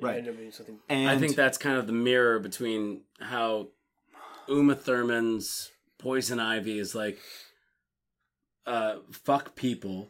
[0.00, 0.16] right.
[0.16, 0.78] I never knew something.
[0.88, 3.68] and I think that's kind of the mirror between how
[4.48, 7.18] Uma Thurman's Poison Ivy is like,
[8.66, 10.08] uh, fuck people,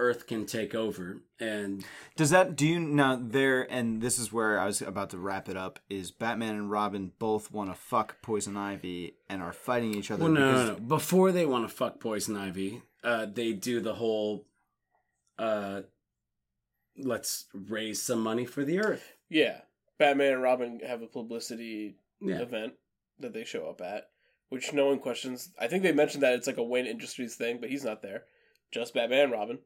[0.00, 1.84] Earth can take over, and
[2.16, 5.48] Does that do you now there and this is where I was about to wrap
[5.48, 9.94] it up is Batman and Robin both want to fuck Poison Ivy and are fighting
[9.94, 10.80] each other well, no, because no, no.
[10.80, 14.46] Before they want to fuck Poison Ivy, uh, they do the whole,
[15.38, 15.82] uh,
[16.96, 19.12] let's raise some money for the Earth.
[19.28, 19.60] Yeah,
[19.98, 22.40] Batman and Robin have a publicity Yeah.
[22.40, 22.72] event
[23.18, 24.08] that they show up at,
[24.48, 25.50] which no one questions.
[25.58, 28.24] I think they mentioned that it's like a Wayne Industries thing, but he's not there.
[28.72, 29.58] Just Batman and Robin.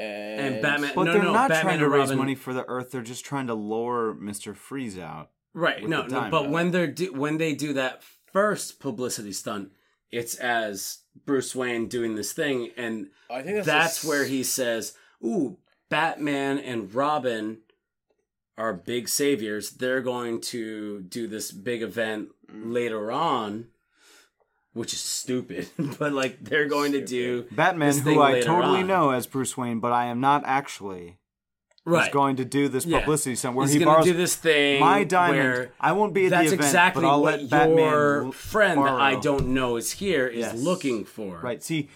[0.00, 2.52] And, And Batman- But No, they're no, not Batman trying to raise Robin- money for
[2.54, 2.90] the Earth.
[2.90, 5.30] They're just trying to lure Mister Freeze out.
[5.52, 5.86] Right.
[5.88, 6.28] No, no.
[6.30, 9.72] But when they're do, when they do that first publicity stunt,
[10.10, 14.42] it's as Bruce Wayne doing this thing, and I think that's, that's, just- where he
[14.42, 17.58] says, "Ooh, Batman and Robin
[18.56, 19.70] are big saviors.
[19.72, 22.72] They're going to do this big event Mm.
[22.72, 23.68] later on."
[24.72, 25.68] Which is stupid,
[25.98, 28.86] but like they're going to do Batman, this thing who I later totally on.
[28.86, 31.18] know as Bruce Wayne, but I am not actually,
[31.84, 32.06] right.
[32.06, 33.00] is going to do this Yeah.
[33.00, 34.78] publicity stunt where He's he gonna borrows do this thing.
[34.80, 35.70] my diamond.
[35.80, 38.32] I won't be at That's the event, exactly but I'll what let Batman your l-
[38.32, 40.56] friend that I don't know is here is Yes.
[40.60, 41.40] looking for.
[41.40, 41.60] Right.
[41.64, 41.88] See,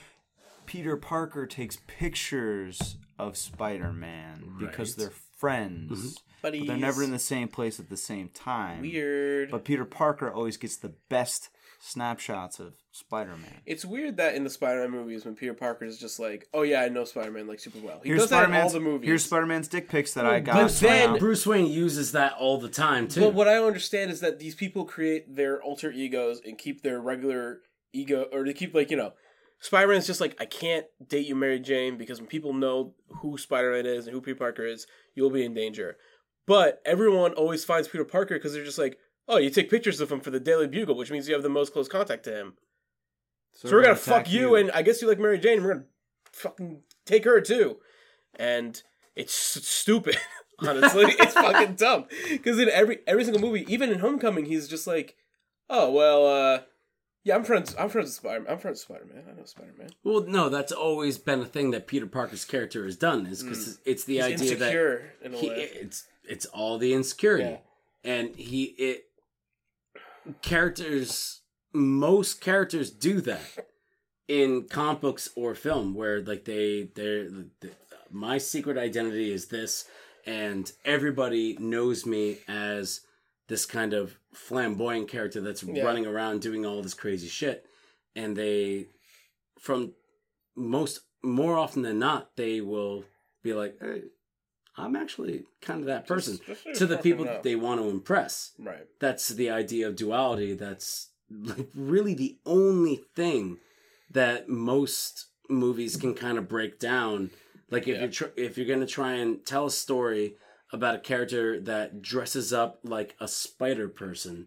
[0.67, 6.09] Peter Parker takes pictures of Spider-Man because they're friends, mm-hmm.
[6.43, 8.81] But but they're never in the same place at the same time.
[8.83, 9.51] weird.
[9.51, 11.49] But Peter Parker always gets the best
[11.81, 13.61] snapshots of Spider-Man.
[13.67, 16.81] It's weird that in the Spider-Man movies, when Peter Parker is just like, "Oh yeah,
[16.83, 19.07] I know Spider-Man like super well." He Here's does that in all Spider-Man's, the movies.
[19.09, 20.55] here's Spider-Man's dick pics that I got.
[20.55, 21.19] but then- somehow.
[21.19, 23.21] Bruce Wayne uses that all the time too.
[23.21, 26.83] But what I don't understand is that these people create their alter egos and keep
[26.83, 27.61] their regular
[27.93, 29.13] ego, or they keep like you know,
[29.61, 33.39] Spider Man's just like I can't date you, Mary Jane, because when people know who
[33.39, 35.97] Spider Man is and who Peter Parker is, you'll be in danger.
[36.47, 38.99] But everyone always finds Peter Parker because they're just like,
[39.29, 41.49] oh, you take pictures of him for the Daily Bugle, which means you have the
[41.49, 42.55] most close contact to him.
[43.55, 45.59] So, we're gonna fuck attack you, and I guess you like Mary Jane.
[45.59, 45.87] And we're gonna
[46.33, 47.77] fucking take her too,
[48.35, 48.83] and
[49.15, 50.17] it's stupid.
[50.61, 52.07] Honestly, it's fucking dumb.
[52.29, 55.17] Because in every every single movie, even in Homecoming, he's just like,
[55.71, 56.61] "Oh well, uh,
[57.23, 57.75] yeah, I'm friends.
[57.79, 58.45] I'm friends with Spider.
[58.49, 59.25] I'm friends with Spider Man.
[59.29, 59.89] I know Spider Man.
[60.03, 63.79] well, no, that's always been a thing that Peter Parker's character has done is because
[63.85, 65.71] it's the He's idea that in a he, way.
[65.75, 67.59] it's it's all the insecurity Yeah.
[68.13, 69.05] and he it
[70.43, 71.41] characters
[71.73, 73.41] most characters do that
[74.29, 77.29] in comic books or film where like they they're
[77.61, 77.71] the,
[78.11, 79.85] my secret identity is this
[80.27, 83.01] and everybody knows me as
[83.49, 85.83] this kind of flamboyant character that's Yeah.
[85.85, 87.67] running around doing all this crazy shit
[88.17, 88.87] and they
[89.59, 89.93] from
[90.57, 93.05] most more often than not they will
[93.43, 94.03] be like hey,
[94.77, 96.39] i'm actually kind of that person.
[96.47, 98.53] Just- just to the people that they want to impress.
[98.59, 98.87] Right.
[99.01, 100.55] that's the idea of duality.
[100.55, 103.59] That's like really the only thing
[104.11, 107.31] that most movies can kind of break down.
[107.71, 108.01] Like if Yeah.
[108.03, 110.37] you're tr- if you're going to try and tell a story
[110.73, 114.47] about a character that dresses up like a spider person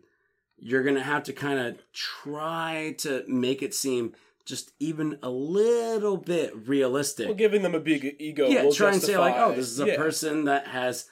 [0.59, 4.13] you're going to have to kind of try to make it seem
[4.47, 8.47] just even a little bit realistic Well, giving them a big ego.
[8.47, 9.97] yeah, will try and say like, oh, this is a yeah.
[9.97, 11.09] person that has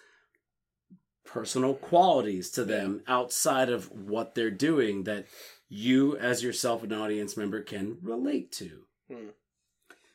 [1.26, 5.26] personal qualities to them outside of what they're doing that
[5.68, 8.86] you, as yourself, an audience member, can relate to.
[9.12, 9.28] Hmm.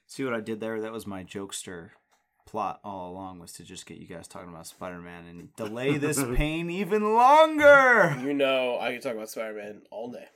[0.07, 0.81] See what I did there?
[0.81, 1.91] That was my jokester
[2.47, 6.21] plot all along was to just get you guys talking about Spider-Man and delay this
[6.35, 8.17] pain even longer.
[8.23, 10.27] You know, I can talk about Spider Man all day,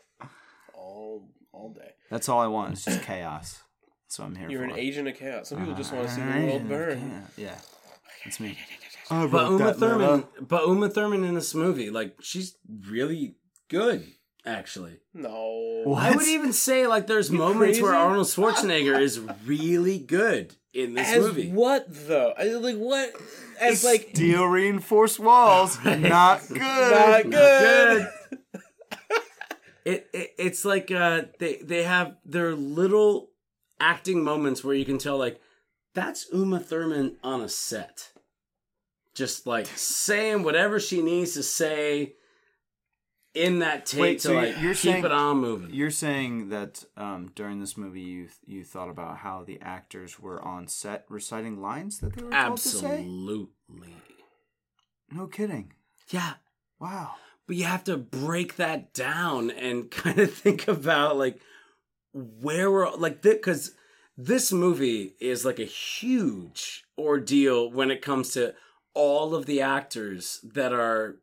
[0.75, 1.91] all all day.
[2.11, 2.73] That's all I want.
[2.73, 3.63] It's just chaos.
[4.07, 4.53] That's what I'm here for.
[4.53, 4.75] You're for.
[4.75, 5.49] an agent of chaos.
[5.49, 6.99] Some people just want to see the an world agent of burn.
[7.11, 7.31] chaos.
[7.37, 7.59] Yeah,
[8.25, 8.59] that's me.
[9.11, 12.57] But Uma Thurman, but Uma Thurman in this movie, like she's
[12.89, 13.35] really
[13.69, 14.07] good,
[14.47, 14.99] actually.
[15.13, 15.83] No.
[15.85, 16.03] What?
[16.03, 18.03] I would even say like there's moments where crazy?
[18.05, 21.51] Arnold Schwarzenegger is really good in this As movie.
[21.51, 22.33] what though?
[22.39, 23.13] I, like what?
[23.61, 26.59] As like steel reinforced walls, not good.
[26.59, 28.09] not good.
[29.85, 33.31] It, it it's like uh they they have their little
[33.81, 35.41] acting moments where you can tell like
[35.95, 38.11] that's Uma Thurman on a set.
[39.15, 42.15] Just like saying whatever she needs to say
[43.35, 45.71] in that take Wait, to so like keep saying- it on moving.
[45.73, 50.41] You're saying that um, during this movie, you you thought about how the actors were
[50.43, 52.87] on set reciting lines that they were told to say.
[52.87, 53.95] Absolutely.
[55.13, 55.73] No kidding.
[56.11, 56.35] Yeah.
[56.81, 57.15] Wow.
[57.47, 61.41] But you have to break that down and kind of think about like
[62.13, 63.73] where we're like because
[64.17, 68.55] this movie is like a huge ordeal when it comes to
[68.95, 71.17] all of the actors that are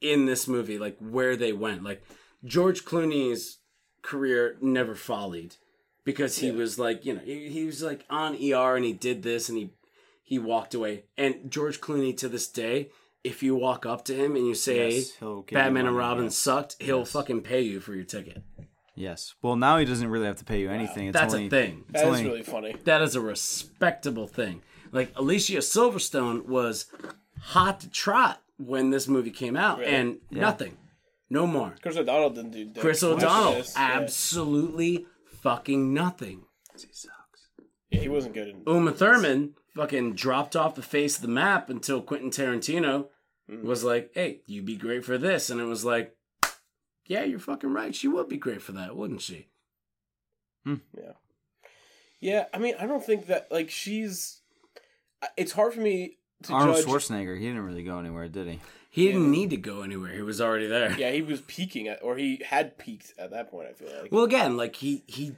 [0.00, 1.82] in this movie, like where they went.
[1.82, 2.04] Like
[2.44, 3.58] George Clooney's
[4.02, 5.56] career never follied
[6.04, 6.52] because he Yeah.
[6.54, 9.58] was like, you know, he, he was like on ER and he did this and
[9.58, 9.70] he
[10.22, 11.04] he walked away.
[11.18, 12.90] And George Clooney to this day,
[13.24, 15.96] if you walk up to him and you say Yes, he'll give you Batman and
[15.96, 16.36] money, Robin yes.
[16.36, 17.12] sucked, he'll Yes.
[17.12, 18.42] fucking pay you for your ticket.
[18.94, 19.34] Yes.
[19.42, 21.08] Well, now he doesn't really have to pay you anything.
[21.08, 21.84] It's That's only, a thing.
[21.88, 22.76] It's That is only, really funny.
[22.84, 24.62] That is a respectable thing.
[24.92, 26.86] Like Alicia Silverstone was
[27.40, 29.90] hot to trot when this movie came out, Really?
[29.90, 30.76] and nothing,
[31.28, 31.74] no more.
[31.82, 32.66] Chris O'Donnell didn't do.
[32.66, 33.74] dick Chris O'Donnell, this.
[33.76, 33.90] Yeah.
[33.94, 35.06] absolutely
[35.40, 36.42] fucking nothing.
[37.90, 38.48] Yeah, he wasn't good.
[38.48, 43.06] In, Uma Thurman fucking dropped off the face of the map until Quentin Tarantino
[43.50, 43.62] Mm.
[43.62, 46.16] was like, "Hey, you'd be great for this," and it was like,
[47.06, 47.94] "Yeah, you're fucking right.
[47.94, 49.48] She would be great for that, wouldn't she?"
[50.64, 50.76] Hmm.
[50.96, 51.12] Yeah.
[52.20, 54.40] Yeah, I mean, I don't think that like she's.
[55.36, 56.86] It's hard for me to Arnold judge.
[56.86, 57.38] Schwarzenegger.
[57.38, 58.60] He didn't really go anywhere, did he?
[58.90, 60.12] He didn't need to go anywhere.
[60.12, 60.96] He was already there.
[60.98, 63.68] Yeah, he was peaking at, or he had peaked at that point.
[63.68, 64.12] I feel like.
[64.12, 65.36] Well, again, like he he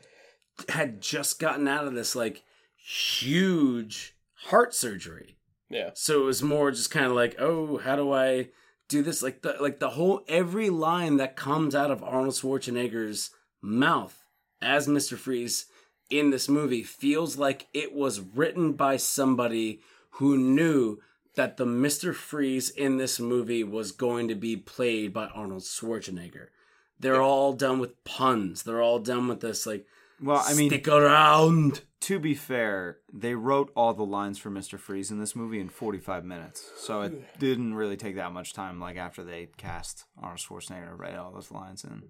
[0.69, 2.43] had just gotten out of this like
[2.77, 5.36] huge heart surgery,
[5.69, 8.49] yeah, so it was more just kind of like, oh, how do I
[8.89, 9.23] do this?
[9.23, 14.25] Like the like the whole every line that comes out of Arnold Schwarzenegger's mouth
[14.63, 15.67] as Mister Freeze
[16.09, 20.99] in this movie feels like it was written by somebody who knew
[21.35, 26.47] that the Mister Freeze in this movie was going to be played by Arnold Schwarzenegger.
[26.99, 28.63] They're all done with puns.
[28.63, 29.85] They're all done with this like
[30.23, 31.83] Well, I mean, stick around.
[32.01, 34.79] to be fair, they wrote all the lines for Mr.
[34.79, 36.71] Freeze in this movie in 45 minutes.
[36.79, 40.95] So it didn't really take that much time, like after they cast Arnold Schwarzenegger to
[40.95, 42.05] write all those lines in.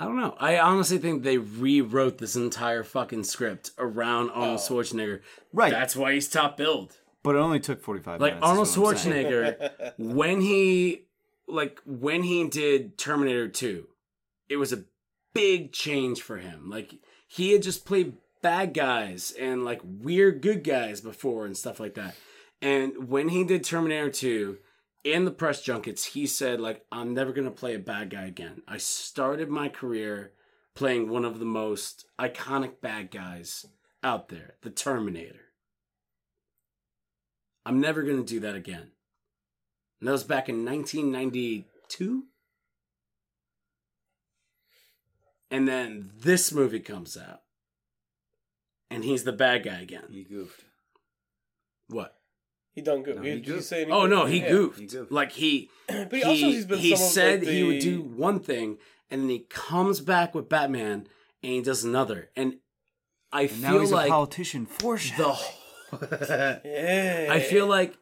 [0.00, 0.34] I don't know.
[0.40, 4.72] I honestly think they rewrote this entire fucking script around Arnold oh.
[4.74, 5.20] Schwarzenegger.
[5.52, 5.70] Right.
[5.70, 6.96] That's why he's top billed.
[7.22, 8.44] But it only took 45 Like minutes.
[8.44, 9.26] is Arnold what I'm saying.
[9.26, 11.02] Schwarzenegger, when he
[11.46, 13.86] like when he did Terminator 2,
[14.48, 14.84] it was a
[15.34, 16.68] big change for him.
[16.68, 16.94] Like
[17.26, 21.94] he had just played bad guys and like weird good guys before and stuff like
[21.94, 22.14] that.
[22.60, 24.58] And when he did Terminator 2,
[25.04, 28.26] in the press junkets, he said like I'm never going to play a bad guy
[28.26, 28.62] again.
[28.68, 30.32] I started my career
[30.74, 33.66] playing one of the most iconic bad guys
[34.02, 35.40] out there, the Terminator.
[37.64, 38.90] I'm never going to do that again.
[40.00, 42.24] And that was back in 1992.
[45.52, 47.42] And then this movie comes out.
[48.90, 50.04] And he's the bad guy again.
[50.10, 50.64] He goofed.
[51.88, 52.14] What?
[52.74, 53.16] He done good.
[53.16, 53.66] No, he, he did you goofed.
[53.66, 54.10] say any Oh good?
[54.10, 54.48] no, he Yeah.
[54.50, 54.78] goofed.
[54.80, 55.12] he goofed.
[55.12, 57.78] Like he But he, he, also he's been he some of, said like, he would
[57.80, 58.78] do one thing
[59.10, 61.06] and then he comes back with Batman
[61.42, 62.30] and he does another.
[62.36, 62.56] And
[63.30, 67.28] I And now feel he's like a politician for the Yeah.
[67.30, 67.96] I feel like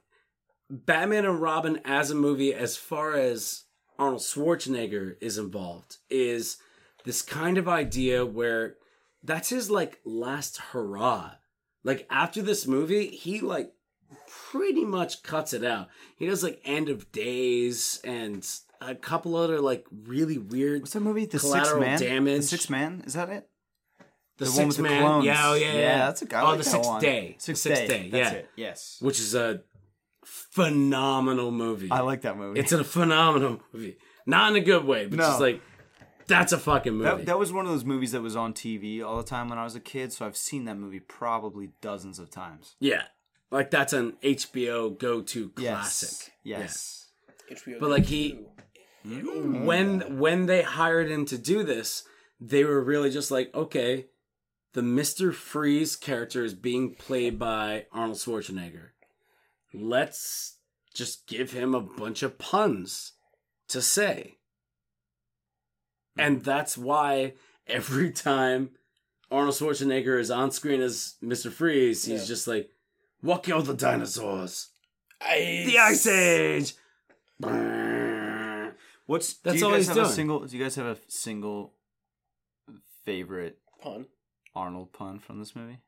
[0.71, 3.65] Batman and Robin as a movie, as far as
[3.99, 6.59] Arnold Schwarzenegger is involved, is
[7.05, 8.77] this kind of idea where
[9.23, 11.33] that's his like last hurrah.
[11.85, 13.73] Like after this movie, he like
[14.51, 15.89] pretty much cuts it out.
[16.17, 18.47] He does like End of Days and
[18.81, 20.83] a couple other like really weird.
[20.83, 21.27] What's that movie?
[21.27, 21.99] The Collateral Man?
[21.99, 22.43] The Damage.
[22.45, 23.03] Sixth Man?
[23.07, 23.49] Is that it?
[24.39, 26.41] The, the one with the Man, yeah, oh, yeah, yeah, that's a guy.
[26.41, 27.89] Oh, the Sixth Day, Sixth, Sixth Day.
[27.89, 28.39] Day, That's yeah.
[28.39, 28.49] it.
[28.57, 28.97] Yes.
[29.01, 29.61] which is a
[30.25, 31.91] phenomenal movie.
[31.91, 32.59] I like that movie.
[32.59, 33.99] It's a phenomenal movie.
[34.27, 35.25] Not in a good way, but No.
[35.25, 35.61] just like
[36.31, 37.05] that's a fucking movie.
[37.11, 39.59] That, that was one of those movies that was on TV all the time when
[39.59, 42.75] I was a kid, so I've seen that movie probably dozens of times.
[42.81, 43.03] yeah.
[43.53, 46.33] Like that's an HBO go to classic.
[46.45, 47.09] Yes.
[47.51, 48.41] HBO But like he
[49.07, 49.65] Mm.
[49.65, 52.05] when when they hired him to do this,
[52.41, 54.07] they were really just like, okay,
[54.75, 55.35] the Mr.
[55.35, 58.91] Freeze character is being played by Arnold Schwarzenegger.
[59.73, 60.59] Let's
[60.95, 63.13] just give him a bunch of puns
[63.69, 64.37] to say.
[66.17, 67.35] And that's why
[67.67, 68.71] every time
[69.31, 71.51] Arnold Schwarzenegger is on screen as Mr.
[71.53, 72.27] Freeze, he's Yeah.
[72.27, 72.71] just like,
[73.21, 74.69] What killed the dinosaurs?
[75.21, 75.67] Ice.
[75.67, 76.75] The Ice Age!
[79.07, 80.13] What's That's do you all guys he's have a doing.
[80.15, 81.75] single do you guys have a single
[83.05, 84.07] favorite Pun.
[84.55, 85.79] Arnold pun from this movie?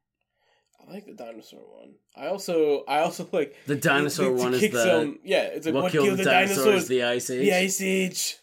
[0.87, 1.95] I like the dinosaur one.
[2.17, 5.43] I also, I also like The dinosaur to one is the some- yeah.
[5.45, 6.89] It's like what, killed, the dinosaurs?
[6.89, 7.41] The Ice Age.
[7.41, 8.37] The Ice Age.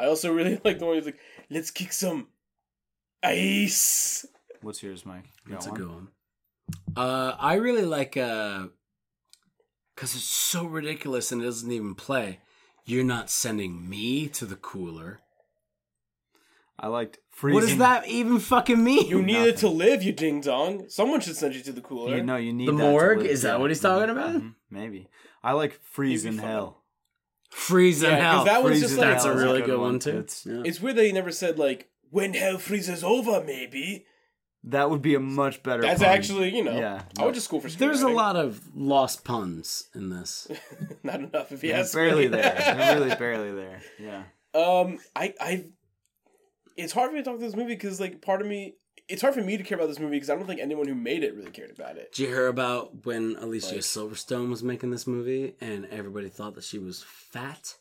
[0.00, 1.18] I also really like the one he's like,
[1.50, 2.28] let's kick some
[3.22, 4.26] ice.
[4.62, 5.24] What's yours, Mike?
[5.46, 6.08] You That's a got good one.
[6.96, 8.66] Uh, I really like uh,
[9.94, 12.40] because it's so ridiculous and it doesn't even play.
[12.84, 15.20] You're not sending me to the cooler.
[16.78, 17.54] I liked freezing.
[17.60, 19.06] What does that even fucking mean?
[19.08, 20.88] You needed to live, you ding dong.
[20.88, 22.16] Someone should send you to the cooler.
[22.16, 23.18] You, no, you need The that to morgue?
[23.18, 24.34] live, Is that what he's talking about?
[24.36, 25.08] Mhm, Maybe.
[25.42, 26.46] I like freeze in fine.
[26.46, 26.79] hell.
[27.50, 28.44] Freeze in Yeah, hell.
[28.44, 30.10] that was just like That's a really good one, too.
[30.20, 30.62] It's- Yeah.
[30.64, 34.06] It's weird that he never said like when hell freezes over, maybe.
[34.64, 35.80] That would be a much better.
[35.82, 36.08] That's pun.
[36.12, 39.88] actually, you know, Yeah, I went to school for There's a lot of lost puns
[39.94, 40.48] in this.
[41.02, 42.36] Not enough if you They're ask barely me.
[42.36, 42.94] there.
[43.00, 43.80] Really barely there.
[43.98, 44.22] Yeah.
[44.54, 45.64] Um, I, I,
[46.76, 48.74] it's hard for me to talk to this movie because, like, part of me,
[49.10, 50.94] it's hard for me to care about this movie because I don't think anyone who
[50.94, 52.12] made it really cared about it.
[52.12, 56.54] Did you hear about when Alicia Like- Silverstone was making this movie and everybody thought
[56.54, 57.76] that she was fat?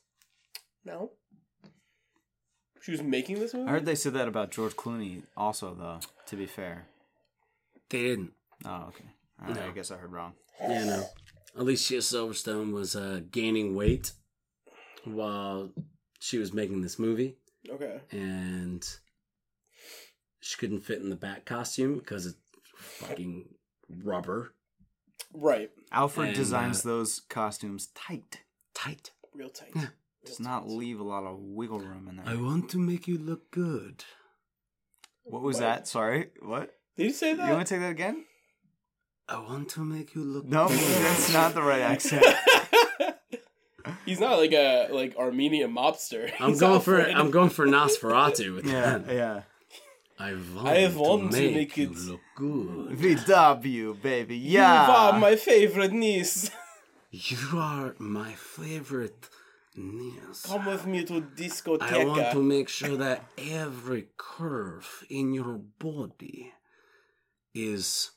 [0.84, 1.12] No,
[2.82, 3.68] she was making this movie.
[3.68, 6.88] I heard they said that about George Clooney also, though, to be fair.
[7.90, 8.32] They didn't.
[8.66, 9.06] Oh, okay.
[9.42, 9.68] All right, No.
[9.68, 10.34] I guess I heard wrong.
[10.62, 11.04] Yeah, no.
[11.56, 14.14] Alicia Silverstone was uh, gaining weight
[15.04, 15.72] while
[16.20, 17.38] she was making this movie,
[17.70, 18.86] Okay, and
[20.40, 22.38] she couldn't fit in the bat costume because it's
[22.76, 23.46] fucking
[24.04, 24.54] rubber
[25.34, 28.42] right, Alfred And, designs uh, those costumes tight.
[28.74, 29.12] tight.
[29.34, 29.72] real tight.
[29.76, 29.88] Yeah.
[30.26, 32.26] Does not leave a lot of wiggle room in there.
[32.28, 34.04] I want to make you look good.
[35.24, 35.62] what was What?
[35.62, 35.88] that?
[35.88, 36.30] Sorry.
[36.42, 36.76] What?
[36.98, 38.26] Did you say You want to take that again?
[39.28, 40.78] I want to make you look No, good.
[40.80, 42.26] that's not the right accent.
[44.06, 46.32] He's not like a like Armenian mobster.
[46.40, 47.16] I'm He's going for Alfred.
[47.16, 49.16] I'm going for Nosferatu with Yeah, that.
[49.16, 49.42] yeah.
[50.22, 52.98] I want, I want to to make, make you it- look good.
[52.98, 54.38] VW, baby.
[54.38, 54.86] yeah.
[54.88, 55.20] You are Yeah.
[55.20, 56.52] my favorite niece.
[57.12, 59.30] You are my favorite
[59.76, 60.44] niece.
[60.46, 61.16] Come with me to
[61.82, 66.54] I want to make sure that every curve in your body
[67.56, 68.12] is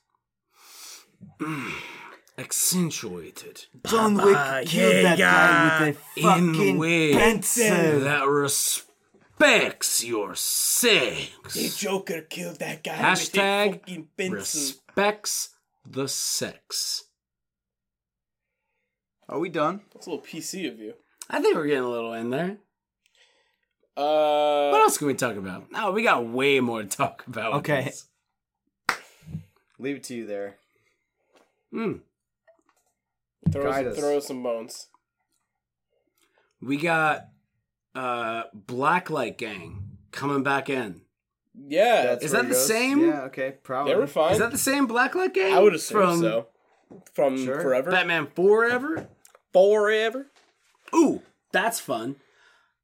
[1.41, 1.73] mm,
[2.37, 4.37] accentuated John Wick
[4.67, 6.23] killed yeah, that guy with a in
[6.55, 8.01] fucking ways pencil.
[8.01, 8.27] that
[9.39, 11.55] respects your sex.
[11.55, 14.35] The Joker killed that guy Hashtag with a fucking pencil.
[14.41, 15.51] respects
[15.89, 17.05] the sex.
[19.29, 19.81] Are we done?
[19.95, 20.95] That's a little PC of you.
[21.31, 22.59] I think we're getting a little in there.
[23.97, 25.71] Uh, What else can we talk about?
[25.71, 27.55] No, we got way more to talk about.
[27.55, 27.85] Okay.
[27.85, 28.07] this.
[29.79, 30.57] Leave it to you there.
[31.75, 32.01] Mm.
[33.51, 34.89] throw, some, throw some bones.
[36.61, 37.29] We got
[37.95, 41.03] uh Blacklight Gang coming back in.
[41.55, 43.01] Yeah, Is that the same?
[43.07, 43.93] Yeah, okay, probably.
[43.93, 44.33] they were fine.
[44.33, 45.53] Is that the same Blacklight Gang?
[45.53, 46.47] I would assume from so.
[47.15, 47.61] From Sure.
[47.61, 49.09] forever, Batman Forever.
[49.53, 50.27] forever.
[50.95, 51.23] Ooh,
[51.53, 52.17] that's fun.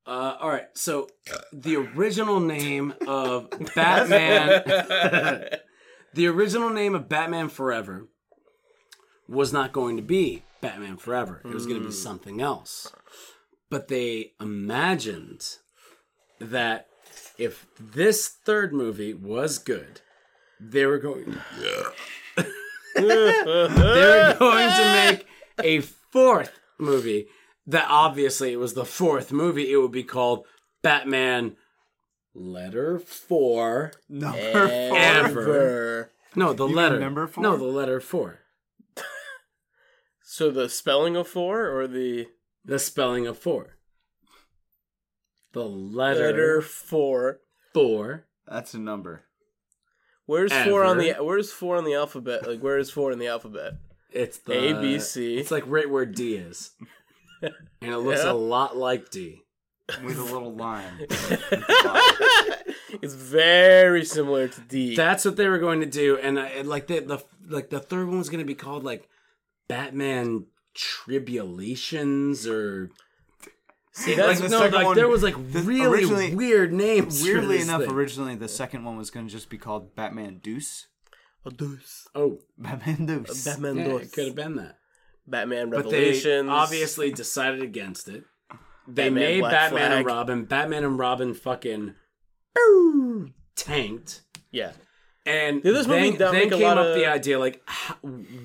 [0.06, 1.09] Uh, all right, so
[1.52, 4.62] the original name of Batman,
[6.14, 8.09] the original name of Batman Forever
[9.28, 11.42] was not going to be Batman Forever.
[11.44, 12.90] It was going to be something else.
[13.71, 15.45] But they imagined
[16.41, 16.89] that
[17.37, 20.01] if this third movie was good,
[20.61, 21.37] they were going
[22.97, 25.27] they were going to make
[25.62, 27.27] a fourth movie
[27.66, 29.71] that obviously it was the fourth movie.
[29.73, 30.47] It would be called
[30.83, 31.57] batman
[32.35, 36.11] letter four Number Ever.
[36.37, 36.99] no the You letter.
[37.01, 37.43] number four?
[37.43, 38.41] no the letter four.
[40.31, 42.29] So the spelling of four or the
[42.69, 43.75] the spelling of four
[45.53, 47.41] the letter, letter four?
[47.75, 49.25] four That's a number.
[50.27, 52.47] Where's four on the Where's four on the alphabet?
[52.47, 53.75] Like where is four in the alphabet?
[54.12, 55.37] it's the A B C.
[55.39, 56.71] it's like right where d is
[57.43, 57.53] and
[57.83, 58.33] it looks Yeah.
[58.33, 59.43] a lot like d
[60.05, 61.07] With a little line.
[63.03, 64.95] it's very similar to D.
[64.97, 67.81] That's what they were going to do, and, I, and like the the like the
[67.81, 69.09] third one was going to be called like
[69.69, 70.45] Batman
[70.79, 72.91] Tribulations or
[73.93, 77.18] See, like the no, like one- there was like the- really weird names.
[77.20, 77.91] for Weirdly this enough, thing.
[77.91, 80.87] originally the second one was going to just be called Batman Deuce.
[81.45, 82.07] a deuce.
[82.14, 83.45] oh Batman Deuce.
[83.45, 84.03] Batman yeah, Deuce.
[84.03, 84.79] it could have been that,
[85.26, 88.22] Batman but they obviously decided against it.
[88.87, 89.97] They Batman made Black Batman Flag.
[89.99, 90.45] and Robin.
[90.45, 91.95] Batman and Robin fucking
[93.57, 94.22] tanked.
[94.53, 94.72] Yeah.
[95.26, 97.61] And Did this then, movie then make a came lot up of- the idea like,
[97.66, 97.95] how,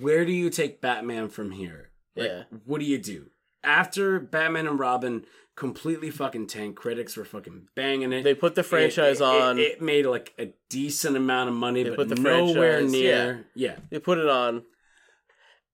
[0.02, 1.92] where do you take Batman from here?
[2.16, 2.44] Like, Yeah.
[2.66, 3.32] What do you do
[3.64, 6.76] after Batman and Robin completely fucking tank?
[6.76, 8.24] Critics were fucking banging it.
[8.24, 9.60] They put the franchise It- it- on.
[9.60, 13.46] It, made like a decent amount of money, They but put the nowhere franchise, near.
[13.56, 13.80] Yeah.
[13.90, 14.64] they put it on.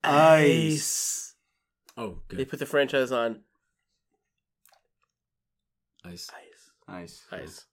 [0.03, 1.35] Ice.
[1.97, 2.39] Oh, good.
[2.39, 3.41] They put the franchise on
[6.05, 6.29] Ice.
[6.33, 6.71] ice.
[6.87, 7.25] Nice.
[7.31, 7.65] Ice.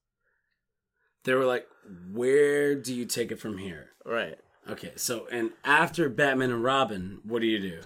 [1.23, 1.65] They were like,
[2.11, 3.91] where do you take it from here?
[4.05, 4.37] Right.
[4.69, 7.81] Okay, so and after Batman and Robin, what do you do?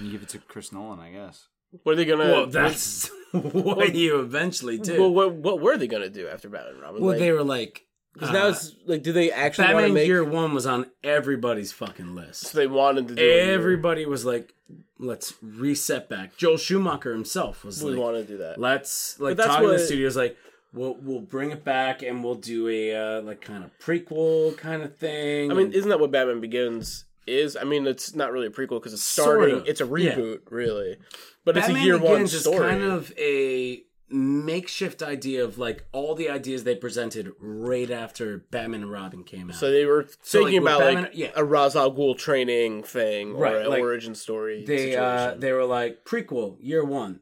[0.00, 1.48] You give it to Chris Nolan, I guess.
[1.82, 2.24] What are they gonna?
[2.24, 5.00] Well, that's what you eventually do.
[5.00, 7.00] Well, what what were they gonna do after Batman and Robin?
[7.02, 7.84] Well, like, they were like,
[8.14, 10.06] because uh, now it's like, do they actually want to Batman make?
[10.06, 12.42] Year One was on everybody's fucking list.
[12.46, 13.22] so they wanted to do.
[13.22, 13.54] a year.
[13.54, 14.54] Everybody was like,
[14.98, 16.36] let's reset back.
[16.36, 18.58] Joel Schumacher himself was We like, want to do that.
[18.60, 20.36] let's like that's talking to the what- studios like.
[20.74, 24.82] We'll, we'll bring it back and we'll do a uh, like kind of prequel kind
[24.82, 25.50] of thing.
[25.50, 27.56] I mean, isn't that what Batman Begins is?
[27.56, 29.56] I mean, it's not really a prequel because it's Sort starting.
[29.60, 30.14] of, It's a yeah.
[30.14, 30.96] reboot, really,
[31.44, 32.56] but it's a year one Begins story.
[32.56, 38.38] is kind of a makeshift idea of like all the ideas they presented right after
[38.52, 39.56] Batman and Robin came out.
[39.56, 41.30] so they were So, thinking with about Batman- like yeah.
[41.34, 44.64] a Ra's al Ghul training thing or Right, an like, origin story.
[44.64, 47.18] they uh, they were like prequel year one,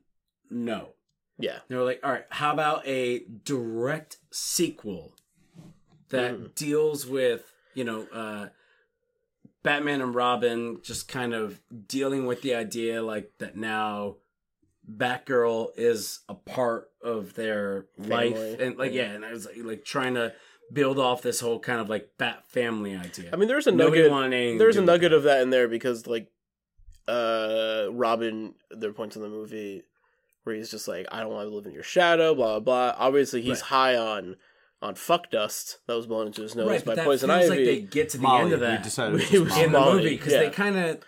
[0.51, 0.91] no.
[1.39, 5.15] yeah, They were like, all right, how about a direct sequel
[6.11, 6.47] that Mm-hmm.
[6.55, 8.49] deals with you know uh,
[9.65, 14.17] Batman and Robin just kind of dealing with the idea like that now
[14.89, 19.85] Batgirl is a part of their life and like yeah, and I was like, like
[19.85, 20.33] trying to
[20.73, 23.31] build off this whole kind of like Bat family idea.
[23.33, 24.11] I mean, there's a nugget.
[24.59, 26.31] There's a nugget of that in there because like,
[27.09, 28.55] uh, Robin.
[28.71, 29.83] There are points in the movie
[30.45, 32.35] where he's just like, I don't want to live in your shadow.
[32.35, 32.95] Blah blah blah.
[32.99, 33.69] Obviously, he's Right.
[33.69, 34.37] high on
[34.83, 37.43] on fuck dust that was blown into his nose right, by but that poison feels
[37.43, 37.49] ivy.
[37.51, 38.83] like they get to the Molly, end of we that.
[38.83, 40.41] decided It it was was in the movie because yeah.
[40.41, 40.99] they kind of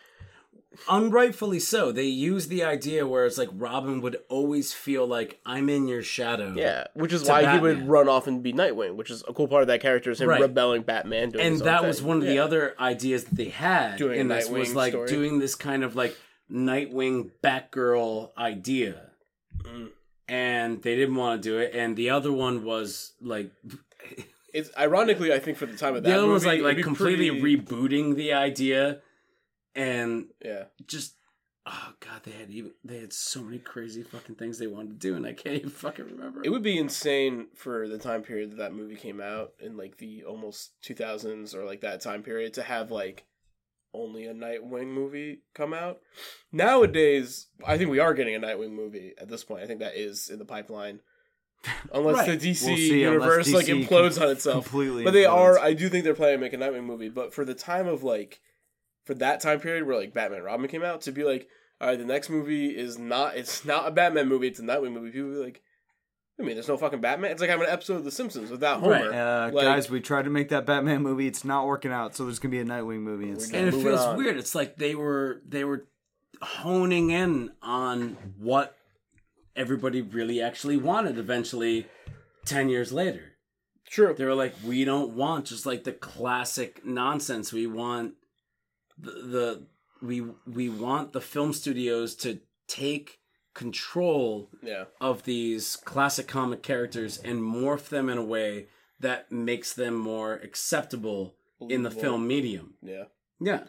[0.88, 5.70] unrightfully so they use the idea where it's like robin would always feel like i'm
[5.70, 8.94] in your shadow yeah, which is to why he would run off and be Nightwing,
[8.96, 10.40] which is a cool part of that character is him Right.
[10.40, 11.30] rebelling Batman.
[11.30, 12.08] Doing and his own that was thing.
[12.08, 15.08] one of the other ideas that they had Doing a in this was like story.
[15.08, 16.14] doing this kind of like
[16.52, 19.10] Nightwing Batgirl idea.
[20.28, 21.72] And they didn't want to do it.
[21.74, 23.50] And the other one was like
[24.52, 26.80] It's ironically, I think for the time of that, the other one was like like
[26.82, 29.00] completely pretty- rebooting the idea
[29.74, 31.14] and Yeah, just
[31.66, 35.08] oh god, they had even they had so many crazy fucking things they wanted to
[35.08, 36.40] do and I can't even fucking remember.
[36.44, 39.98] it would be insane for the time period that that movie came out in like
[39.98, 43.24] the almost 2000s or like that time period to have like
[43.96, 45.98] only a Nightwing movie come out.
[46.52, 49.62] Nowadays, I think we are getting a Nightwing movie at this point.
[49.62, 51.00] I think that is in the pipeline.
[51.92, 52.38] Unless Right.
[52.38, 54.64] the DC We'll see, universe like implodes com- on itself.
[54.64, 55.32] completely But they implodes.
[55.34, 57.86] are I do think they're planning to make a Nightwing movie, but for the time
[57.86, 58.40] of like
[59.04, 61.48] for that time period where like Batman Robin came out to be like,
[61.80, 64.92] all right, the next movie is not it's not a Batman movie, it's a Nightwing
[64.92, 65.10] movie.
[65.10, 65.62] People be like,
[66.38, 67.30] I mean, there's no fucking Batman.
[67.30, 68.92] It's like having an episode of The Simpsons without Homer.
[68.92, 69.04] Right.
[69.06, 71.26] Uh, Like- guys, we tried to make that Batman movie.
[71.26, 73.64] It's not working out, so there's gonna be a Nightwing movie instead.
[73.64, 74.16] and it feels on.
[74.18, 74.36] weird.
[74.36, 75.86] It's like they were they were
[76.42, 78.76] honing in on what
[79.54, 81.86] everybody really actually wanted eventually
[82.44, 83.32] 10 years later.
[83.88, 84.14] True.
[84.16, 87.52] They were like, we don't want just like the classic nonsense.
[87.52, 88.14] We want
[88.98, 89.66] the, the
[90.02, 93.20] we we want the film studios to take
[93.56, 94.84] control Yeah.
[95.00, 98.68] of these classic comic characters and morph them in a way
[99.00, 102.74] that makes them more acceptable in the film medium.
[102.82, 103.04] Yeah.
[103.40, 103.64] Yeah.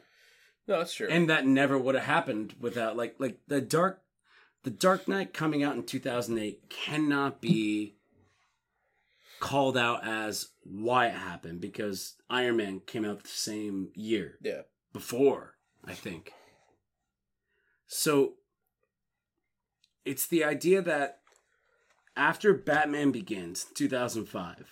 [0.68, 1.08] No, that's true.
[1.10, 4.04] And that never would have happened without like like the dark
[4.64, 7.96] the Dark Knight coming out in 2008 cannot be
[9.40, 14.64] called out as why it happened because Iron Man came out the same year yeah.
[14.92, 15.56] before,
[15.86, 16.34] I think.
[17.86, 18.34] So
[20.08, 21.20] it's the idea that
[22.16, 24.66] after Batman Begins, 2005,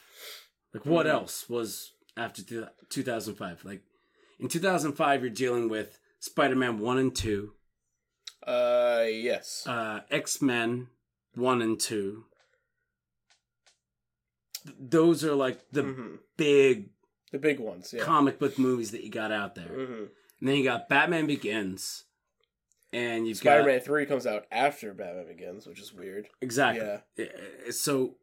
[0.73, 1.09] like what Mhm.
[1.11, 2.41] else was after
[2.89, 3.63] 2005?
[3.65, 3.81] Like
[4.39, 7.53] in 2005, you're dealing with Spider Man 1 and 2,
[8.47, 9.65] Uh, yes.
[9.67, 10.89] uh, X Men
[11.33, 12.25] 1 and 2.
[14.65, 16.19] Th- Those are like the Mhm.
[16.37, 16.89] big
[17.31, 17.93] The big ones.
[17.93, 18.03] Yeah.
[18.03, 19.67] comic book movies that you got out there.
[19.67, 20.05] hmm
[20.39, 22.04] And then you got Batman Begins,
[22.93, 26.27] and you've Spider Man 3 comes out after Batman Begins, which is weird.
[26.41, 26.85] exactly.
[27.17, 27.25] Yeah.
[27.67, 28.15] Uh, So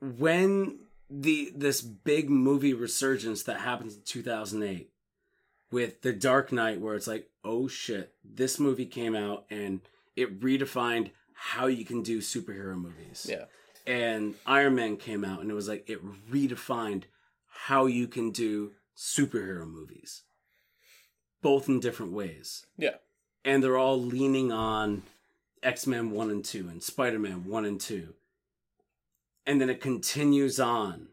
[0.00, 0.78] when
[1.10, 4.90] the this big movie resurgence that happens in 2008
[5.70, 9.80] with The Dark Knight where it's like, "Oh shit, this movie came out and
[10.16, 13.44] it redefined how you can do superhero movies." Yeah.
[13.86, 16.00] And Iron Man came out and it was like it
[16.30, 17.04] redefined
[17.48, 20.22] how you can do superhero movies.
[21.44, 22.96] Both in different ways Yeah.
[23.44, 25.02] and they're all leaning on
[25.62, 28.14] X-Men 1 and 2 and Spider-Man 1 and 2.
[29.46, 31.08] And then it continues on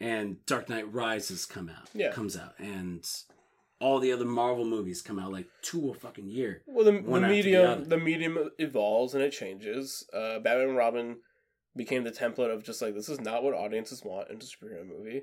[0.00, 1.88] and Dark Knight Rises come out.
[1.94, 2.10] Yeah.
[2.10, 3.08] Comes out and
[3.78, 6.62] all the other Marvel movies come out like two a fucking year.
[6.66, 10.04] Well, the, the after the medium the, medium evolves and it changes.
[10.12, 11.16] Uh, Batman and Robin
[11.76, 14.84] became the template of just like this is not what audiences want in a superhero
[14.86, 15.22] movie.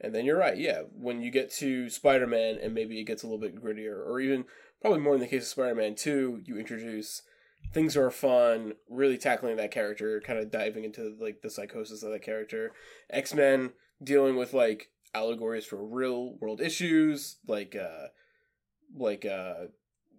[0.00, 0.82] And then you're right, yeah.
[0.92, 4.20] When you get to Spider Man and maybe it gets a little bit grittier, or
[4.20, 4.44] even
[4.80, 7.22] probably more in the case of Spider Man Two, you introduce
[7.72, 12.02] things that are fun, really tackling that character, kind of diving into like the psychosis
[12.02, 12.72] of that character.
[13.10, 18.08] X Men dealing with like allegories for real world issues, like uh
[18.94, 19.66] like uh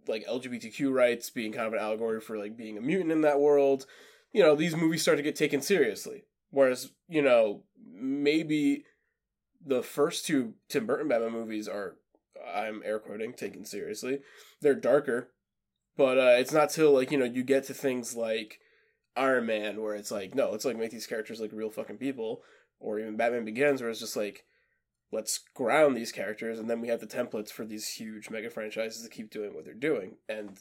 [0.08, 3.40] like LGBTQ rights being kind of an allegory for like being a mutant in that
[3.40, 3.86] world.
[4.32, 6.24] You know, these movies start to get taken seriously.
[6.50, 7.64] Whereas, you know,
[7.94, 8.86] maybe
[9.68, 11.96] the first two Tim Burton Batman movies are
[12.54, 14.20] I'm air quoting taken seriously.
[14.62, 15.30] They're darker,
[15.96, 18.60] but uh it's not till like, you know, you get to things like
[19.16, 22.42] Iron Man where it's like, no, let's like make these characters like real fucking people
[22.80, 24.46] or even Batman Begins where it's just like
[25.12, 29.04] let's ground these characters and then we have the templates for these huge mega franchises
[29.04, 30.60] to keep doing what they're doing and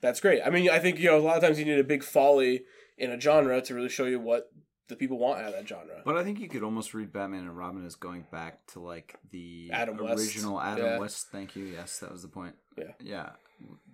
[0.00, 1.84] that's great i mean i think you know a lot of times you need a
[1.84, 2.62] big folly
[2.96, 4.50] in a genre to really show you what
[4.88, 7.40] the people want out of that genre But I think you could almost read Batman
[7.40, 10.18] and Robin as going back to like the Adam West.
[10.22, 10.98] original Adam Yeah.
[10.98, 11.28] West.
[11.32, 11.64] Thank you.
[11.64, 12.56] Yes, that was the point.
[12.76, 12.92] Yeah.
[13.00, 13.30] Yeah.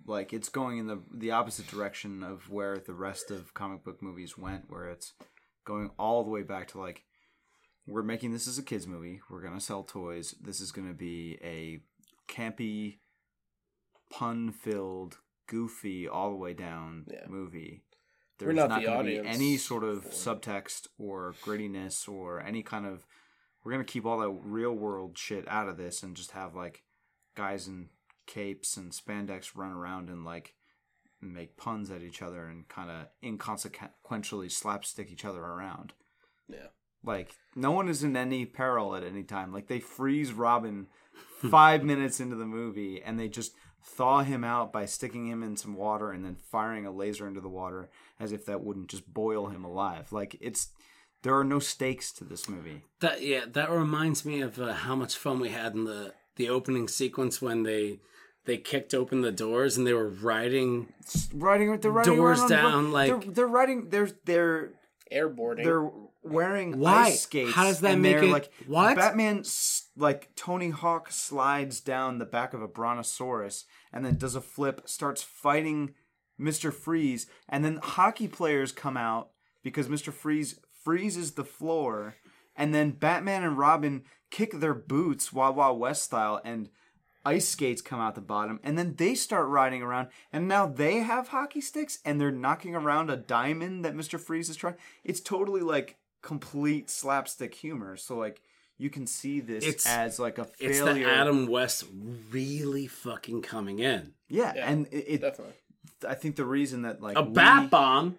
[0.07, 4.01] Like it's going in the the opposite direction of where the rest of comic book
[4.01, 5.13] movies went, where it's
[5.65, 7.03] going all the way back to like
[7.87, 9.19] we're making this as a kids movie.
[9.29, 10.33] We're gonna sell toys.
[10.41, 11.81] This is gonna be a
[12.31, 12.97] campy,
[14.09, 15.17] pun filled,
[15.47, 17.25] goofy all the way down Yeah.
[17.27, 17.83] movie.
[18.39, 22.07] We're There's not not, the going to be any sort of for- subtext or grittiness
[22.07, 23.05] or any kind of.
[23.63, 26.83] We're gonna keep all that real world shit out of this and just have like
[27.35, 27.89] guys in
[28.25, 30.53] capes and spandex run around and like
[31.21, 35.91] make puns at each other and kind of inconsequentially slapstick each other around.
[36.47, 36.67] yeah
[37.03, 39.51] Like no one is in any peril at any time.
[39.51, 40.87] Like they freeze Robin
[41.51, 43.53] five minutes into the movie and they just
[43.83, 47.41] thaw him out by sticking him in some water and then firing a laser into
[47.41, 47.89] the water
[48.19, 50.11] as if that wouldn't just boil him alive.
[50.11, 50.69] Like it's
[51.23, 52.83] there are no stakes to this movie.
[53.01, 56.49] That yeah, that reminds me of uh, how much fun we had in the the
[56.49, 57.99] opening sequence when they
[58.45, 60.93] they kicked open the doors and they were riding.
[61.33, 64.71] Riding they're riding Doors around on- down, like- they're, they're riding they're they're
[65.11, 65.63] Airboarding.
[65.63, 65.89] they're
[66.23, 67.03] wearing Why?
[67.07, 67.53] ice skates.
[67.53, 68.95] How does that and make they're it- like what?
[68.95, 74.35] Batman s- like Tony Hawk slides down the back of a brontosaurus and then does
[74.35, 75.93] a flip, starts fighting
[76.37, 79.29] Mister Freeze, and then hockey players come out
[79.63, 82.15] because Mister Freeze freezes the floor,
[82.55, 86.69] and then Batman and Robin kick their boots Wild West style and.
[87.25, 90.99] Ice skates come out the bottom, and then they start riding around, and now they
[90.99, 94.75] have hockey sticks, and they're knocking around a diamond that Mister Freeze is trying.
[95.03, 97.95] It's totally like complete slapstick humor.
[97.97, 98.41] So like
[98.77, 101.05] you can see this It's- as like a It's failure.
[101.05, 101.83] the Adam West
[102.31, 104.13] really fucking coming in.
[104.29, 105.21] yeah, Yeah, and it, it.
[105.21, 105.53] Definitely.
[106.07, 108.17] I think the reason that like A we- bat bomb.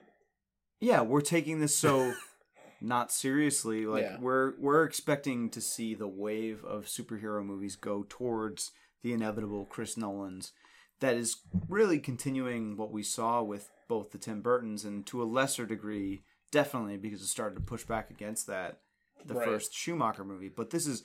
[0.80, 2.14] yeah, we're taking this so
[2.80, 3.86] not seriously.
[3.86, 4.18] Like Yeah.
[4.20, 8.72] we're we're expecting to see the wave of superhero movies go towards
[9.02, 10.52] the inevitable Chris Nolan's.
[11.00, 15.24] That is really continuing what we saw with both the Tim Burtons and to a
[15.24, 18.80] lesser degree, definitely because it started to push back against that
[19.24, 19.44] the Right.
[19.46, 20.48] first Schumacher movie.
[20.48, 21.02] But this is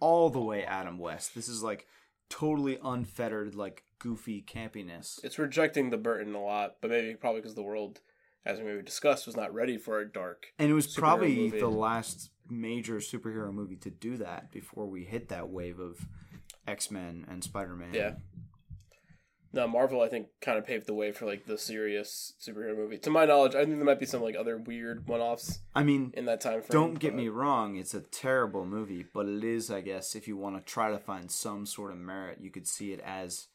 [0.00, 1.34] all the way Adam West.
[1.34, 1.86] This is like
[2.28, 5.18] totally unfettered, like goofy campiness.
[5.24, 8.00] It's rejecting the Burton a lot, but maybe probably because the world,
[8.44, 10.46] as we discussed, was not ready for a dark.
[10.58, 11.58] And it was probably movie.
[11.60, 16.06] the last major superhero movie to do that before we hit that wave of
[16.66, 17.94] X Men and Spider Man.
[17.94, 18.14] Yeah.
[19.56, 22.98] No, Marvel, I think, kind of paved the way for like the serious superhero movie.
[22.98, 26.12] To my knowledge, I think there might be some like other weird one-offs I mean,
[26.14, 26.68] in that time frame.
[26.70, 30.28] don't get but- me wrong, it's a terrible movie, but it is, I guess, if
[30.28, 33.48] you want to try to find some sort of merit, you could see it as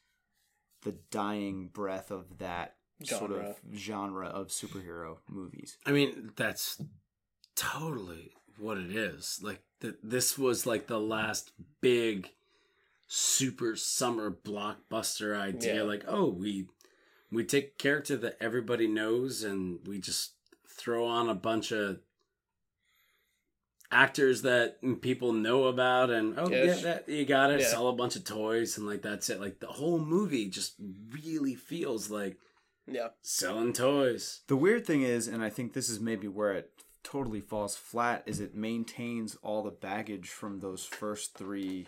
[0.82, 5.78] the dying breath of that sort of genre of superhero movies.
[5.86, 6.82] I mean, that's
[7.56, 9.40] totally what it is.
[9.44, 11.52] Like th- this was like the last
[11.82, 12.30] big
[13.13, 15.75] super summer blockbuster idea.
[15.75, 15.81] Yeah.
[15.81, 16.67] Like, oh, we
[17.29, 20.31] we take a character that everybody knows and we just
[20.65, 21.99] throw on a bunch of
[23.91, 27.67] actors that people know about and oh yeah, that you got it Yeah.
[27.67, 30.75] sell a bunch of toys and like that's it like the whole movie just
[31.09, 32.38] really feels like
[32.88, 36.71] Yeah, selling toys The weird thing is, and I think this is maybe where it
[37.03, 41.88] totally falls flat, is it maintains all the baggage from those first three,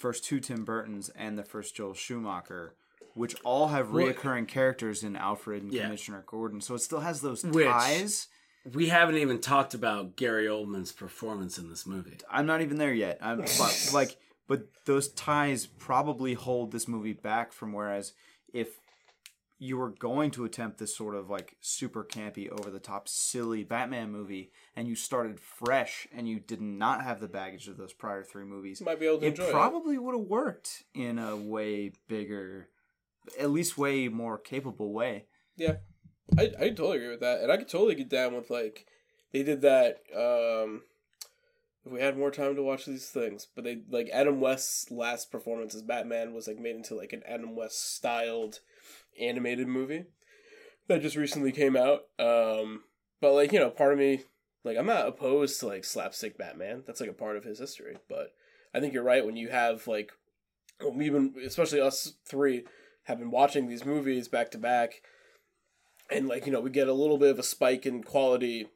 [0.00, 2.74] first two Tim Burtons and the first Joel Schumacher,
[3.12, 5.84] which all have reoccurring characters in Alfred and Yeah.
[5.84, 6.62] Commissioner Gordon.
[6.62, 8.28] So it still has those Which- ties.
[8.74, 12.18] We haven't even talked about Gary Oldman's performance in this movie.
[12.30, 13.18] I'm not even there yet.
[13.20, 14.16] I'm but, like,
[14.46, 18.12] but those ties probably hold this movie back from whereas
[18.52, 18.78] if
[19.62, 23.62] you were going to attempt this sort of like super campy, over the top, silly
[23.62, 27.92] Batman movie, and you started fresh and you did not have the baggage of those
[27.92, 29.52] prior three movies, you might be able to it enjoy it.
[29.52, 32.68] probably would have worked in a way bigger,
[33.38, 35.26] at least way more capable way.
[35.58, 35.76] Yeah,
[36.38, 38.86] I I totally agree with that, and I could totally get down with like
[39.32, 39.98] they did that.
[40.16, 40.84] um
[41.84, 45.30] If we had more time to watch these things, but they like Adam West's last
[45.30, 48.60] performance as Batman was like made into like an Adam West styled
[49.18, 50.04] animated movie
[50.88, 52.02] that just recently came out.
[52.18, 52.84] Um
[53.20, 54.24] But like you know, part of me
[54.64, 56.82] like I'm not opposed to like slapstick Batman.
[56.86, 58.32] That's like a part of his history, but
[58.74, 60.12] I think you're right when you have like
[60.92, 62.64] we've been especially us three
[63.04, 65.02] have been watching these movies back to back
[66.10, 68.66] and like you know we get a little bit of a spike in quality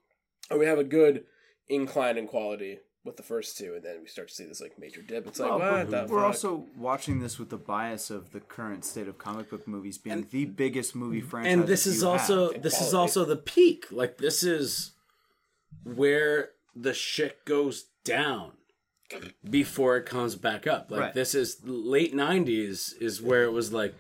[0.51, 1.25] or we have a good
[1.69, 4.79] incline in quality with the first two and then we start to see this like
[4.79, 6.27] major dip it's like Well, what but the we're fuck?
[6.27, 10.27] also watching this with the bias of the current state of comic book movies being
[10.31, 11.53] the biggest movie franchise.
[11.53, 12.63] and this is also have.
[12.63, 14.93] this is also the peak like this is
[15.85, 18.53] where the shit goes down
[19.49, 21.15] before it comes back up like Right.
[21.15, 23.95] this is late 90s is where it was like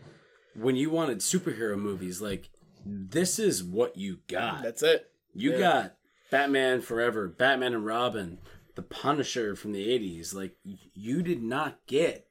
[0.54, 2.48] when you wanted superhero movies like
[2.86, 5.58] this is what you got that's it you Yeah.
[5.58, 5.94] got
[6.30, 8.38] batman forever batman and robin
[8.74, 10.56] the punisher from the 80s like
[10.94, 12.26] you did not get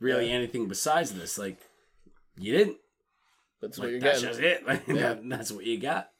[0.00, 0.34] really Yeah.
[0.34, 1.58] anything besides this like
[2.38, 2.78] you didn't
[3.60, 4.66] that's what you're that's getting just it.
[4.66, 4.94] Like, Yeah.
[5.14, 6.10] that- that's what you got.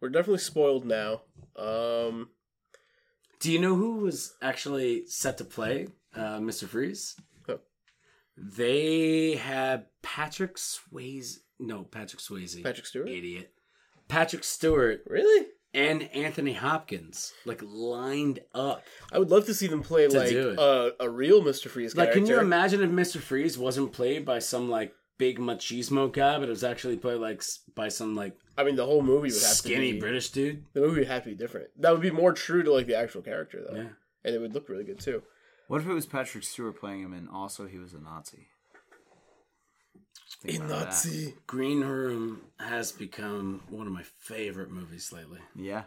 [0.00, 1.22] we're definitely spoiled now
[1.56, 2.30] um
[3.40, 6.66] Do you know who was actually set to play uh, Mr.
[6.68, 7.16] Freeze?
[8.36, 11.38] They had Patrick Swayze.
[11.58, 12.62] No, Patrick Swayze.
[12.62, 13.52] Patrick Stewart Idiot.
[14.08, 18.84] Patrick Stewart really and Anthony Hopkins like lined up.
[19.12, 21.68] I would love to see them play like a, uh, a real Mr.
[21.68, 22.20] Freeze Like, character.
[22.20, 23.20] can you imagine if Mr.
[23.20, 27.42] Freeze wasn't played by some like big machismo guy, but it was actually played like
[27.74, 30.64] by some like I mean, the whole movie would have skinny to be British dude?
[30.74, 31.68] The movie would have to be different.
[31.80, 33.88] That would be more true to like the actual character though, Yeah.
[34.24, 35.22] and it would look really good too.
[35.68, 38.48] What if it was Patrick Stewart playing him and also he was a Nazi?
[40.42, 41.34] Think about that.
[41.46, 45.38] Green Room has become one of my favorite movies lately.
[45.54, 45.82] Yeah.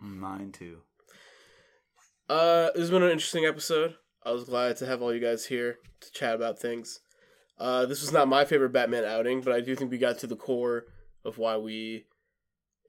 [0.00, 0.78] Mine too.
[2.28, 3.94] Uh, this has been an interesting episode.
[4.24, 7.00] I was glad to have all you guys here to chat about things.
[7.58, 10.26] Uh, this was not my favorite Batman outing, but I do think we got to
[10.26, 10.84] the core
[11.24, 12.06] of why we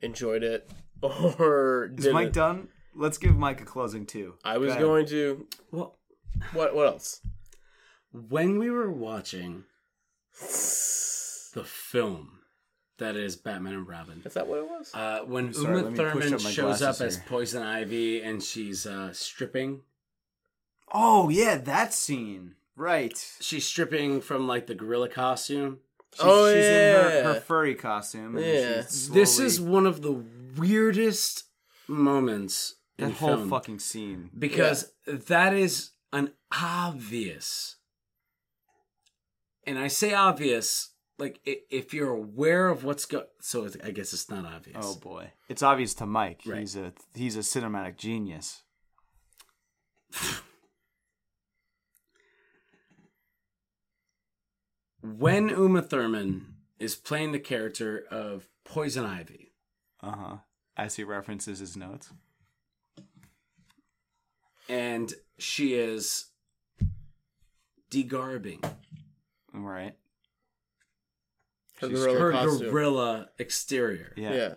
[0.02, 2.14] enjoyed it or Is didn't.
[2.14, 2.70] Mike done?
[2.96, 4.36] Let's give Mike a closing too.
[4.46, 5.46] I was going to.
[5.72, 5.98] Well,
[6.54, 6.74] What?
[6.74, 7.22] What else?
[8.30, 9.66] when we were watching
[10.40, 12.40] the film
[12.98, 14.92] that is Batman and Robin, Is that what it was?
[14.94, 17.24] uh, when Sorry, Uma let me push Thurman up shows up glasses as.
[17.26, 19.82] Poison Ivy and she's uh, stripping,
[20.94, 22.56] Oh yeah, that scene.
[22.78, 23.18] Right.
[23.40, 25.80] she's stripping from like the gorilla costume.
[26.14, 27.24] She's, Oh, she's in her, yeah.
[27.34, 28.38] her furry costume.
[28.38, 28.82] And Yeah.
[28.84, 30.24] she's This is one of the
[30.58, 31.44] weirdest
[31.88, 33.50] moments in that whole film.
[33.50, 34.30] fucking scene.
[34.38, 36.32] because that is an
[36.62, 37.76] obvious
[39.66, 44.14] and i say obvious like if you're aware of what's go so it's, i guess
[44.14, 46.42] it's not obvious Oh boy, it's obvious to Mike.
[46.46, 46.60] Right.
[46.60, 48.64] He's a he's a cinematic genius.
[55.02, 59.54] when uma thurman is playing the character of poison ivy
[60.02, 60.38] Uh huh.
[60.78, 62.10] As he references his notes.
[64.68, 66.26] and she is
[67.92, 68.62] degarbing
[69.64, 69.96] Right.
[71.82, 72.70] Her She's gorilla her costume.
[72.70, 74.34] gorilla exterior Yeah.
[74.34, 74.54] Yeah.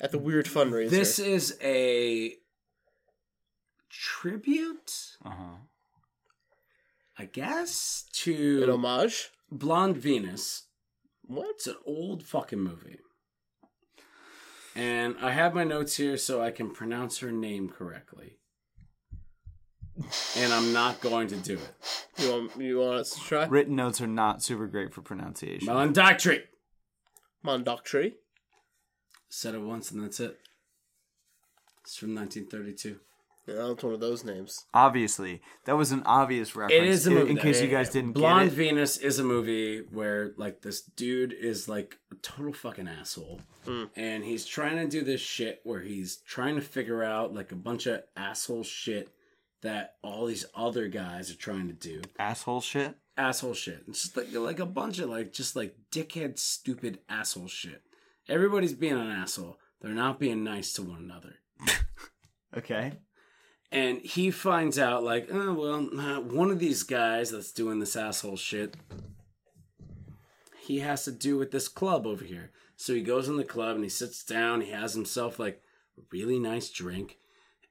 [0.00, 0.90] At the weird fundraiser.
[0.90, 2.34] this is a
[3.88, 5.56] tribute Uh huh.
[7.18, 9.30] I guess to an to homage.
[9.52, 10.64] Blonde Venus.
[11.22, 11.46] What?
[11.50, 12.98] It's an old fucking movie.
[14.74, 18.38] And I have my notes here so I can pronounce her name correctly.
[20.38, 22.06] And I'm not going to do it.
[22.18, 22.56] You want?
[22.60, 23.44] You want us to try?
[23.46, 25.68] Written notes are not super great for pronunciation.
[25.68, 26.42] Malandactri.
[27.44, 28.14] Mondoctree.
[29.28, 30.38] Said it once and that's it.
[31.82, 32.98] It's from 1932.
[33.46, 34.66] Yeah, that's one of those names.
[34.74, 36.82] Obviously, that was an obvious reference.
[36.82, 37.30] It is a in- movie.
[37.32, 37.92] In, case Yeah, you guys yeah.
[37.94, 38.56] didn't Blonde get it.
[38.56, 43.84] Venus is a movie where like this dude is like a total fucking asshole, Hmm.
[43.96, 47.56] and he's trying to do this shit where he's trying to figure out like a
[47.56, 49.08] bunch of asshole shit
[49.62, 52.02] that all these other guys are trying to do.
[52.18, 52.96] Asshole shit.
[53.16, 53.84] Asshole shit.
[53.88, 57.82] It's just like like a bunch of like just like dickhead, stupid asshole shit.
[58.28, 59.58] Everybody's being an asshole.
[59.80, 61.36] They're not being nice to one another.
[62.56, 62.92] Okay.
[63.72, 67.94] And he finds out, like, oh, well, uh, one of these guys that's doing this
[67.94, 68.76] asshole shit,
[70.60, 72.50] he has to do with this club over here.
[72.76, 74.60] So he goes in the club and he sits down.
[74.60, 75.62] He has himself, like,
[75.96, 77.18] a really nice drink.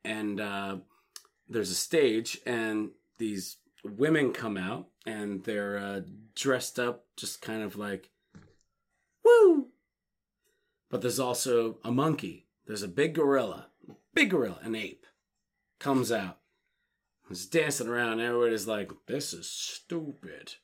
[0.06, 0.78] And uh,
[1.50, 6.02] there's a stage, and these women come out, and they're uh,
[6.36, 8.10] dressed up just kind of like,
[9.24, 9.68] woo!
[10.90, 12.48] But there's also a monkey.
[12.66, 13.68] There's a big gorilla,
[14.14, 15.06] big gorilla, an ape
[15.80, 16.40] comes out.
[17.28, 18.14] He's dancing around.
[18.14, 20.56] And everybody's like, this is stupid.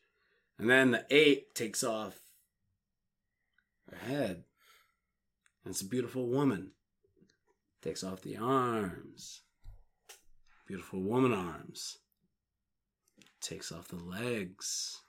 [0.58, 2.20] And then the ape takes off
[3.90, 4.44] her head.
[5.64, 6.72] And it's a beautiful woman.
[7.82, 9.42] Takes off the arms.
[10.68, 11.98] Beautiful woman arms.
[13.42, 15.02] Takes off the legs.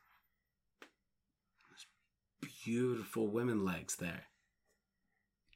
[1.70, 1.86] There's
[2.64, 4.24] beautiful women legs there.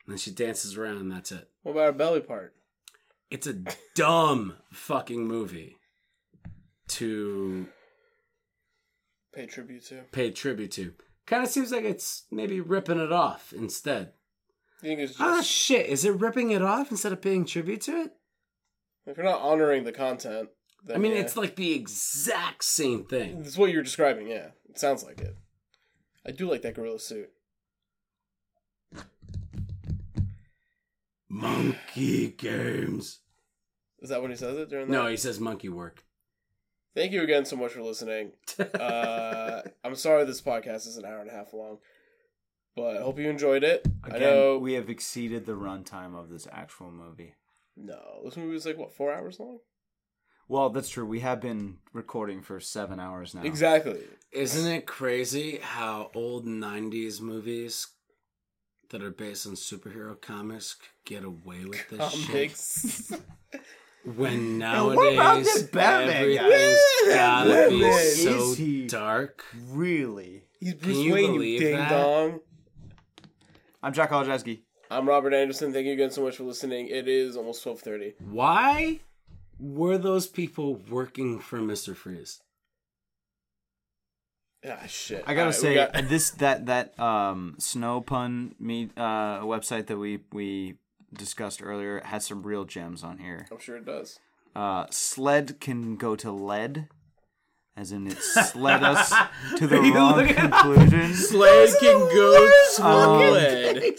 [0.07, 1.49] And then she dances around and that's it.
[1.63, 2.55] What about her belly part?
[3.31, 3.57] It's a
[3.95, 5.77] dumb fucking movie
[6.89, 7.67] to
[9.33, 10.01] Pay tribute to.
[10.11, 10.95] pay tribute to.
[11.27, 14.13] Kind of seems like it's maybe ripping it off instead.
[14.83, 15.87] You think it's just Ah, shit.
[15.87, 18.13] Is it ripping it off instead of paying tribute to it?
[19.11, 20.49] If you're not honoring the content?
[20.85, 21.21] Then I mean, yeah.
[21.21, 23.43] it's like the exact same thing.
[23.45, 24.29] It's what you're describing.
[24.29, 25.37] Yeah, it sounds like it.
[26.27, 27.31] I do like that gorilla suit.
[31.29, 33.21] Monkey games.
[34.01, 34.93] Is that when he says it during that?
[34.93, 36.05] No, he says monkey work.
[36.95, 38.33] Thank you again so much for listening.
[38.75, 41.79] Uh, I'm sorry this podcast is an hour and a half long,
[42.77, 43.87] but I hope you enjoyed it.
[44.05, 44.59] Again, I know.
[44.59, 47.35] we have exceeded the runtime of this actual movie.
[47.83, 49.59] No, this movie was like what four hours long?
[50.49, 51.07] Well, that's true.
[51.07, 53.43] We have been recording for seven hours now.
[53.43, 54.01] Exactly.
[54.33, 57.87] Isn't it crazy how old 90s movies
[58.91, 62.27] that are based on superhero comics get away with this shit.
[62.27, 63.13] Comics.
[64.03, 66.77] When what nowadays about this Batman guy?
[67.15, 68.55] gotta be so
[68.87, 69.45] dark.
[69.69, 70.45] Really?
[70.59, 71.91] He's Bruce you Wayne, you believe ding that?
[71.91, 72.41] dong.
[73.83, 74.61] I'm Jack Olszewski.
[74.91, 75.73] I'm Robert Anderson.
[75.73, 76.89] Thank you again so much for listening.
[76.89, 78.15] It is almost twelve thirty.
[78.31, 79.01] Why
[79.59, 82.41] were those people working for Mister Freeze?
[84.69, 85.23] Ah shit.
[85.27, 89.87] I gotta Alright, we say got- this that that um snow pun me uh website
[89.87, 90.75] that we we
[91.13, 93.47] discussed earlier has some real gems on here.
[93.51, 94.19] I'm sure it does.
[94.55, 96.89] Uh, sled can go to lead,
[97.77, 99.13] as in it sled us
[99.59, 101.15] to the you wrong conclusion.
[101.15, 103.95] Slade can go to Um, lead.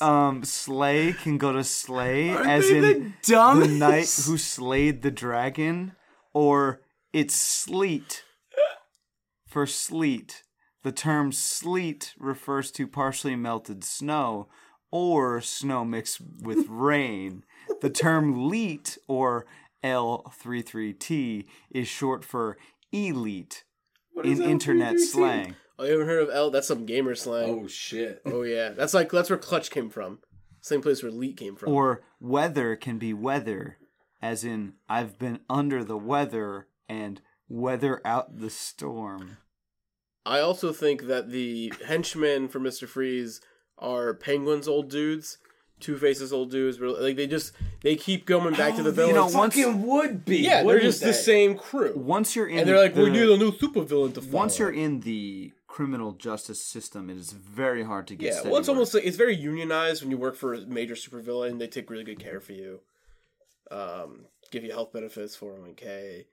[0.00, 3.70] Um, slay can go to slay, Aren't as in the dumbest?
[3.70, 5.92] the knight who slayed the dragon,
[6.32, 6.80] or
[7.12, 8.24] it's sleet
[9.46, 10.42] for sleet.
[10.82, 14.48] The term sleet refers to partially melted snow
[14.90, 17.44] or snow mixed with rain.
[17.80, 19.46] The term leet or
[19.82, 22.56] L33T is short for
[22.92, 23.64] elite
[24.22, 25.56] in internet slang.
[25.78, 26.50] Oh, you haven't heard of L?
[26.50, 27.50] That's some gamer slang.
[27.50, 28.22] Oh shit!
[28.24, 30.20] Oh, yeah, that's like that's where clutch came from.
[30.60, 31.72] Same place where leet came from.
[31.72, 33.76] Or weather can be weather,
[34.22, 39.38] as in I've been under the weather and weather out the storm.
[40.24, 43.40] I also think that the henchmen for Mister Freeze
[43.78, 45.38] are Penguin's old dudes,
[45.80, 46.78] Two Face's old dudes.
[46.80, 47.52] Like they just
[47.82, 49.56] they keep going back to the oh, you know, villains.
[49.56, 50.38] once- would be.
[50.38, 51.92] yeah, they're just the same crew.
[51.96, 54.32] Once you're in, and they're like, the, we need a new supervillain to follow.
[54.32, 58.32] once you're in the criminal justice system, it is very hard to get.
[58.32, 58.76] yeah, well, it's work.
[58.76, 61.58] almost like it's very unionized when you work for a major supervillain.
[61.58, 62.80] They take really good care for you,
[63.72, 66.26] um, give you health benefits, four hundred one k.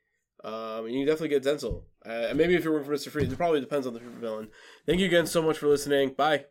[0.44, 1.86] Um, and you definitely get dental.
[2.06, 4.50] Uh, and maybe if you're working for Mister Freeze, it probably depends on the supervillain.
[4.86, 6.14] Thank you again so much for listening.
[6.14, 6.46] Bye.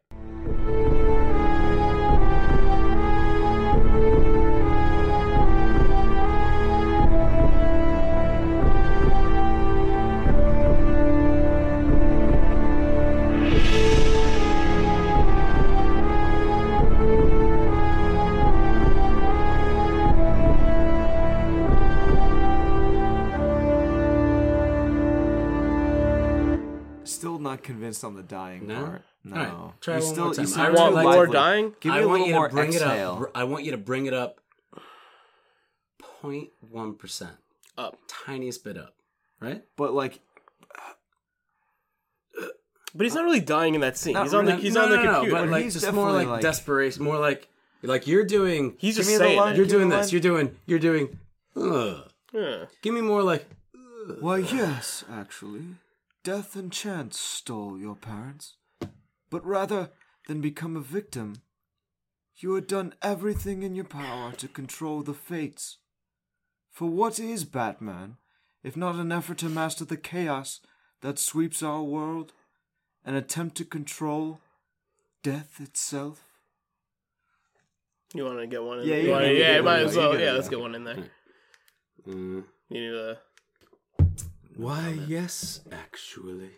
[27.60, 28.84] Not convinced on the dying No?
[28.84, 29.02] part.
[29.22, 30.44] No, Alright, try You one still, more time.
[30.46, 31.74] You I sound would too like more dying?
[31.80, 33.16] Give me I a want little you more to bring exhale.
[33.18, 33.30] it up.
[33.34, 34.40] I want you to bring it up
[36.22, 37.36] 0.1 percent,
[37.76, 37.98] Up.
[38.08, 38.94] tiniest bit up,
[39.40, 39.62] right?
[39.76, 40.20] But like,
[42.94, 44.14] But he's not really dying in that scene.
[44.14, 44.62] Not he's on the really.
[44.64, 47.18] he's no, on the no, no, but like He's just more like, like- desperation, more
[47.18, 47.48] like
[47.82, 48.74] like you're doing.
[48.78, 49.56] he's just saying line.
[49.56, 50.06] you're doing this.
[50.06, 50.12] line.
[50.12, 50.56] You're doing.
[50.66, 51.18] You're doing.
[51.56, 52.08] Ugh.
[52.32, 52.64] Yeah.
[52.82, 53.46] Give me more like.
[54.20, 55.62] why, yes, actually,
[56.22, 58.56] death and chance stole your parents.
[59.30, 59.90] But rather
[60.26, 61.42] than become a victim,
[62.36, 65.78] you had done everything in your power to control the fates.
[66.70, 68.16] For what is Batman,
[68.62, 70.60] if not an effort to master the chaos
[71.00, 72.32] that sweeps our world?
[73.04, 74.40] An attempt to control
[75.22, 76.24] death itself?
[78.12, 79.00] You want to get one in Yeah, there?
[79.00, 80.18] you You wanna- yeah, might as well.
[80.18, 81.10] Yeah, let's get one in there.
[82.06, 82.44] Mm.
[82.68, 83.18] You need a.
[84.56, 86.52] Why, yes, actually.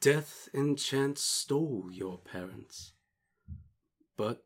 [0.00, 2.92] Death and chance stole your parents.
[4.16, 4.44] But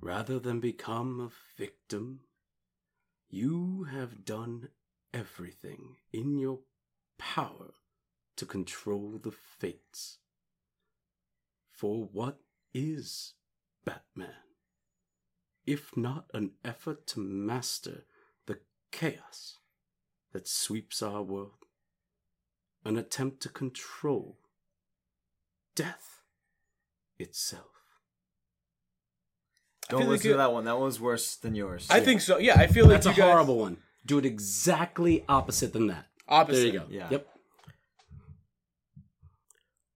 [0.00, 2.20] rather than become a victim,
[3.28, 4.68] you have done
[5.12, 6.60] everything in your
[7.18, 7.74] power
[8.36, 10.18] to control the fates.
[11.70, 12.40] For what
[12.72, 13.34] is
[13.84, 14.34] Batman?
[15.66, 18.04] If not an effort to master
[18.46, 18.60] the
[18.90, 19.59] chaos
[20.32, 21.64] that sweeps our world,
[22.84, 24.38] an attempt to control
[25.74, 26.22] death
[27.18, 27.66] itself.
[29.88, 30.64] Don't feel like listen to that one.
[30.64, 31.88] That was worse than yours.
[31.90, 32.38] I think so.
[32.38, 33.78] Yeah, I feel like That's a guys, horrible one.
[34.06, 36.06] Do it exactly opposite than that.
[36.28, 36.58] Opposite.
[36.58, 36.86] There you go.
[36.88, 37.08] Yeah.
[37.10, 37.26] Yep.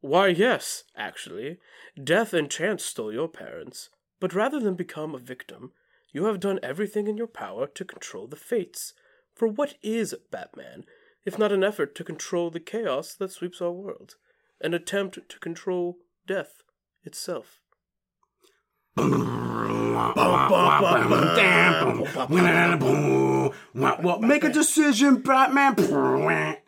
[0.01, 1.59] Why, yes, actually,
[2.03, 3.89] death and chance stole your parents.
[4.21, 5.73] But rather than become a victim,
[6.13, 8.95] you have done everything in your power to control the fates.
[9.35, 10.85] For what is Batman,
[11.25, 14.15] if not an effort to control the chaos that sweeps our world?
[14.61, 16.63] An attempt to control death
[17.03, 17.61] itself.
[23.75, 25.75] Well, make a decision, Batman.